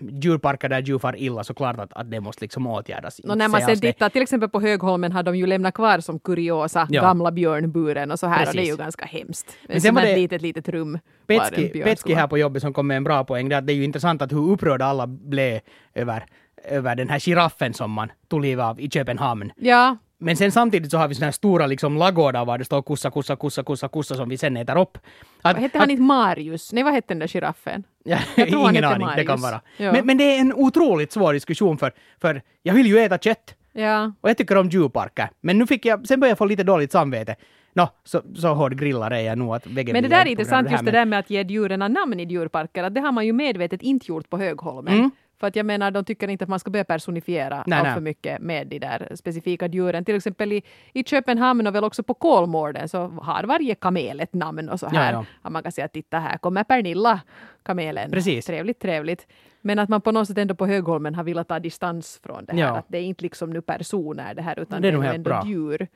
djurparker 0.00 0.68
där 0.68 0.80
djur 0.82 0.98
far 0.98 1.16
illa, 1.18 1.44
så 1.44 1.54
klart 1.54 1.78
att, 1.78 1.92
att 1.92 2.10
det 2.10 2.20
måste 2.20 2.44
liksom 2.44 2.66
åtgärdas. 2.66 3.18
Och 3.18 3.38
när 3.38 3.48
man 3.48 3.60
sen 3.60 3.80
tittar, 3.80 4.08
till 4.08 4.22
exempel 4.22 4.48
på 4.48 4.60
Högholmen 4.60 5.12
har 5.12 5.22
de 5.22 5.36
ju 5.36 5.46
lämnat 5.46 5.74
kvar 5.74 6.00
som 6.00 6.18
kuriosa 6.18 6.86
Ja. 6.90 7.02
gamla 7.02 7.30
björnburen 7.32 8.10
och 8.10 8.18
så 8.18 8.26
här 8.26 8.48
och 8.48 8.54
det 8.54 8.60
är 8.62 8.66
ju 8.66 8.76
ganska 8.76 9.04
hemskt. 9.04 9.56
Men 9.66 9.74
Men 9.74 9.80
sen 9.80 9.94
var 9.94 10.02
ett 10.02 10.08
det- 10.08 10.16
litet, 10.16 10.42
litet 10.42 10.68
rum. 10.68 10.98
Petski, 11.26 11.68
Petski 11.68 12.14
här 12.14 12.26
på 12.26 12.38
jobbet 12.38 12.62
som 12.62 12.72
kom 12.72 12.86
med 12.86 12.96
en 12.96 13.04
bra 13.04 13.24
poäng, 13.24 13.48
det 13.48 13.54
är 13.54 13.58
att 13.58 13.66
det 13.66 13.72
är 13.72 13.74
ju 13.74 13.84
intressant 13.84 14.22
att 14.22 14.32
hur 14.32 14.50
upprörda 14.52 14.84
alla 14.84 15.06
blev 15.06 15.60
över, 15.94 16.24
över 16.64 16.94
den 16.96 17.08
här 17.08 17.18
giraffen 17.18 17.74
som 17.74 17.90
man 17.90 18.12
tog 18.28 18.40
livet 18.42 18.64
av 18.64 18.80
i 18.80 18.90
Köpenhamn. 18.90 19.52
Ja, 19.56 19.96
Men 20.22 20.36
sen 20.36 20.52
samtidigt 20.52 20.90
så 20.90 20.98
har 20.98 21.08
vi 21.08 21.14
såna 21.14 21.26
här 21.26 21.32
stora 21.32 21.66
liksom 21.66 21.96
ladugårdar 21.96 22.44
var 22.44 22.58
det 22.58 22.64
står 22.64 22.82
kussa, 22.82 23.10
kussa, 23.10 23.36
kussa, 23.36 23.62
kussa, 23.62 23.88
kussa 23.88 24.14
som 24.14 24.28
vi 24.28 24.38
sen 24.38 24.56
äter 24.56 24.78
upp. 24.78 24.98
Att, 25.42 25.56
hette 25.56 25.78
han 25.78 25.90
inte 25.90 26.02
Marius? 26.02 26.72
Nej, 26.72 26.82
vad 26.84 26.92
hette 26.92 27.08
den 27.14 27.18
där 27.18 27.26
giraffen? 27.28 27.84
Ja, 28.04 28.18
Jag 28.36 28.48
tror 28.48 28.60
han 28.60 28.70
ingen 28.70 28.84
hette 28.84 28.94
aning, 28.94 29.06
det 29.06 29.12
Marius. 29.12 29.28
kan 29.28 29.40
vara. 29.40 29.60
Ja. 29.76 29.92
Men, 29.92 30.06
men 30.06 30.18
det 30.18 30.24
är 30.36 30.40
en 30.40 30.54
otroligt 30.54 31.12
svår 31.12 31.32
diskussion 31.32 31.78
för, 31.78 31.92
för 32.20 32.42
jag 32.62 32.74
vill 32.74 32.86
ju 32.86 32.98
äta 32.98 33.18
kött 33.18 33.54
Ja, 33.72 34.12
och 34.20 34.30
jag 34.30 34.36
tycker 34.36 34.56
om 34.56 34.68
djurparker. 34.68 35.30
Men 35.40 35.58
nu 35.58 35.66
fick 35.66 35.84
jag, 35.84 36.06
sen 36.06 36.20
började 36.20 36.30
jag 36.30 36.38
få 36.38 36.44
lite 36.44 36.62
dåligt 36.62 36.92
samvete. 36.92 37.36
Nå, 37.72 37.88
så, 38.04 38.22
så 38.34 38.54
hård 38.54 38.78
grillare 38.78 39.20
är 39.20 39.24
jag 39.26 39.38
nog 39.38 39.54
att 39.54 39.66
men 39.66 39.84
det 39.84 40.08
där 40.08 40.26
är 40.26 40.26
intressant 40.26 40.68
här, 40.68 40.74
just 40.74 40.84
det 40.84 40.90
där 40.90 41.04
med 41.04 41.18
att 41.18 41.30
ge 41.30 41.42
djuren 41.42 41.92
namn 41.92 42.20
i 42.20 42.24
djurparker, 42.24 42.84
att 42.84 42.94
det 42.94 43.00
har 43.00 43.12
man 43.12 43.26
ju 43.26 43.32
medvetet 43.32 43.82
inte 43.82 44.06
gjort 44.08 44.30
på 44.30 44.38
Högholmen. 44.38 44.94
Mm. 44.94 45.10
För 45.40 45.46
att 45.46 45.56
jag 45.56 45.66
menar, 45.66 45.90
de 45.90 46.04
tycker 46.04 46.28
inte 46.28 46.44
att 46.44 46.48
man 46.48 46.60
ska 46.60 46.70
börja 46.70 46.84
personifiera 46.84 47.64
Nej, 47.66 47.78
allt 47.78 47.86
nej. 47.86 47.94
för 47.94 48.00
mycket 48.00 48.40
med 48.40 48.66
de 48.66 48.78
där 48.78 49.12
specifika 49.14 49.66
djuren. 49.66 50.04
Till 50.04 50.14
exempel 50.16 50.52
i, 50.52 50.62
i 50.92 51.04
Köpenhamn 51.04 51.66
och 51.66 51.74
väl 51.74 51.84
också 51.84 52.02
på 52.02 52.14
Kolmården 52.14 52.88
så 52.88 53.06
har 53.08 53.44
varje 53.44 53.74
kamel 53.74 54.20
ett 54.20 54.34
namn 54.34 54.68
och 54.68 54.80
så 54.80 54.88
Ja, 54.92 54.98
här. 54.98 55.12
ja. 55.12 55.24
Att 55.42 55.52
man 55.52 55.62
kan 55.62 55.72
säga, 55.72 55.88
titta 55.88 56.18
här 56.18 56.38
kommer 56.38 56.64
Pernilla, 56.64 57.20
kamelen. 57.62 58.10
Precis. 58.10 58.46
Trevligt, 58.46 58.78
trevligt. 58.80 59.26
Men 59.60 59.78
att 59.78 59.88
man 59.88 60.00
på 60.00 60.12
något 60.12 60.28
sätt 60.28 60.38
ändå 60.38 60.54
på 60.54 60.66
Högholmen 60.66 61.14
har 61.14 61.24
velat 61.24 61.48
ta 61.48 61.58
distans 61.58 62.20
från 62.22 62.44
det 62.44 62.52
här. 62.52 62.60
Ja. 62.60 62.76
Att 62.76 62.84
det 62.88 62.98
är 62.98 63.02
inte 63.02 63.22
liksom 63.22 63.50
nu 63.50 63.60
personer 63.62 64.34
det 64.34 64.42
här, 64.42 64.58
utan 64.58 64.82
Det 64.82 64.88
det 64.88 64.88
är 64.88 64.92
är, 64.92 64.94
nog 64.96 65.04
helt 65.04 65.16
ändå 65.16 65.30
bra. 65.30 65.42
djur. 65.46 65.88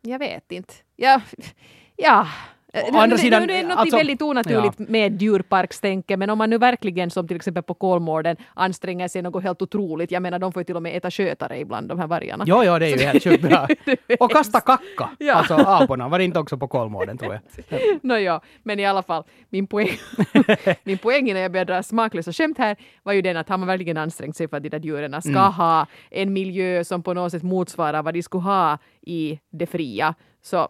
Jag 0.00 0.18
vet 0.18 0.52
inte. 0.52 0.74
Ja, 0.96 1.20
ja. 1.96 2.26
Å 2.92 2.96
andra 2.98 3.16
Det- 3.16 3.22
sidan, 3.22 3.46
det 3.46 3.56
är 3.58 3.62
något 3.64 3.76
alltså- 3.78 3.96
väldigt 3.96 4.22
onaturligt 4.22 4.78
med 4.78 5.22
djurparkstänke, 5.22 6.16
men 6.16 6.30
om 6.30 6.38
man 6.38 6.50
nu 6.50 6.58
verkligen 6.58 7.10
som 7.10 7.28
till 7.28 7.36
exempel 7.36 7.62
på 7.62 7.74
Kolmården 7.74 8.36
anstränger 8.54 9.08
sig 9.08 9.22
något 9.22 9.42
helt 9.42 9.62
otroligt, 9.62 10.10
jag 10.10 10.22
menar 10.22 10.38
de 10.38 10.52
får 10.52 10.60
ju 10.60 10.64
till 10.64 10.76
och 10.76 10.82
med 10.82 10.96
äta 10.96 11.10
skötare 11.10 11.58
ibland, 11.58 11.88
de 11.88 11.98
här 11.98 12.06
vargarna. 12.06 12.44
Jo, 12.46 12.62
jo, 12.64 12.78
det 12.78 12.86
är 12.86 12.96
ju 12.98 13.04
helt 13.04 13.24
sjukt 13.24 13.42
bra. 13.42 13.68
Och 14.20 14.30
kasta 14.30 14.60
kacka, 14.60 15.10
Ja. 15.18 15.34
alltså 15.34 15.54
aporna. 15.54 16.08
Var 16.08 16.18
det 16.18 16.24
inte 16.24 16.38
också 16.38 16.56
på 16.58 16.68
Kolmården 16.68 17.18
tror 17.18 17.32
jag? 17.68 17.80
Nå 18.02 18.16
ja, 18.16 18.40
men 18.62 18.80
i 18.80 18.86
alla 18.86 19.02
fall, 19.02 19.24
min 19.50 19.66
poäng, 19.66 19.88
min 20.84 20.98
poäng 20.98 21.32
när 21.34 21.40
jag 21.40 21.52
började 21.52 21.72
dra 21.74 21.82
smaklösa 21.82 22.32
skämt 22.32 22.58
här 22.58 22.76
var 23.02 23.12
ju 23.12 23.22
den 23.22 23.36
att 23.36 23.48
har 23.48 23.58
man 23.58 23.66
verkligen 23.68 23.96
ansträngt 23.96 24.36
sig 24.36 24.48
för 24.48 24.56
att 24.56 24.62
de 24.62 24.68
där 24.68 24.78
djuren 24.80 25.22
ska 25.22 25.30
Mm. 25.30 25.52
ha 25.52 25.86
en 26.10 26.32
miljö 26.32 26.84
som 26.84 27.02
på 27.02 27.14
något 27.14 27.32
sätt 27.32 27.42
motsvarar 27.42 28.02
vad 28.02 28.14
de 28.14 28.22
skulle 28.22 28.42
ha 28.42 28.78
i 29.02 29.38
det 29.50 29.66
fria, 29.66 30.14
så 30.42 30.68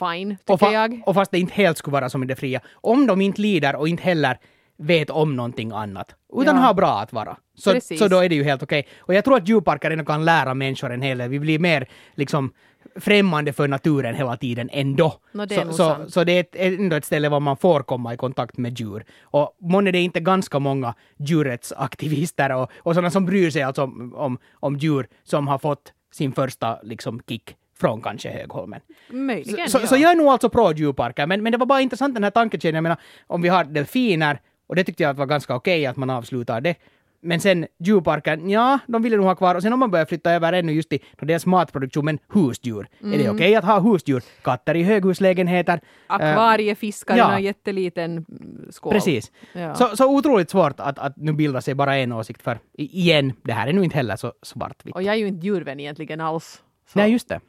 fine, 0.00 0.36
tycker 0.36 0.52
Och, 0.52 0.60
fa- 0.60 0.72
jag. 0.72 1.02
och 1.06 1.14
fast 1.14 1.30
det 1.30 1.38
inte 1.38 1.54
helt 1.54 1.78
skulle 1.78 1.92
vara 1.92 2.08
som 2.08 2.22
i 2.22 2.26
det 2.26 2.36
fria. 2.36 2.60
Om 2.74 3.06
de 3.06 3.20
inte 3.20 3.40
lider 3.40 3.76
och 3.76 3.88
inte 3.88 4.02
heller 4.02 4.38
vet 4.78 5.10
om 5.10 5.36
någonting 5.36 5.72
annat, 5.72 6.14
utan 6.40 6.56
Ja. 6.56 6.62
har 6.62 6.74
bra 6.74 7.00
att 7.00 7.12
vara. 7.12 7.36
Så, 7.54 7.72
Precis. 7.72 7.98
så 7.98 8.08
då 8.08 8.18
är 8.18 8.28
det 8.28 8.34
ju 8.34 8.44
helt 8.44 8.62
okej. 8.62 8.86
Och 8.98 9.14
jag 9.14 9.24
tror 9.24 9.36
att 9.36 9.48
djurparker 9.48 10.04
kan 10.04 10.24
lära 10.24 10.54
människor 10.54 10.90
en 10.92 11.02
hel 11.02 11.18
del. 11.18 11.28
Vi 11.30 11.38
blir 11.40 11.58
mer 11.58 11.88
liksom 12.14 12.52
främmande 12.96 13.52
för 13.52 13.68
naturen 13.68 14.14
hela 14.14 14.36
tiden 14.36 14.68
ändå. 14.72 15.14
Nå, 15.32 15.44
det 15.46 15.54
så, 15.54 15.72
så, 15.72 15.96
så 16.08 16.24
det 16.24 16.32
är 16.32 16.40
ett, 16.40 16.56
ändå 16.56 16.96
ett 16.96 17.04
ställe 17.04 17.28
var 17.28 17.40
man 17.40 17.56
får 17.56 17.82
komma 17.82 18.14
i 18.14 18.16
kontakt 18.16 18.56
med 18.58 18.80
djur. 18.80 19.04
Och 19.22 19.56
månne 19.60 19.90
det 19.90 19.98
är 19.98 20.02
inte 20.02 20.20
ganska 20.20 20.58
många 20.58 20.94
djurrättsaktivister 21.18 22.52
och, 22.52 22.70
och 22.76 22.94
sådana 22.94 23.10
som 23.10 23.26
bryr 23.26 23.50
sig 23.50 23.62
alltså 23.62 23.82
om, 23.82 24.14
om, 24.14 24.38
om 24.52 24.76
djur 24.76 25.08
som 25.24 25.48
har 25.48 25.58
fått 25.58 25.92
sin 26.12 26.32
första 26.32 26.78
liksom 26.82 27.20
kick 27.28 27.56
från 27.80 28.02
kanske 28.02 28.30
Högholmen. 28.30 28.80
Möjligen, 29.10 29.68
Så, 29.70 29.78
ja. 29.82 29.86
så 29.86 29.96
jag 29.96 30.10
är 30.10 30.16
nog 30.16 30.26
alltså 30.26 30.48
pro 30.48 30.72
djurparker, 30.72 31.26
men, 31.26 31.42
men 31.42 31.52
det 31.52 31.58
var 31.58 31.66
bara 31.66 31.80
intressant 31.80 32.14
den 32.14 32.24
här 32.24 32.30
tankekedjan. 32.30 32.74
Jag 32.74 32.82
menar, 32.82 32.98
om 33.26 33.42
vi 33.42 33.48
har 33.48 33.64
delfiner, 33.64 34.40
och 34.66 34.76
det 34.76 34.84
tyckte 34.84 35.02
jag 35.02 35.14
var 35.14 35.26
ganska 35.26 35.54
okej 35.54 35.86
att 35.86 35.96
man 35.96 36.10
avslutar 36.10 36.60
det. 36.60 36.74
Men 37.20 37.40
sen 37.40 37.66
djurparken, 37.78 38.50
ja, 38.50 38.78
de 38.86 39.02
ville 39.02 39.16
nog 39.16 39.26
ha 39.26 39.34
kvar. 39.34 39.54
Och 39.54 39.62
sen 39.62 39.72
om 39.72 39.80
man 39.80 39.90
börjar 39.90 40.06
flytta 40.06 40.32
över 40.32 40.52
ännu 40.52 40.72
just 40.72 40.88
till 40.88 41.00
deras 41.20 41.46
matproduktion, 41.46 42.04
men 42.04 42.18
husdjur. 42.34 42.88
Är 43.00 43.06
Mm. 43.06 43.18
det 43.18 43.30
okej 43.30 43.54
att 43.56 43.64
ha 43.64 43.80
husdjur? 43.80 44.22
Katter 44.42 44.74
i 44.74 44.82
höghuslägenheter. 44.82 45.74
eh, 45.74 45.80
Akvariefiskar 46.14 47.14
i 47.14 47.18
ja. 47.18 47.30
någon 47.30 47.42
jätteliten 47.42 48.10
mm, 48.12 48.26
skål. 48.70 48.92
Precis. 48.92 49.32
Ja. 49.52 49.74
Så, 49.74 49.96
så 49.96 50.16
otroligt 50.16 50.50
svårt 50.50 50.80
att, 50.80 50.98
att 50.98 51.16
nu 51.16 51.32
bilda 51.32 51.60
sig 51.60 51.74
bara 51.74 51.96
en 51.96 52.12
åsikt 52.12 52.42
för, 52.42 52.58
igen, 52.72 53.32
det 53.42 53.52
här 53.52 53.66
är 53.66 53.72
nu 53.72 53.84
inte 53.84 53.96
heller 53.96 54.16
så 54.16 54.32
svartvitt. 54.42 54.94
Och 54.94 55.02
jag 55.02 55.14
är 55.14 55.18
ju 55.18 55.26
inte 55.28 55.46
djurvän 55.46 55.80
egentligen 55.80 56.20
alls. 56.20 56.62
Så 56.92 56.98
Nej, 56.98 57.12
just 57.12 57.28
det. 57.28 57.40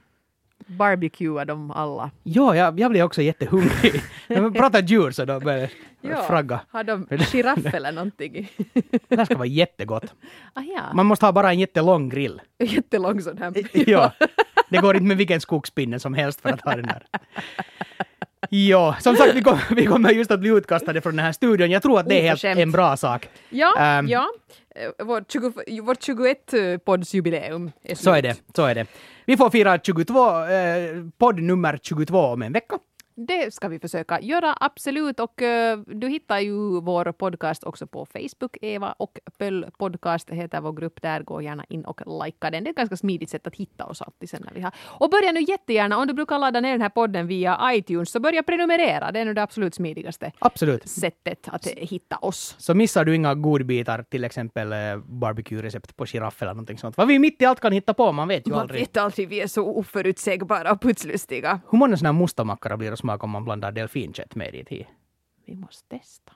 Barbecuea 0.70 1.46
dem 1.46 1.72
alla. 1.72 2.12
Ja, 2.24 2.56
jag, 2.56 2.80
jag 2.80 2.92
blir 2.92 3.04
också 3.04 3.22
jättehungrig. 3.22 4.02
När 4.28 4.42
man 4.42 4.54
pratar 4.54 4.82
djur 4.82 5.12
så 5.12 5.26
då 5.26 5.40
börjar 5.40 5.70
jag 6.02 6.28
fragga. 6.28 6.60
Har 6.70 6.84
de 6.84 7.08
giraff 7.32 7.74
eller 7.74 7.92
någonting? 7.92 8.52
Det 9.08 9.18
här 9.18 9.26
ska 9.26 9.36
vara 9.38 9.48
jättegott. 9.48 10.14
ah, 10.54 10.62
ja. 10.62 10.82
Man 10.94 11.06
måste 11.06 11.26
ha 11.26 11.32
bara 11.32 11.50
en 11.50 11.60
jättelång 11.60 12.10
grill. 12.10 12.42
Jättelång 12.60 13.22
sån 13.22 13.38
här. 13.38 13.54
Ja. 13.90 14.12
Det 14.70 14.78
går 14.78 14.96
inte 14.96 15.08
med 15.08 15.18
vilken 15.18 15.42
skogspinne 15.42 16.00
som 16.00 16.14
helst 16.14 16.42
för 16.42 16.50
att 16.50 16.62
ha 16.62 16.76
den 16.76 16.86
där. 16.86 17.04
Ja, 18.50 18.96
som 19.00 19.16
sagt, 19.16 19.36
vi, 19.36 19.42
kom, 19.42 19.58
vi 19.76 19.86
kommer 19.86 20.10
just 20.12 20.32
att 20.32 20.40
bli 20.40 20.50
utkastade 20.50 21.02
från 21.02 21.16
den 21.16 21.26
här 21.26 21.32
studion. 21.32 21.72
Jag 21.72 21.82
tror 21.84 22.00
att 22.00 22.10
det 22.10 22.20
är 22.20 22.22
helt 22.22 22.44
en 22.44 22.72
bra 22.72 22.98
sak. 22.98 23.30
Ja, 23.50 23.74
Ehm. 23.80 24.08
ja. 24.08 24.26
Eh, 25.00 25.06
Vårt, 25.06 25.32
20, 25.32 25.82
vårt 25.82 26.04
21 26.04 26.38
poddsjubileum 26.86 27.72
är 27.84 27.96
Så 27.96 28.14
är 28.14 28.22
slut. 28.22 28.36
det, 28.48 28.54
så 28.56 28.66
är 28.66 28.76
det. 28.76 28.86
Vi 29.26 29.38
får 29.38 29.50
fira 29.50 29.80
22, 29.80 30.44
eh, 30.46 31.06
podd 31.18 31.42
nummer 31.42 31.80
22 31.84 32.20
om 32.20 32.42
en 32.42 32.54
vecka. 32.54 32.76
Det 33.28 33.54
ska 33.54 33.68
vi 33.68 33.80
försöka 33.80 34.22
göra, 34.22 34.56
absolut. 34.60 35.20
Och 35.20 35.42
eh, 35.42 35.80
du 35.88 36.08
hittar 36.08 36.40
ju 36.40 36.82
vår 36.82 37.12
podcast 37.12 37.64
också 37.64 37.88
på 37.88 38.06
Facebook. 38.06 38.58
Eva 38.62 38.92
och 38.98 39.20
Pöll 39.38 39.66
podcast 39.78 40.30
heter 40.30 40.62
vår 40.62 40.74
grupp 40.74 41.02
där. 41.02 41.24
Gå 41.24 41.42
gärna 41.42 41.66
in 41.70 41.86
och 41.86 42.02
likea 42.26 42.52
den. 42.52 42.64
Det 42.64 42.68
är 42.68 42.72
ett 42.72 42.78
ganska 42.78 42.98
smidigt 42.98 43.30
sätt 43.30 43.48
att 43.48 43.56
hitta 43.56 43.86
oss 43.86 44.02
alltid 44.02 44.30
sen 44.30 44.42
när 44.46 44.54
vi 44.54 44.62
har. 44.62 44.72
Och 44.86 45.10
börja 45.10 45.32
nu 45.32 45.42
jättegärna, 45.42 45.98
om 45.98 46.08
du 46.08 46.14
brukar 46.14 46.40
ladda 46.40 46.60
ner 46.62 46.72
den 46.72 46.82
här 46.82 46.90
podden 46.90 47.28
via 47.28 47.60
iTunes, 47.74 48.12
så 48.12 48.20
börja 48.20 48.44
prenumerera. 48.44 49.12
Det 49.12 49.20
är 49.20 49.26
nog 49.26 49.36
det 49.36 49.44
absolut 49.44 49.76
smidigaste 49.76 50.32
Absolut. 50.40 50.90
sättet 50.90 51.48
att 51.52 51.68
hitta 51.68 52.18
oss. 52.18 52.56
Så 52.58 52.74
missar 52.74 53.06
du 53.06 53.16
inga 53.16 53.36
godbitar, 53.36 54.04
till 54.04 54.24
exempel 54.24 54.72
eh, 54.72 54.78
barbecue-recept 54.98 55.96
på 55.96 56.06
giraff 56.06 56.42
eller 56.42 56.54
någonting 56.54 56.78
sånt. 56.78 56.98
Vad 56.98 57.08
vi 57.08 57.20
mitt 57.20 57.42
i 57.42 57.46
allt 57.46 57.60
kan 57.60 57.72
hitta 57.72 57.94
på, 57.94 58.12
man 58.12 58.28
vet 58.28 58.48
ju 58.48 58.52
Man 58.52 58.60
aldrig. 58.60 58.80
vet 58.82 58.98
aldrig, 58.98 59.28
vi 59.30 59.42
är 59.42 59.48
så 59.48 59.66
oförutsägbara 59.66 60.72
och 60.72 60.82
putslustiga. 60.82 61.60
Hur 61.72 61.78
många 61.78 61.98
sådana 61.98 62.14
här 62.14 62.22
mustamackara 62.22 62.78
blir 62.78 62.92
det 62.92 62.98
smak 63.10 63.24
om 63.24 63.30
man 63.30 63.44
blandar 63.44 63.72
delfinkött 63.72 64.36
med 64.36 64.54
det 64.54 64.72
i? 64.72 64.88
Vi 65.46 65.56
måste 65.56 65.98
testa. 65.98 66.34